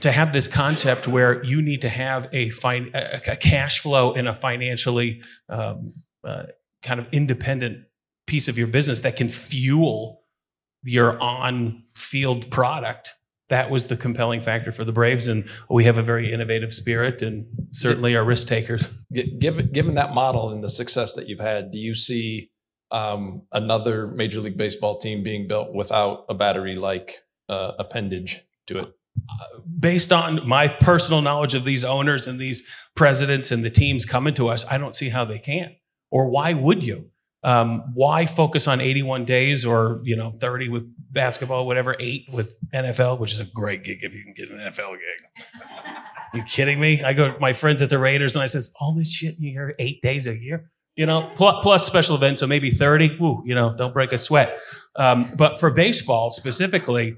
to 0.07 0.13
have 0.13 0.33
this 0.33 0.47
concept 0.47 1.09
where 1.09 1.45
you 1.45 1.61
need 1.61 1.83
to 1.83 1.89
have 1.89 2.29
a, 2.33 2.49
fin- 2.51 2.91
a, 2.95 3.21
a 3.33 3.37
cash 3.37 3.81
flow 3.81 4.13
and 4.13 4.29
a 4.29 4.33
financially 4.33 5.21
um, 5.49 5.93
uh, 6.23 6.45
kind 6.81 7.01
of 7.01 7.09
independent 7.11 7.85
piece 8.29 8.47
of 8.47 8.57
your 8.57 8.69
business 8.69 9.01
that 9.01 9.17
can 9.17 9.29
fuel 9.29 10.23
your 10.85 11.21
on-field 11.21 12.49
product 12.53 13.15
that 13.49 13.69
was 13.69 13.87
the 13.87 13.97
compelling 13.97 14.41
factor 14.41 14.71
for 14.71 14.85
the 14.85 14.93
braves 14.93 15.27
and 15.27 15.49
we 15.69 15.85
have 15.85 15.99
a 15.99 16.03
very 16.03 16.33
innovative 16.33 16.73
spirit 16.73 17.21
and 17.21 17.47
certainly 17.73 18.15
are 18.15 18.25
risk 18.25 18.47
takers. 18.47 18.97
Given 19.13 19.73
given 19.73 19.95
that 19.95 20.15
model 20.15 20.51
and 20.51 20.63
the 20.63 20.71
success 20.71 21.15
that 21.15 21.29
you've 21.29 21.41
had 21.41 21.73
do 21.73 21.79
you 21.79 21.97
see 21.97 22.51
um, 22.93 23.43
another 23.51 24.07
major 24.07 24.41
league 24.41 24.57
baseball 24.57 24.99
team 24.99 25.25
being 25.25 25.49
built 25.49 25.75
without 25.75 26.27
a 26.29 26.35
battery 26.35 26.77
like 26.77 27.23
uh, 27.49 27.73
appendage 27.79 28.45
to 28.69 28.79
it 28.79 28.93
based 29.79 30.13
on 30.13 30.47
my 30.49 30.69
personal 30.69 31.23
knowledge 31.23 31.55
of 31.55 31.65
these 31.65 31.85
owners 31.85 32.27
and 32.27 32.41
these 32.41 32.63
presidents 32.95 33.51
and 33.51 33.65
the 33.65 33.71
teams 33.71 34.05
coming 34.05 34.35
to 34.35 34.49
us, 34.49 34.65
I 34.71 34.79
don't 34.79 34.95
see 34.95 35.09
how 35.09 35.25
they 35.25 35.39
can. 35.39 35.77
Or 36.11 36.31
why 36.31 36.55
would 36.55 36.85
you? 36.85 37.11
Um, 37.43 37.93
why 37.95 38.27
focus 38.27 38.67
on 38.67 38.81
81 38.81 39.25
days 39.25 39.65
or 39.65 40.01
you 40.03 40.17
know 40.17 40.33
30 40.33 40.69
with 40.69 40.93
basketball, 41.13 41.67
whatever, 41.67 41.95
eight 42.01 42.27
with 42.33 42.57
NFL, 42.75 43.21
which 43.21 43.33
is 43.33 43.41
a 43.41 43.45
great 43.45 43.85
gig 43.85 43.99
if 44.03 44.15
you 44.15 44.25
can 44.25 44.35
get 44.35 44.51
an 44.51 44.59
NFL 44.59 44.95
gig. 44.95 45.45
you 46.35 46.43
kidding 46.43 46.81
me? 46.81 47.03
I 47.05 47.13
go 47.13 47.33
to 47.33 47.39
my 47.39 47.53
friends 47.53 47.83
at 47.83 47.91
the 47.91 47.99
Raiders 47.99 48.35
and 48.35 48.43
I 48.43 48.47
says, 48.47 48.75
all 48.81 48.95
this 48.97 49.13
shit 49.13 49.37
you 49.39 49.53
hear 49.53 49.75
eight 49.79 50.03
days 50.03 50.27
a 50.27 50.37
year, 50.37 50.71
you 50.97 51.07
know, 51.07 51.31
plus, 51.37 51.57
plus 51.63 51.87
special 51.87 52.17
events, 52.17 52.41
so 52.41 52.47
maybe 52.47 52.71
30. 52.71 53.19
Woo, 53.21 53.43
you 53.47 53.55
know, 53.55 53.77
don't 53.77 53.93
break 53.93 54.13
a 54.13 54.19
sweat. 54.19 54.59
Um, 54.97 55.33
but 55.37 55.61
for 55.61 55.71
baseball 55.71 56.31
specifically, 56.31 57.17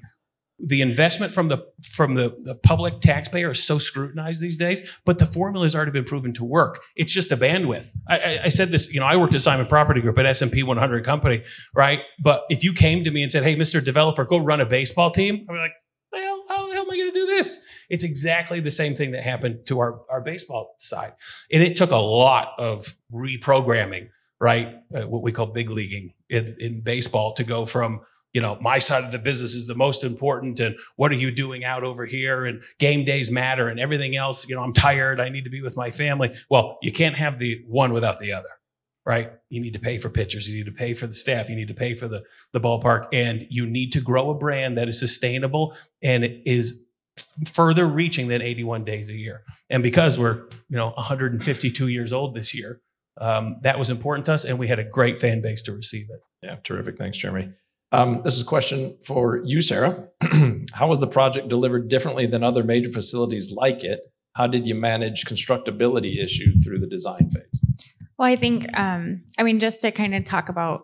the 0.59 0.83
investment 0.83 1.33
from 1.33 1.49
the 1.49 1.65
from 1.91 2.15
the, 2.15 2.37
the 2.43 2.55
public 2.55 3.01
taxpayer 3.01 3.51
is 3.51 3.63
so 3.63 3.79
scrutinized 3.79 4.41
these 4.41 4.57
days, 4.57 5.01
but 5.05 5.19
the 5.19 5.27
formula 5.27 5.65
has 5.65 5.75
already 5.77 5.93
been 5.93 6.05
proven 6.05 6.33
to 6.35 6.45
work. 6.45 6.83
It's 6.97 7.13
just 7.13 7.29
the 7.29 7.37
bandwidth. 7.37 7.93
I, 8.09 8.19
I, 8.19 8.41
I 8.45 8.49
said 8.49 8.71
this, 8.71 8.93
you 8.93 8.99
know, 9.01 9.07
I 9.07 9.17
worked 9.17 9.35
at 9.35 9.41
Simon 9.41 9.67
Property 9.67 10.01
Group, 10.01 10.19
an 10.19 10.27
S&P 10.27 10.63
100 10.63 11.05
company, 11.05 11.43
right? 11.75 12.01
But 12.23 12.45
if 12.49 12.65
you 12.65 12.73
came 12.73 13.05
to 13.05 13.11
me 13.11 13.23
and 13.23 13.31
said, 13.31 13.45
"Hey, 13.45 13.57
Mr. 13.57 13.83
Developer, 13.83 14.25
go 14.25 14.39
run 14.39 14.61
a 14.61 14.67
baseball 14.67 15.11
team," 15.11 15.47
I'd 15.49 15.53
be 15.53 15.59
like, 15.59 15.73
"The 16.13 16.19
hell, 16.19 16.45
how 16.49 16.67
the 16.67 16.75
hell 16.75 16.83
am 16.85 16.91
I 16.91 16.97
going 16.97 17.13
to 17.13 17.15
do 17.15 17.27
this?" 17.27 17.65
It's 17.89 18.05
exactly 18.05 18.61
the 18.61 18.71
same 18.71 18.95
thing 18.95 19.13
that 19.13 19.23
happened 19.23 19.67
to 19.67 19.79
our 19.79 20.01
our 20.11 20.21
baseball 20.21 20.75
side, 20.79 21.13
and 21.53 21.63
it 21.63 21.77
took 21.77 21.93
a 21.93 21.97
lot 21.97 22.55
of 22.59 22.95
reprogramming, 23.13 24.09
right? 24.41 24.75
Uh, 24.93 25.03
what 25.03 25.23
we 25.23 25.31
call 25.31 25.47
big 25.47 25.71
leaguing 25.71 26.15
in, 26.29 26.57
in 26.59 26.81
baseball 26.81 27.33
to 27.35 27.45
go 27.45 27.65
from 27.65 28.01
you 28.33 28.41
know, 28.41 28.59
my 28.61 28.79
side 28.79 29.05
of 29.05 29.11
the 29.11 29.19
business 29.19 29.55
is 29.55 29.67
the 29.67 29.75
most 29.75 30.05
important. 30.05 30.61
And 30.61 30.77
what 30.97 31.11
are 31.13 31.17
you 31.17 31.31
doing 31.31 31.65
out 31.65 31.83
over 31.83 32.05
here? 32.05 32.45
And 32.45 32.63
game 32.79 33.05
days 33.05 33.31
matter 33.31 33.69
and 33.69 33.81
everything 33.81 34.17
else. 34.17 34.49
You 34.49 34.55
know, 34.55 34.63
I'm 34.63 34.73
tired. 34.73 35.21
I 35.21 35.29
need 35.29 35.45
to 35.45 35.51
be 35.51 35.63
with 35.63 35.77
my 35.77 35.91
family. 35.91 36.35
Well, 36.51 36.79
you 36.83 36.93
can't 36.93 37.17
have 37.17 37.39
the 37.39 37.63
one 37.67 37.93
without 37.93 38.19
the 38.19 38.33
other, 38.33 38.49
right? 39.07 39.33
You 39.49 39.61
need 39.61 39.73
to 39.75 39.81
pay 39.81 39.99
for 39.99 40.11
pitchers. 40.11 40.49
You 40.49 40.59
need 40.59 40.67
to 40.67 40.77
pay 40.77 40.95
for 40.95 41.07
the 41.07 41.15
staff. 41.15 41.49
You 41.49 41.57
need 41.57 41.69
to 41.69 41.75
pay 41.75 41.95
for 41.95 42.07
the, 42.07 42.23
the 42.53 42.61
ballpark. 42.61 43.09
And 43.13 43.47
you 43.49 43.67
need 43.67 43.93
to 43.93 44.01
grow 44.01 44.31
a 44.31 44.35
brand 44.35 44.77
that 44.77 44.89
is 44.89 44.99
sustainable 44.99 45.75
and 46.03 46.25
is 46.45 46.85
further 47.47 47.87
reaching 47.87 48.29
than 48.29 48.43
81 48.43 48.85
days 48.85 49.09
a 49.09 49.15
year. 49.15 49.43
And 49.71 49.83
because 49.83 50.19
we're, 50.19 50.49
you 50.69 50.77
know, 50.77 50.91
152 50.91 51.89
years 51.89 52.13
old 52.13 52.35
this 52.35 52.55
year, 52.55 52.81
um, 53.21 53.57
that 53.63 53.79
was 53.79 53.91
important 53.91 54.27
to 54.27 54.35
us. 54.35 54.45
And 54.45 54.59
we 54.59 54.69
had 54.69 54.79
a 54.79 54.85
great 54.85 55.19
fan 55.19 55.41
base 55.41 55.63
to 55.63 55.73
receive 55.73 56.09
it. 56.11 56.21
Yeah, 56.43 56.57
terrific. 56.63 56.99
Thanks, 56.99 57.19
Jeremy. 57.19 57.53
Um, 57.91 58.23
this 58.23 58.35
is 58.35 58.43
a 58.43 58.47
question 58.47 58.97
for 59.05 59.43
you, 59.45 59.61
Sarah. 59.61 60.09
How 60.75 60.87
was 60.87 61.01
the 61.01 61.07
project 61.07 61.49
delivered 61.49 61.89
differently 61.89 62.27
than 62.27 62.43
other 62.43 62.63
major 62.63 62.91
facilities 62.91 63.53
like 63.53 63.83
it? 63.83 64.01
How 64.35 64.47
did 64.47 64.67
you 64.67 64.75
manage 64.75 65.25
constructability 65.25 66.23
issue 66.23 66.61
through 66.61 66.81
the 66.81 66.87
design 66.87 67.31
phase? 67.31 67.87
Well, 68.19 68.29
I 68.29 68.37
think, 68.37 68.67
um, 68.79 69.23
I 69.39 69.43
mean, 69.43 69.59
just 69.59 69.81
to 69.83 69.91
kind 69.91 70.15
of 70.15 70.25
talk 70.25 70.49
about, 70.49 70.83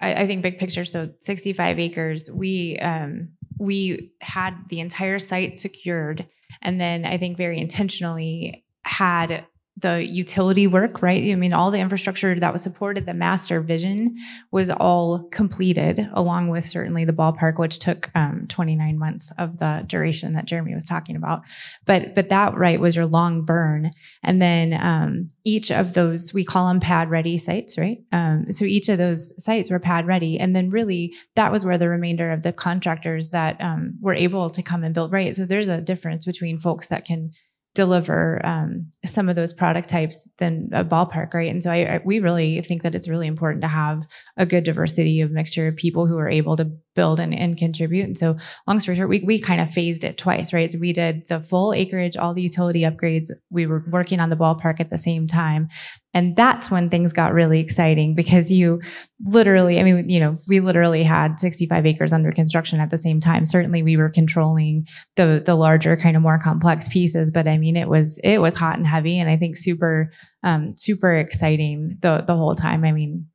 I, 0.00 0.14
I 0.14 0.26
think 0.26 0.42
big 0.42 0.58
picture. 0.58 0.84
So, 0.84 1.10
65 1.20 1.78
acres. 1.78 2.30
We 2.32 2.78
um, 2.78 3.30
we 3.58 4.12
had 4.22 4.54
the 4.68 4.80
entire 4.80 5.18
site 5.18 5.58
secured, 5.58 6.26
and 6.62 6.80
then 6.80 7.04
I 7.04 7.18
think 7.18 7.36
very 7.36 7.58
intentionally 7.58 8.64
had 8.82 9.44
the 9.80 10.06
utility 10.06 10.66
work, 10.66 11.02
right? 11.02 11.22
I 11.30 11.34
mean, 11.34 11.52
all 11.52 11.70
the 11.70 11.78
infrastructure 11.78 12.38
that 12.38 12.52
was 12.52 12.62
supported, 12.62 13.06
the 13.06 13.14
master 13.14 13.60
vision 13.60 14.16
was 14.50 14.70
all 14.70 15.28
completed, 15.30 16.08
along 16.12 16.48
with 16.48 16.64
certainly 16.64 17.04
the 17.04 17.12
ballpark, 17.12 17.58
which 17.58 17.78
took 17.78 18.10
um, 18.14 18.46
29 18.48 18.98
months 18.98 19.32
of 19.38 19.58
the 19.58 19.84
duration 19.86 20.34
that 20.34 20.46
Jeremy 20.46 20.74
was 20.74 20.84
talking 20.84 21.16
about. 21.16 21.42
But 21.86 22.14
but 22.14 22.28
that 22.28 22.56
right 22.56 22.80
was 22.80 22.96
your 22.96 23.06
long 23.06 23.44
burn, 23.44 23.90
and 24.22 24.40
then 24.40 24.78
um, 24.80 25.28
each 25.44 25.70
of 25.70 25.94
those 25.94 26.32
we 26.34 26.44
call 26.44 26.68
them 26.68 26.80
pad 26.80 27.10
ready 27.10 27.38
sites, 27.38 27.78
right? 27.78 27.98
Um, 28.12 28.52
so 28.52 28.64
each 28.64 28.88
of 28.88 28.98
those 28.98 29.42
sites 29.42 29.70
were 29.70 29.78
pad 29.78 30.06
ready, 30.06 30.38
and 30.38 30.54
then 30.54 30.70
really 30.70 31.14
that 31.36 31.52
was 31.52 31.64
where 31.64 31.78
the 31.78 31.88
remainder 31.88 32.30
of 32.30 32.42
the 32.42 32.52
contractors 32.52 33.30
that 33.30 33.60
um, 33.60 33.94
were 34.00 34.14
able 34.14 34.50
to 34.50 34.62
come 34.62 34.84
and 34.84 34.94
build, 34.94 35.12
right? 35.12 35.34
So 35.34 35.46
there's 35.46 35.68
a 35.68 35.80
difference 35.80 36.24
between 36.24 36.58
folks 36.58 36.88
that 36.88 37.04
can 37.04 37.32
deliver 37.80 38.44
um, 38.44 38.90
some 39.06 39.30
of 39.30 39.36
those 39.36 39.54
product 39.54 39.88
types 39.88 40.28
than 40.36 40.68
a 40.72 40.84
ballpark, 40.84 41.32
right? 41.32 41.50
And 41.50 41.62
so 41.62 41.70
I, 41.70 41.94
I, 41.94 42.00
we 42.04 42.20
really 42.20 42.60
think 42.60 42.82
that 42.82 42.94
it's 42.94 43.08
really 43.08 43.26
important 43.26 43.62
to 43.62 43.68
have 43.68 44.06
a 44.36 44.44
good 44.44 44.64
diversity 44.64 45.22
of 45.22 45.30
mixture 45.30 45.66
of 45.66 45.76
people 45.76 46.06
who 46.06 46.18
are 46.18 46.28
able 46.28 46.56
to 46.58 46.70
build 46.94 47.20
and, 47.20 47.34
and 47.34 47.56
contribute. 47.56 48.04
And 48.04 48.18
so 48.18 48.36
long 48.66 48.80
story 48.80 48.96
short, 48.96 49.08
we, 49.08 49.20
we 49.20 49.38
kind 49.38 49.60
of 49.60 49.72
phased 49.72 50.04
it 50.04 50.18
twice, 50.18 50.52
right? 50.52 50.70
So 50.70 50.78
we 50.78 50.92
did 50.92 51.28
the 51.28 51.40
full 51.40 51.72
acreage, 51.72 52.16
all 52.16 52.34
the 52.34 52.42
utility 52.42 52.80
upgrades. 52.80 53.30
We 53.50 53.66
were 53.66 53.84
working 53.90 54.20
on 54.20 54.30
the 54.30 54.36
ballpark 54.36 54.80
at 54.80 54.90
the 54.90 54.98
same 54.98 55.26
time. 55.26 55.68
And 56.12 56.34
that's 56.34 56.70
when 56.70 56.90
things 56.90 57.12
got 57.12 57.32
really 57.32 57.60
exciting 57.60 58.16
because 58.16 58.50
you 58.50 58.80
literally, 59.20 59.78
I 59.78 59.84
mean, 59.84 60.08
you 60.08 60.18
know, 60.18 60.38
we 60.48 60.58
literally 60.58 61.04
had 61.04 61.38
65 61.38 61.86
acres 61.86 62.12
under 62.12 62.32
construction 62.32 62.80
at 62.80 62.90
the 62.90 62.98
same 62.98 63.20
time. 63.20 63.44
Certainly 63.44 63.84
we 63.84 63.96
were 63.96 64.10
controlling 64.10 64.86
the 65.14 65.40
the 65.44 65.54
larger 65.54 65.96
kind 65.96 66.16
of 66.16 66.22
more 66.22 66.38
complex 66.38 66.88
pieces, 66.88 67.30
but 67.30 67.46
I 67.46 67.58
mean 67.58 67.76
it 67.76 67.88
was 67.88 68.18
it 68.24 68.38
was 68.38 68.56
hot 68.56 68.76
and 68.76 68.86
heavy 68.86 69.20
and 69.20 69.30
I 69.30 69.36
think 69.36 69.56
super 69.56 70.10
um 70.42 70.70
super 70.72 71.14
exciting 71.14 71.98
the 72.00 72.24
the 72.26 72.36
whole 72.36 72.56
time. 72.56 72.84
I 72.84 72.90
mean, 72.90 73.26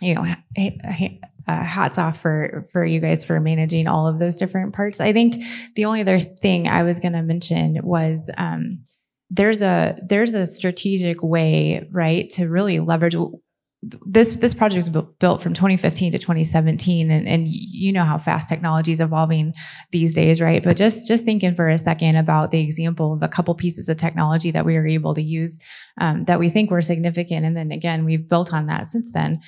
you 0.00 0.14
know, 0.14 0.34
uh, 1.48 1.62
hats 1.64 1.98
off 1.98 2.20
for 2.20 2.64
for 2.72 2.84
you 2.84 3.00
guys 3.00 3.24
for 3.24 3.40
managing 3.40 3.86
all 3.86 4.06
of 4.06 4.18
those 4.18 4.36
different 4.36 4.74
parts. 4.74 5.00
I 5.00 5.12
think 5.12 5.42
the 5.76 5.84
only 5.84 6.00
other 6.00 6.18
thing 6.18 6.68
I 6.68 6.82
was 6.82 7.00
going 7.00 7.12
to 7.12 7.22
mention 7.22 7.80
was 7.82 8.30
um 8.38 8.78
there's 9.30 9.62
a 9.62 9.96
there's 10.02 10.34
a 10.34 10.46
strategic 10.46 11.22
way 11.22 11.88
right 11.92 12.28
to 12.30 12.48
really 12.48 12.80
leverage 12.80 13.14
this 13.82 14.34
this 14.34 14.52
project 14.52 14.76
was 14.76 15.04
built 15.18 15.42
from 15.42 15.54
2015 15.54 16.12
to 16.12 16.18
2017 16.18 17.10
and, 17.10 17.26
and 17.26 17.48
you 17.48 17.92
know 17.92 18.04
how 18.04 18.18
fast 18.18 18.46
technology 18.46 18.92
is 18.92 19.00
evolving 19.00 19.54
these 19.90 20.14
days 20.14 20.38
right 20.38 20.62
but 20.62 20.76
just 20.76 21.08
just 21.08 21.24
thinking 21.24 21.54
for 21.54 21.66
a 21.66 21.78
second 21.78 22.16
about 22.16 22.50
the 22.50 22.60
example 22.60 23.14
of 23.14 23.22
a 23.22 23.28
couple 23.28 23.54
pieces 23.54 23.88
of 23.88 23.96
technology 23.96 24.50
that 24.50 24.66
we 24.66 24.74
were 24.74 24.86
able 24.86 25.14
to 25.14 25.22
use 25.22 25.58
um, 25.98 26.24
that 26.24 26.38
we 26.38 26.50
think 26.50 26.70
were 26.70 26.82
significant 26.82 27.46
and 27.46 27.56
then 27.56 27.72
again 27.72 28.04
we've 28.04 28.28
built 28.28 28.52
on 28.52 28.66
that 28.66 28.84
since 28.84 29.14
then 29.14 29.40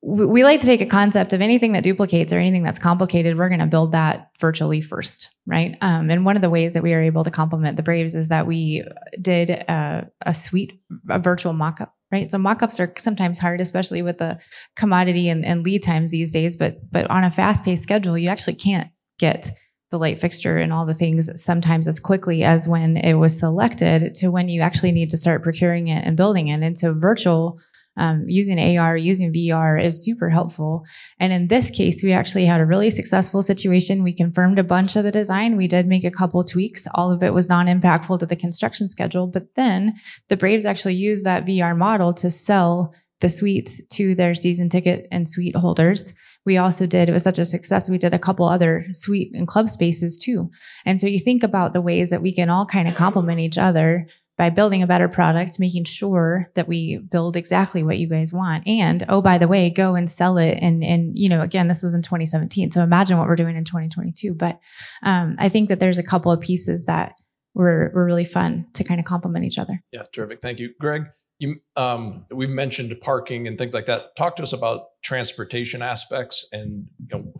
we 0.00 0.44
like 0.44 0.60
to 0.60 0.66
take 0.66 0.80
a 0.80 0.86
concept 0.86 1.32
of 1.32 1.42
anything 1.42 1.72
that 1.72 1.82
duplicates 1.82 2.32
or 2.32 2.38
anything 2.38 2.62
that's 2.62 2.78
complicated 2.78 3.36
we're 3.36 3.48
going 3.48 3.60
to 3.60 3.66
build 3.66 3.92
that 3.92 4.30
virtually 4.40 4.80
first 4.80 5.34
right? 5.48 5.76
Um, 5.80 6.10
and 6.10 6.24
one 6.24 6.34
of 6.34 6.42
the 6.42 6.50
ways 6.50 6.74
that 6.74 6.82
we 6.82 6.92
are 6.94 7.02
able 7.02 7.22
to 7.22 7.30
complement 7.30 7.76
the 7.76 7.82
braves 7.82 8.14
is 8.14 8.28
that 8.28 8.46
we 8.46 8.82
did 9.20 9.50
a, 9.50 10.08
a 10.24 10.34
suite 10.34 10.80
a 11.08 11.18
virtual 11.18 11.52
mock-up 11.52 11.94
right? 12.10 12.30
So 12.30 12.38
mock-ups 12.38 12.80
are 12.80 12.92
sometimes 12.96 13.38
hard 13.38 13.60
especially 13.60 14.02
with 14.02 14.18
the 14.18 14.38
commodity 14.76 15.28
and, 15.28 15.44
and 15.44 15.64
lead 15.64 15.82
times 15.82 16.10
these 16.10 16.32
days 16.32 16.56
but 16.56 16.78
but 16.90 17.10
on 17.10 17.24
a 17.24 17.30
fast-paced 17.30 17.82
schedule 17.82 18.16
you 18.16 18.28
actually 18.28 18.54
can't 18.54 18.88
get 19.18 19.50
the 19.90 19.98
light 19.98 20.20
fixture 20.20 20.56
and 20.56 20.72
all 20.72 20.84
the 20.84 20.94
things 20.94 21.30
sometimes 21.40 21.86
as 21.86 22.00
quickly 22.00 22.42
as 22.42 22.66
when 22.66 22.96
it 22.96 23.14
was 23.14 23.38
selected 23.38 24.14
to 24.16 24.30
when 24.30 24.48
you 24.48 24.60
actually 24.60 24.92
need 24.92 25.10
to 25.10 25.16
start 25.16 25.42
procuring 25.42 25.88
it 25.88 26.04
and 26.04 26.16
building 26.16 26.48
it. 26.48 26.62
And 26.62 26.76
so 26.76 26.92
virtual 26.92 27.60
um, 27.96 28.24
using 28.28 28.78
AR, 28.78 28.96
using 28.96 29.32
VR 29.32 29.82
is 29.82 30.04
super 30.04 30.30
helpful. 30.30 30.84
And 31.18 31.32
in 31.32 31.48
this 31.48 31.70
case, 31.70 32.02
we 32.02 32.12
actually 32.12 32.46
had 32.46 32.60
a 32.60 32.66
really 32.66 32.90
successful 32.90 33.42
situation. 33.42 34.02
We 34.02 34.12
confirmed 34.12 34.58
a 34.58 34.64
bunch 34.64 34.96
of 34.96 35.04
the 35.04 35.12
design. 35.12 35.56
We 35.56 35.68
did 35.68 35.86
make 35.86 36.04
a 36.04 36.10
couple 36.10 36.44
tweaks. 36.44 36.86
All 36.94 37.10
of 37.10 37.22
it 37.22 37.34
was 37.34 37.48
non 37.48 37.66
impactful 37.66 38.18
to 38.18 38.26
the 38.26 38.36
construction 38.36 38.88
schedule. 38.88 39.26
But 39.26 39.54
then 39.54 39.94
the 40.28 40.36
Braves 40.36 40.66
actually 40.66 40.94
used 40.94 41.24
that 41.24 41.46
VR 41.46 41.76
model 41.76 42.12
to 42.14 42.30
sell 42.30 42.94
the 43.20 43.28
suites 43.28 43.84
to 43.88 44.14
their 44.14 44.34
season 44.34 44.68
ticket 44.68 45.08
and 45.10 45.28
suite 45.28 45.56
holders. 45.56 46.14
We 46.44 46.58
also 46.58 46.86
did, 46.86 47.08
it 47.08 47.12
was 47.12 47.24
such 47.24 47.38
a 47.38 47.44
success, 47.44 47.90
we 47.90 47.98
did 47.98 48.14
a 48.14 48.18
couple 48.18 48.46
other 48.46 48.86
suite 48.92 49.32
and 49.34 49.48
club 49.48 49.68
spaces 49.68 50.16
too. 50.16 50.50
And 50.84 51.00
so 51.00 51.06
you 51.06 51.18
think 51.18 51.42
about 51.42 51.72
the 51.72 51.80
ways 51.80 52.10
that 52.10 52.22
we 52.22 52.32
can 52.32 52.50
all 52.50 52.66
kind 52.66 52.86
of 52.86 52.94
complement 52.94 53.40
each 53.40 53.58
other 53.58 54.06
by 54.36 54.50
building 54.50 54.82
a 54.82 54.86
better 54.86 55.08
product, 55.08 55.58
making 55.58 55.84
sure 55.84 56.50
that 56.54 56.68
we 56.68 56.98
build 56.98 57.36
exactly 57.36 57.82
what 57.82 57.98
you 57.98 58.08
guys 58.08 58.32
want. 58.32 58.66
And 58.66 59.02
oh, 59.08 59.22
by 59.22 59.38
the 59.38 59.48
way, 59.48 59.70
go 59.70 59.94
and 59.94 60.10
sell 60.10 60.36
it. 60.38 60.58
And 60.60 60.84
and 60.84 61.18
you 61.18 61.28
know, 61.28 61.40
again, 61.40 61.68
this 61.68 61.82
was 61.82 61.94
in 61.94 62.02
2017. 62.02 62.70
So 62.70 62.82
imagine 62.82 63.18
what 63.18 63.28
we're 63.28 63.36
doing 63.36 63.56
in 63.56 63.64
2022. 63.64 64.34
But 64.34 64.60
um, 65.02 65.36
I 65.38 65.48
think 65.48 65.68
that 65.68 65.80
there's 65.80 65.98
a 65.98 66.02
couple 66.02 66.30
of 66.30 66.40
pieces 66.40 66.84
that 66.86 67.12
were 67.54 67.90
were 67.94 68.04
really 68.04 68.24
fun 68.24 68.66
to 68.74 68.84
kind 68.84 69.00
of 69.00 69.06
complement 69.06 69.44
each 69.44 69.58
other. 69.58 69.82
Yeah, 69.92 70.02
terrific. 70.12 70.42
Thank 70.42 70.58
you, 70.58 70.74
Greg. 70.78 71.06
You, 71.38 71.56
um, 71.76 72.24
we've 72.30 72.50
mentioned 72.50 72.94
parking 73.02 73.46
and 73.46 73.58
things 73.58 73.74
like 73.74 73.86
that. 73.86 74.16
Talk 74.16 74.36
to 74.36 74.42
us 74.42 74.54
about 74.54 74.84
transportation 75.04 75.82
aspects 75.82 76.46
and 76.52 76.86
you 76.98 77.08
know 77.18 77.32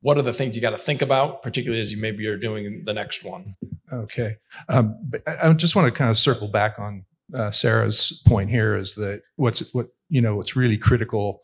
what 0.00 0.18
are 0.18 0.22
the 0.22 0.32
things 0.32 0.56
you 0.56 0.62
got 0.62 0.70
to 0.70 0.78
think 0.78 1.02
about, 1.02 1.42
particularly 1.42 1.80
as 1.80 1.92
you 1.92 2.00
maybe 2.00 2.26
are 2.26 2.36
doing 2.36 2.82
the 2.84 2.94
next 2.94 3.24
one. 3.24 3.56
Okay. 3.92 4.36
Um, 4.68 5.10
I 5.26 5.52
just 5.52 5.76
want 5.76 5.86
to 5.86 5.92
kind 5.92 6.10
of 6.10 6.18
circle 6.18 6.48
back 6.48 6.78
on 6.78 7.04
uh, 7.34 7.50
Sarah's 7.50 8.22
point 8.26 8.50
here 8.50 8.76
is 8.76 8.94
that 8.94 9.22
what's 9.36 9.72
what 9.72 9.88
you 10.08 10.20
know 10.20 10.36
what's 10.36 10.56
really 10.56 10.76
critical 10.76 11.42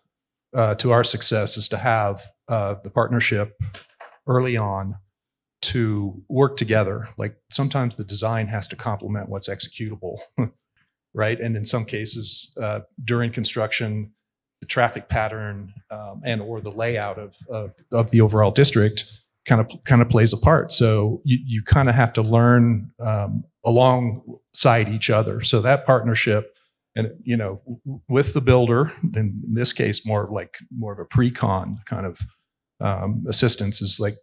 uh, 0.54 0.74
to 0.76 0.90
our 0.90 1.04
success 1.04 1.56
is 1.56 1.68
to 1.68 1.78
have 1.78 2.22
uh, 2.48 2.74
the 2.82 2.90
partnership 2.90 3.58
early 4.26 4.56
on 4.56 4.96
to 5.62 6.22
work 6.28 6.56
together. 6.56 7.08
Like 7.18 7.36
sometimes 7.50 7.94
the 7.94 8.04
design 8.04 8.48
has 8.48 8.66
to 8.68 8.76
complement 8.76 9.28
what's 9.28 9.48
executable, 9.48 10.18
right? 11.14 11.38
And 11.38 11.56
in 11.56 11.64
some 11.64 11.84
cases, 11.84 12.56
uh, 12.60 12.80
during 13.02 13.30
construction, 13.30 14.12
the 14.60 14.66
traffic 14.66 15.08
pattern 15.08 15.72
um, 15.90 16.20
and 16.24 16.40
or 16.40 16.60
the 16.60 16.70
layout 16.70 17.18
of, 17.18 17.36
of 17.48 17.74
of 17.92 18.10
the 18.10 18.20
overall 18.20 18.50
district 18.50 19.10
kind 19.46 19.60
of 19.60 19.70
kind 19.84 20.02
of 20.02 20.08
plays 20.08 20.32
a 20.32 20.36
part. 20.36 20.70
So 20.70 21.22
you 21.24 21.38
you 21.44 21.62
kind 21.62 21.88
of 21.88 21.94
have 21.94 22.12
to 22.14 22.22
learn 22.22 22.90
um, 23.00 23.44
alongside 23.64 24.88
each 24.88 25.10
other. 25.10 25.42
So 25.42 25.60
that 25.62 25.86
partnership 25.86 26.54
and 26.96 27.10
you 27.22 27.36
know 27.36 27.60
with 28.08 28.34
the 28.34 28.40
builder 28.40 28.92
in 29.14 29.38
this 29.54 29.72
case 29.72 30.06
more 30.06 30.28
like 30.30 30.58
more 30.76 30.92
of 30.92 30.98
a 30.98 31.04
pre-con 31.04 31.78
kind 31.86 32.06
of 32.06 32.20
um, 32.80 33.24
assistance 33.28 33.80
is 33.80 34.00
like 34.00 34.14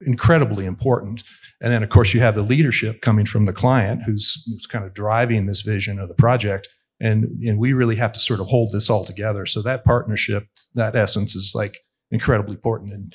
incredibly 0.00 0.66
important 0.66 1.22
and 1.60 1.72
then 1.72 1.82
of 1.82 1.88
course 1.88 2.12
you 2.12 2.20
have 2.20 2.34
the 2.34 2.42
leadership 2.42 3.00
coming 3.00 3.24
from 3.24 3.46
the 3.46 3.52
client 3.52 4.02
who's, 4.02 4.44
who's 4.46 4.66
kind 4.66 4.84
of 4.84 4.92
driving 4.92 5.46
this 5.46 5.62
vision 5.62 5.98
of 5.98 6.08
the 6.08 6.14
project 6.14 6.68
and 7.00 7.24
and 7.42 7.58
we 7.58 7.72
really 7.72 7.96
have 7.96 8.12
to 8.12 8.20
sort 8.20 8.40
of 8.40 8.46
hold 8.46 8.72
this 8.72 8.88
all 8.88 9.04
together. 9.04 9.46
So 9.46 9.62
that 9.62 9.84
partnership 9.84 10.46
that 10.74 10.96
essence 10.96 11.34
is 11.34 11.52
like 11.54 11.78
incredibly 12.10 12.54
important. 12.54 12.92
And 12.92 13.14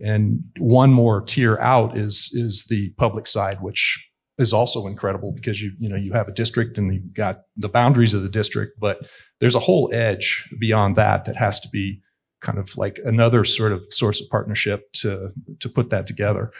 and 0.00 0.44
one 0.58 0.92
more 0.92 1.20
tier 1.22 1.58
out 1.58 1.96
is 1.96 2.30
is 2.32 2.66
the 2.68 2.90
public 2.98 3.26
side 3.26 3.58
which 3.60 4.02
is 4.38 4.52
also 4.52 4.86
incredible 4.86 5.32
because 5.32 5.62
you 5.62 5.72
you 5.78 5.88
know 5.88 5.96
you 5.96 6.12
have 6.12 6.28
a 6.28 6.32
district 6.32 6.76
and 6.76 6.92
you've 6.92 7.14
got 7.14 7.40
the 7.56 7.68
boundaries 7.68 8.12
of 8.12 8.22
the 8.22 8.28
district 8.28 8.78
but 8.78 9.08
there's 9.40 9.54
a 9.54 9.60
whole 9.60 9.90
edge 9.92 10.48
beyond 10.60 10.96
that 10.96 11.24
that 11.24 11.36
has 11.36 11.58
to 11.60 11.68
be 11.72 12.00
kind 12.40 12.58
of 12.58 12.76
like 12.76 12.98
another 13.04 13.44
sort 13.44 13.72
of 13.72 13.84
source 13.90 14.20
of 14.20 14.28
partnership 14.30 14.92
to 14.92 15.32
to 15.60 15.68
put 15.68 15.90
that 15.90 16.06
together 16.06 16.52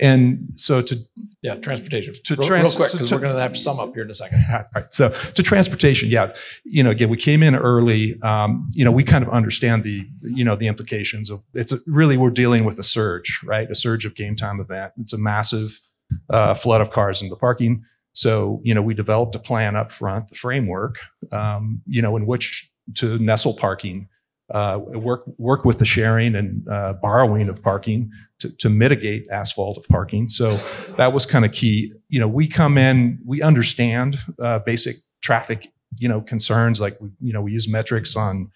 and 0.00 0.48
so 0.56 0.82
to 0.82 0.96
Yeah, 1.42 1.54
transportation. 1.56 2.12
To 2.24 2.34
real, 2.36 2.46
trans- 2.46 2.64
real 2.70 2.76
quick, 2.76 2.92
because 2.92 3.08
to- 3.08 3.14
we're 3.14 3.20
going 3.22 3.34
to 3.34 3.40
have 3.40 3.52
to 3.52 3.58
sum 3.58 3.80
up 3.80 3.94
here 3.94 4.04
in 4.04 4.10
a 4.10 4.14
second. 4.14 4.44
All 4.52 4.64
right. 4.74 4.92
So 4.92 5.08
to 5.08 5.42
transportation, 5.42 6.10
yeah, 6.10 6.34
you 6.64 6.82
know, 6.82 6.90
again, 6.90 7.08
we 7.08 7.16
came 7.16 7.42
in 7.42 7.54
early. 7.54 8.20
Um, 8.22 8.68
you 8.74 8.84
know, 8.84 8.90
we 8.92 9.02
kind 9.02 9.24
of 9.24 9.30
understand 9.30 9.84
the, 9.84 10.06
you 10.22 10.44
know, 10.44 10.56
the 10.56 10.66
implications 10.66 11.30
of 11.30 11.42
it's 11.54 11.72
a, 11.72 11.78
really 11.86 12.16
we're 12.18 12.30
dealing 12.30 12.64
with 12.64 12.78
a 12.78 12.82
surge, 12.82 13.40
right? 13.44 13.70
A 13.70 13.74
surge 13.74 14.04
of 14.04 14.14
game 14.14 14.36
time 14.36 14.60
event. 14.60 14.92
It's 15.00 15.14
a 15.14 15.18
massive 15.18 15.80
uh, 16.28 16.52
flood 16.54 16.80
of 16.82 16.90
cars 16.90 17.22
into 17.22 17.30
the 17.34 17.38
parking. 17.40 17.82
So 18.12 18.60
you 18.64 18.74
know, 18.74 18.82
we 18.82 18.92
developed 18.94 19.34
a 19.36 19.38
plan 19.38 19.74
up 19.76 19.90
front, 19.90 20.28
the 20.28 20.34
framework, 20.34 20.98
um, 21.32 21.80
you 21.86 22.02
know, 22.02 22.14
in 22.16 22.26
which 22.26 22.70
to 22.96 23.18
nestle 23.18 23.54
parking. 23.54 24.08
Uh, 24.50 24.78
work 24.94 25.24
work 25.36 25.66
with 25.66 25.78
the 25.78 25.84
sharing 25.84 26.34
and 26.34 26.66
uh, 26.68 26.94
borrowing 26.94 27.50
of 27.50 27.62
parking 27.62 28.10
to, 28.38 28.48
to 28.56 28.70
mitigate 28.70 29.26
asphalt 29.30 29.76
of 29.76 29.86
parking. 29.88 30.26
So 30.26 30.58
that 30.96 31.12
was 31.12 31.26
kind 31.26 31.44
of 31.44 31.52
key. 31.52 31.92
You 32.08 32.18
know, 32.18 32.28
we 32.28 32.48
come 32.48 32.78
in, 32.78 33.18
we 33.26 33.42
understand 33.42 34.16
uh, 34.42 34.60
basic 34.60 34.96
traffic, 35.20 35.70
you 35.98 36.08
know, 36.08 36.22
concerns 36.22 36.80
like 36.80 36.98
you 37.20 37.32
know 37.34 37.42
we 37.42 37.52
use 37.52 37.70
metrics 37.70 38.16
on 38.16 38.50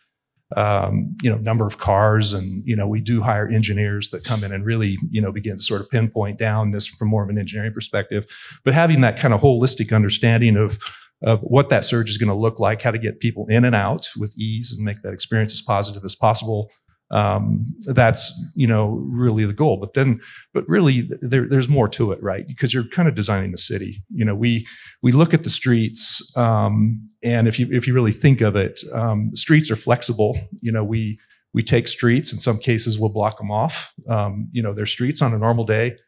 um, 0.57 1.17
you 1.23 1.31
know 1.31 1.37
number 1.37 1.67
of 1.67 1.79
cars, 1.79 2.33
and 2.33 2.67
you 2.67 2.77
know 2.77 2.89
we 2.89 3.01
do 3.01 3.23
hire 3.23 3.49
engineers 3.49 4.11
that 4.11 4.25
come 4.25 4.45
in 4.45 4.53
and 4.53 4.65
really 4.65 4.99
you 5.11 5.21
know 5.21 5.33
begin 5.33 5.59
to 5.59 5.63
sort 5.63 5.81
of 5.81 5.91
pinpoint 5.91 6.39
down 6.39 6.69
this 6.69 6.87
from 6.87 7.09
more 7.09 7.23
of 7.23 7.29
an 7.29 7.39
engineering 7.39 7.73
perspective. 7.73 8.27
But 8.65 8.75
having 8.75 9.01
that 9.03 9.19
kind 9.19 9.35
of 9.35 9.41
holistic 9.41 9.95
understanding 9.95 10.57
of 10.57 10.79
of 11.23 11.41
what 11.43 11.69
that 11.69 11.85
surge 11.85 12.11
is 12.11 12.19
going 12.19 12.29
to 12.29 12.35
look 12.35 12.59
like, 12.59 12.83
how 12.83 12.91
to 12.91 12.99
get 12.99 13.21
people 13.21 13.47
in 13.49 13.65
and 13.65 13.75
out 13.75 14.09
with 14.17 14.37
ease 14.39 14.73
and 14.77 14.85
make 14.85 15.03
that 15.03 15.13
experience 15.13 15.53
as 15.53 15.61
positive 15.61 16.05
as 16.05 16.15
possible. 16.15 16.71
Um, 17.11 17.75
that's 17.89 18.33
you 18.55 18.67
know 18.67 18.87
really 19.07 19.45
the 19.45 19.53
goal. 19.53 19.77
But 19.77 19.93
then 19.93 20.21
but 20.55 20.67
really 20.67 21.09
there, 21.21 21.47
there's 21.47 21.69
more 21.69 21.87
to 21.89 22.11
it 22.13 22.23
right? 22.23 22.47
Because 22.49 22.73
you're 22.73 22.89
kind 22.89 23.07
of 23.07 23.15
designing 23.15 23.53
the 23.53 23.59
city. 23.59 24.03
You 24.09 24.25
know 24.25 24.35
we 24.35 24.67
we 25.03 25.13
look 25.13 25.35
at 25.35 25.45
the 25.45 25.51
streets 25.51 26.35
um, 26.39 27.11
and 27.23 27.47
if 27.47 27.59
you 27.59 27.69
if 27.71 27.87
you 27.87 27.93
really 27.93 28.13
think 28.13 28.41
of 28.41 28.57
it 28.57 28.81
um, 28.95 29.31
streets 29.37 29.71
are 29.71 29.77
flexible. 29.77 30.39
You 30.63 30.73
know 30.73 30.83
we 30.83 31.19
we 31.53 31.63
take 31.63 31.87
streets 31.87 32.33
in 32.33 32.39
some 32.39 32.59
cases 32.59 32.99
we'll 32.99 33.13
block 33.13 33.37
them 33.37 33.51
off. 33.51 33.93
Um, 34.09 34.49
you 34.51 34.63
know 34.63 34.73
they're 34.73 34.87
streets 34.87 35.21
on 35.21 35.35
a 35.35 35.39
normal 35.39 35.67
day 35.67 35.99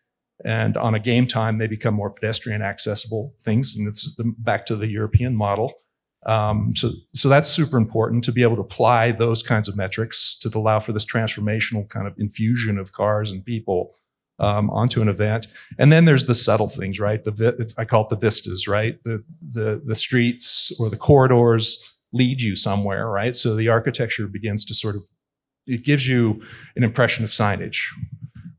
and 0.44 0.76
on 0.76 0.94
a 0.94 1.00
game 1.00 1.26
time 1.26 1.58
they 1.58 1.66
become 1.66 1.94
more 1.94 2.10
pedestrian 2.10 2.62
accessible 2.62 3.34
things 3.40 3.76
and 3.76 3.86
it's 3.86 4.14
the, 4.16 4.24
back 4.38 4.66
to 4.66 4.76
the 4.76 4.88
european 4.88 5.34
model 5.34 5.72
um, 6.26 6.74
so, 6.74 6.90
so 7.14 7.28
that's 7.28 7.48
super 7.48 7.76
important 7.76 8.24
to 8.24 8.32
be 8.32 8.42
able 8.42 8.56
to 8.56 8.62
apply 8.62 9.12
those 9.12 9.42
kinds 9.42 9.68
of 9.68 9.76
metrics 9.76 10.38
to 10.38 10.50
allow 10.58 10.80
for 10.80 10.92
this 10.92 11.04
transformational 11.04 11.88
kind 11.88 12.06
of 12.06 12.14
infusion 12.18 12.78
of 12.78 12.92
cars 12.92 13.30
and 13.30 13.44
people 13.44 13.94
um, 14.38 14.70
onto 14.70 15.02
an 15.02 15.08
event. 15.08 15.46
And 15.78 15.92
then 15.92 16.06
there's 16.06 16.26
the 16.26 16.34
subtle 16.34 16.68
things, 16.68 16.98
right? 16.98 17.22
The 17.22 17.74
I 17.78 17.84
call 17.84 18.04
it 18.04 18.08
the 18.08 18.16
vistas, 18.16 18.66
right? 18.66 19.02
The 19.04 19.22
the 19.42 19.80
the 19.84 19.94
streets 19.94 20.74
or 20.80 20.90
the 20.90 20.96
corridors 20.96 21.96
lead 22.12 22.40
you 22.40 22.56
somewhere, 22.56 23.08
right? 23.08 23.34
So 23.34 23.54
the 23.54 23.68
architecture 23.68 24.26
begins 24.26 24.64
to 24.64 24.74
sort 24.74 24.96
of 24.96 25.04
it 25.66 25.84
gives 25.84 26.06
you 26.06 26.42
an 26.76 26.84
impression 26.84 27.24
of 27.24 27.30
signage, 27.30 27.78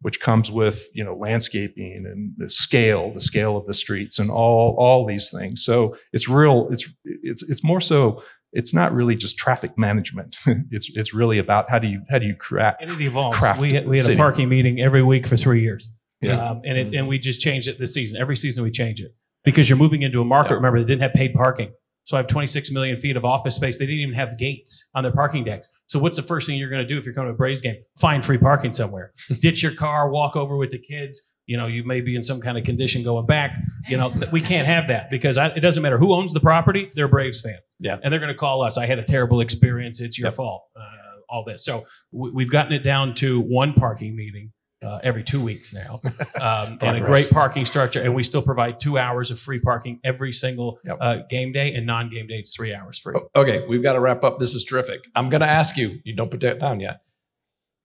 which 0.05 0.19
comes 0.19 0.51
with 0.51 0.87
you 0.93 1.03
know 1.03 1.15
landscaping 1.15 2.05
and 2.05 2.33
the 2.37 2.47
scale, 2.47 3.11
the 3.11 3.19
scale 3.19 3.57
of 3.57 3.65
the 3.65 3.73
streets, 3.73 4.19
and 4.19 4.29
all 4.29 4.75
all 4.77 5.03
these 5.03 5.31
things. 5.31 5.65
So 5.65 5.97
it's 6.13 6.29
real. 6.29 6.67
It's 6.69 6.87
it's 7.03 7.41
it's 7.49 7.63
more 7.63 7.81
so. 7.81 8.21
It's 8.53 8.71
not 8.71 8.91
really 8.91 9.15
just 9.15 9.35
traffic 9.35 9.79
management. 9.79 10.37
it's 10.69 10.95
it's 10.95 11.11
really 11.11 11.39
about 11.39 11.71
how 11.71 11.79
do 11.79 11.87
you 11.87 12.03
how 12.11 12.19
do 12.19 12.27
you 12.27 12.35
craft 12.35 12.83
And 12.83 12.91
it 12.91 13.01
evolves. 13.01 13.39
Craft 13.39 13.59
We 13.59 13.73
had, 13.73 13.87
we 13.87 13.99
had 13.99 14.07
a 14.07 14.15
parking 14.15 14.47
meeting 14.47 14.79
every 14.79 15.01
week 15.01 15.25
for 15.25 15.37
three 15.37 15.63
years. 15.63 15.91
Yeah. 16.21 16.51
Um, 16.51 16.61
and 16.63 16.77
it, 16.77 16.93
and 16.93 17.07
we 17.07 17.17
just 17.17 17.41
changed 17.41 17.67
it 17.67 17.79
this 17.79 17.95
season. 17.95 18.21
Every 18.21 18.35
season 18.35 18.63
we 18.63 18.69
change 18.69 19.01
it 19.01 19.11
because 19.43 19.67
you're 19.67 19.79
moving 19.79 20.03
into 20.03 20.21
a 20.21 20.25
market. 20.25 20.51
Yeah. 20.51 20.57
Remember, 20.57 20.77
they 20.77 20.85
didn't 20.85 21.01
have 21.01 21.15
paid 21.15 21.33
parking. 21.33 21.73
So 22.05 22.15
I 22.15 22.19
have 22.21 22.27
26 22.27 22.71
million 22.71 22.97
feet 22.97 23.17
of 23.17 23.25
office 23.25 23.55
space. 23.55 23.77
They 23.77 23.85
didn't 23.85 23.99
even 24.01 24.15
have 24.15 24.37
gates 24.37 24.89
on 24.95 25.03
their 25.03 25.11
parking 25.11 25.43
decks. 25.43 25.69
So 25.87 25.99
what's 25.99 26.15
the 26.17 26.23
first 26.23 26.47
thing 26.47 26.57
you're 26.57 26.69
going 26.69 26.81
to 26.81 26.87
do 26.87 26.97
if 26.97 27.05
you're 27.05 27.13
coming 27.13 27.29
to 27.29 27.33
a 27.33 27.37
Braves 27.37 27.61
game? 27.61 27.75
Find 27.97 28.23
free 28.23 28.37
parking 28.37 28.71
somewhere. 28.73 29.11
Ditch 29.41 29.61
your 29.63 29.73
car, 29.73 30.09
walk 30.09 30.35
over 30.35 30.55
with 30.55 30.69
the 30.71 30.79
kids. 30.79 31.21
You 31.47 31.57
know, 31.57 31.67
you 31.67 31.83
may 31.83 32.01
be 32.01 32.15
in 32.15 32.23
some 32.23 32.41
kind 32.41 32.57
of 32.57 32.63
condition 32.63 33.03
going 33.03 33.25
back. 33.27 33.55
You 33.87 33.97
know, 33.97 34.11
we 34.31 34.41
can't 34.41 34.65
have 34.65 34.87
that 34.87 35.09
because 35.11 35.37
I, 35.37 35.47
it 35.49 35.59
doesn't 35.59 35.83
matter 35.83 35.97
who 35.99 36.13
owns 36.13 36.33
the 36.33 36.39
property. 36.39 36.91
They're 36.95 37.05
a 37.05 37.09
Braves 37.09 37.41
fan. 37.41 37.57
Yeah. 37.79 37.97
And 38.01 38.11
they're 38.11 38.19
going 38.19 38.31
to 38.31 38.37
call 38.37 38.61
us. 38.63 38.77
I 38.79 38.85
had 38.87 38.97
a 38.97 39.03
terrible 39.03 39.41
experience. 39.41 39.99
It's 40.01 40.17
your 40.17 40.27
Yep. 40.27 40.33
fault. 40.35 40.63
Uh, 40.75 40.81
all 41.29 41.43
this. 41.43 41.65
So 41.65 41.85
we, 42.11 42.31
we've 42.31 42.51
gotten 42.51 42.71
it 42.73 42.83
down 42.83 43.13
to 43.15 43.41
one 43.41 43.73
parking 43.73 44.15
meeting 44.15 44.51
uh, 44.83 44.99
every 45.03 45.23
two 45.23 45.43
weeks 45.43 45.73
now, 45.73 45.99
um, 46.41 46.77
and 46.81 46.97
a 46.97 47.01
great 47.01 47.29
parking 47.31 47.65
structure. 47.65 48.01
And 48.01 48.13
we 48.13 48.23
still 48.23 48.41
provide 48.41 48.79
two 48.79 48.97
hours 48.97 49.31
of 49.31 49.39
free 49.39 49.59
parking 49.59 49.99
every 50.03 50.31
single 50.31 50.79
Yep. 50.85 50.97
uh, 51.01 51.17
game 51.29 51.51
day, 51.51 51.73
and 51.73 51.85
non-game 51.85 52.27
day 52.27 52.35
it's 52.35 52.55
three 52.55 52.73
hours 52.73 52.99
free. 52.99 53.15
Okay, 53.35 53.65
we've 53.67 53.83
got 53.83 53.93
to 53.93 53.99
wrap 53.99 54.23
up. 54.23 54.39
This 54.39 54.53
is 54.53 54.63
terrific. 54.63 55.05
I'm 55.15 55.29
going 55.29 55.41
to 55.41 55.47
ask 55.47 55.77
you, 55.77 55.91
you 56.03 56.15
don't 56.15 56.29
put 56.29 56.41
that 56.41 56.59
down 56.59 56.79
yet. 56.79 57.01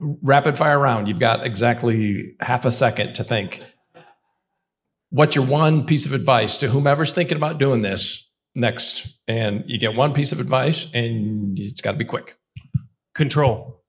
Rapid 0.00 0.56
fire 0.56 0.78
round. 0.78 1.08
You've 1.08 1.20
got 1.20 1.44
exactly 1.44 2.34
half 2.40 2.64
a 2.64 2.70
second 2.70 3.14
to 3.16 3.24
think. 3.24 3.62
What's 5.10 5.34
your 5.34 5.44
one 5.44 5.84
piece 5.86 6.06
of 6.06 6.12
advice 6.12 6.58
to 6.58 6.68
whomever's 6.68 7.12
thinking 7.12 7.36
about 7.36 7.58
doing 7.58 7.82
this 7.82 8.28
next? 8.54 9.18
And 9.26 9.64
you 9.66 9.78
get 9.78 9.94
one 9.94 10.12
piece 10.12 10.32
of 10.32 10.40
advice, 10.40 10.90
and 10.94 11.58
it's 11.58 11.80
got 11.80 11.92
to 11.92 11.98
be 11.98 12.04
quick. 12.04 12.36
Control. 13.14 13.79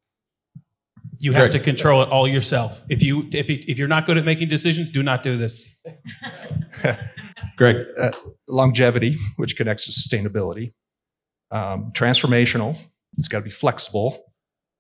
You 1.24 1.34
have 1.34 1.51
Great. 1.51 1.51
to 1.53 1.59
control 1.59 2.01
it 2.01 2.09
all 2.09 2.28
yourself. 2.28 2.84
If 2.89 3.03
you 3.03 3.28
if 3.32 3.49
you- 3.49 3.63
if 3.67 3.78
you're 3.80 3.88
not 3.88 4.05
good 4.07 4.17
at 4.17 4.26
making 4.26 4.49
decisions, 4.49 4.89
do 4.89 5.03
not 5.03 5.22
do 5.24 5.38
this. 5.38 5.53
Greg, 7.57 7.76
uh, 7.99 8.11
longevity, 8.47 9.17
which 9.38 9.55
connects 9.55 9.86
to 9.86 9.91
sustainability, 9.91 10.74
um, 11.51 11.91
transformational. 11.93 12.78
It's 13.17 13.28
got 13.28 13.39
to 13.39 13.43
be 13.43 13.51
flexible, 13.51 14.34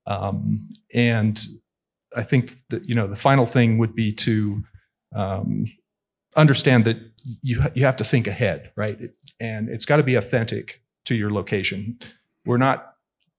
um, 0.07 0.67
and 0.93 1.39
I 2.15 2.23
think 2.23 2.51
that 2.69 2.87
you 2.89 2.95
know 2.95 3.07
the 3.07 3.15
final 3.15 3.45
thing 3.45 3.77
would 3.77 3.93
be 3.93 4.11
to 4.13 4.63
um, 5.15 5.65
understand 6.35 6.85
that 6.85 6.97
you 7.41 7.61
you 7.75 7.85
have 7.85 7.97
to 7.97 8.03
think 8.03 8.25
ahead, 8.27 8.71
right? 8.75 8.97
And 9.39 9.69
it's 9.69 9.85
got 9.85 9.97
to 9.97 10.03
be 10.03 10.15
authentic 10.15 10.81
to 11.05 11.13
your 11.15 11.29
location. 11.31 11.99
We're 12.45 12.57
not 12.57 12.93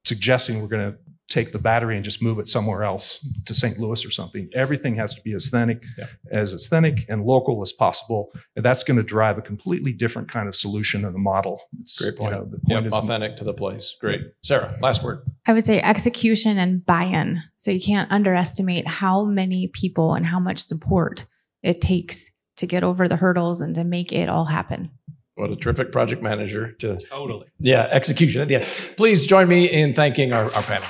suggesting 0.05 0.61
we're 0.63 0.69
going 0.69 0.93
to 0.93 0.99
take 1.33 1.53
the 1.53 1.59
battery 1.59 1.97
and 1.97 2.05
just 2.05 2.23
move 2.23 2.39
it 2.39 2.47
somewhere 2.47 2.83
else 2.85 3.27
to 3.47 3.55
St. 3.55 3.79
Louis 3.79 4.05
or 4.05 4.11
something. 4.11 4.49
Everything 4.55 4.97
has 4.97 5.15
to 5.15 5.23
be 5.23 5.33
authentic, 5.33 5.83
Yeah. 5.99 6.07
as 6.31 6.53
authentic 6.53 7.07
and 7.09 7.23
local 7.23 7.63
as 7.63 7.73
possible. 7.73 8.31
And 8.55 8.65
that's 8.65 8.83
going 8.85 8.99
to 8.99 9.03
drive 9.03 9.39
a 9.39 9.43
completely 9.43 9.93
different 9.93 10.29
kind 10.29 10.47
of 10.49 10.55
solution 10.55 11.05
and 11.05 11.15
a 11.17 11.19
model. 11.19 11.63
It's, 11.81 12.01
great 12.01 12.17
point. 12.17 12.33
You 12.35 12.39
know, 12.39 12.45
the 12.47 12.59
Yep, 12.67 12.85
is 12.87 12.95
authentic 12.95 13.37
to 13.37 13.45
the 13.45 13.55
place. 13.55 13.97
Great. 14.01 14.21
Sarah, 14.43 14.77
last 14.83 15.03
word. 15.03 15.23
I 15.47 15.53
would 15.53 15.65
say 15.65 15.81
execution 15.81 16.59
and 16.59 16.85
buy 16.85 17.05
in. 17.05 17.43
So 17.57 17.71
you 17.71 17.81
can't 17.81 18.11
underestimate 18.13 18.87
how 18.87 19.25
many 19.25 19.69
people 19.69 20.15
and 20.15 20.27
how 20.27 20.39
much 20.39 20.59
support 20.59 21.25
it 21.63 21.81
takes 21.81 22.31
to 22.59 22.67
get 22.67 22.85
over 22.85 23.09
the 23.09 23.17
hurdles 23.17 23.61
and 23.61 23.75
to 23.75 23.85
make 23.85 24.13
it 24.13 24.29
all 24.29 24.45
happen. 24.45 24.91
What 25.43 25.51
a 25.51 25.57
terrific 25.57 25.91
project 25.91 26.23
manager 26.23 26.71
to 26.79 26.99
Totally. 26.99 27.49
Yeah, 27.59 27.89
execution. 27.91 28.49
Yeah. 28.49 28.65
Please 28.97 29.27
join 29.27 29.49
me 29.49 29.65
in 29.65 29.93
thanking 29.93 30.33
our, 30.33 30.45
our 30.45 30.63
panel. 30.63 30.87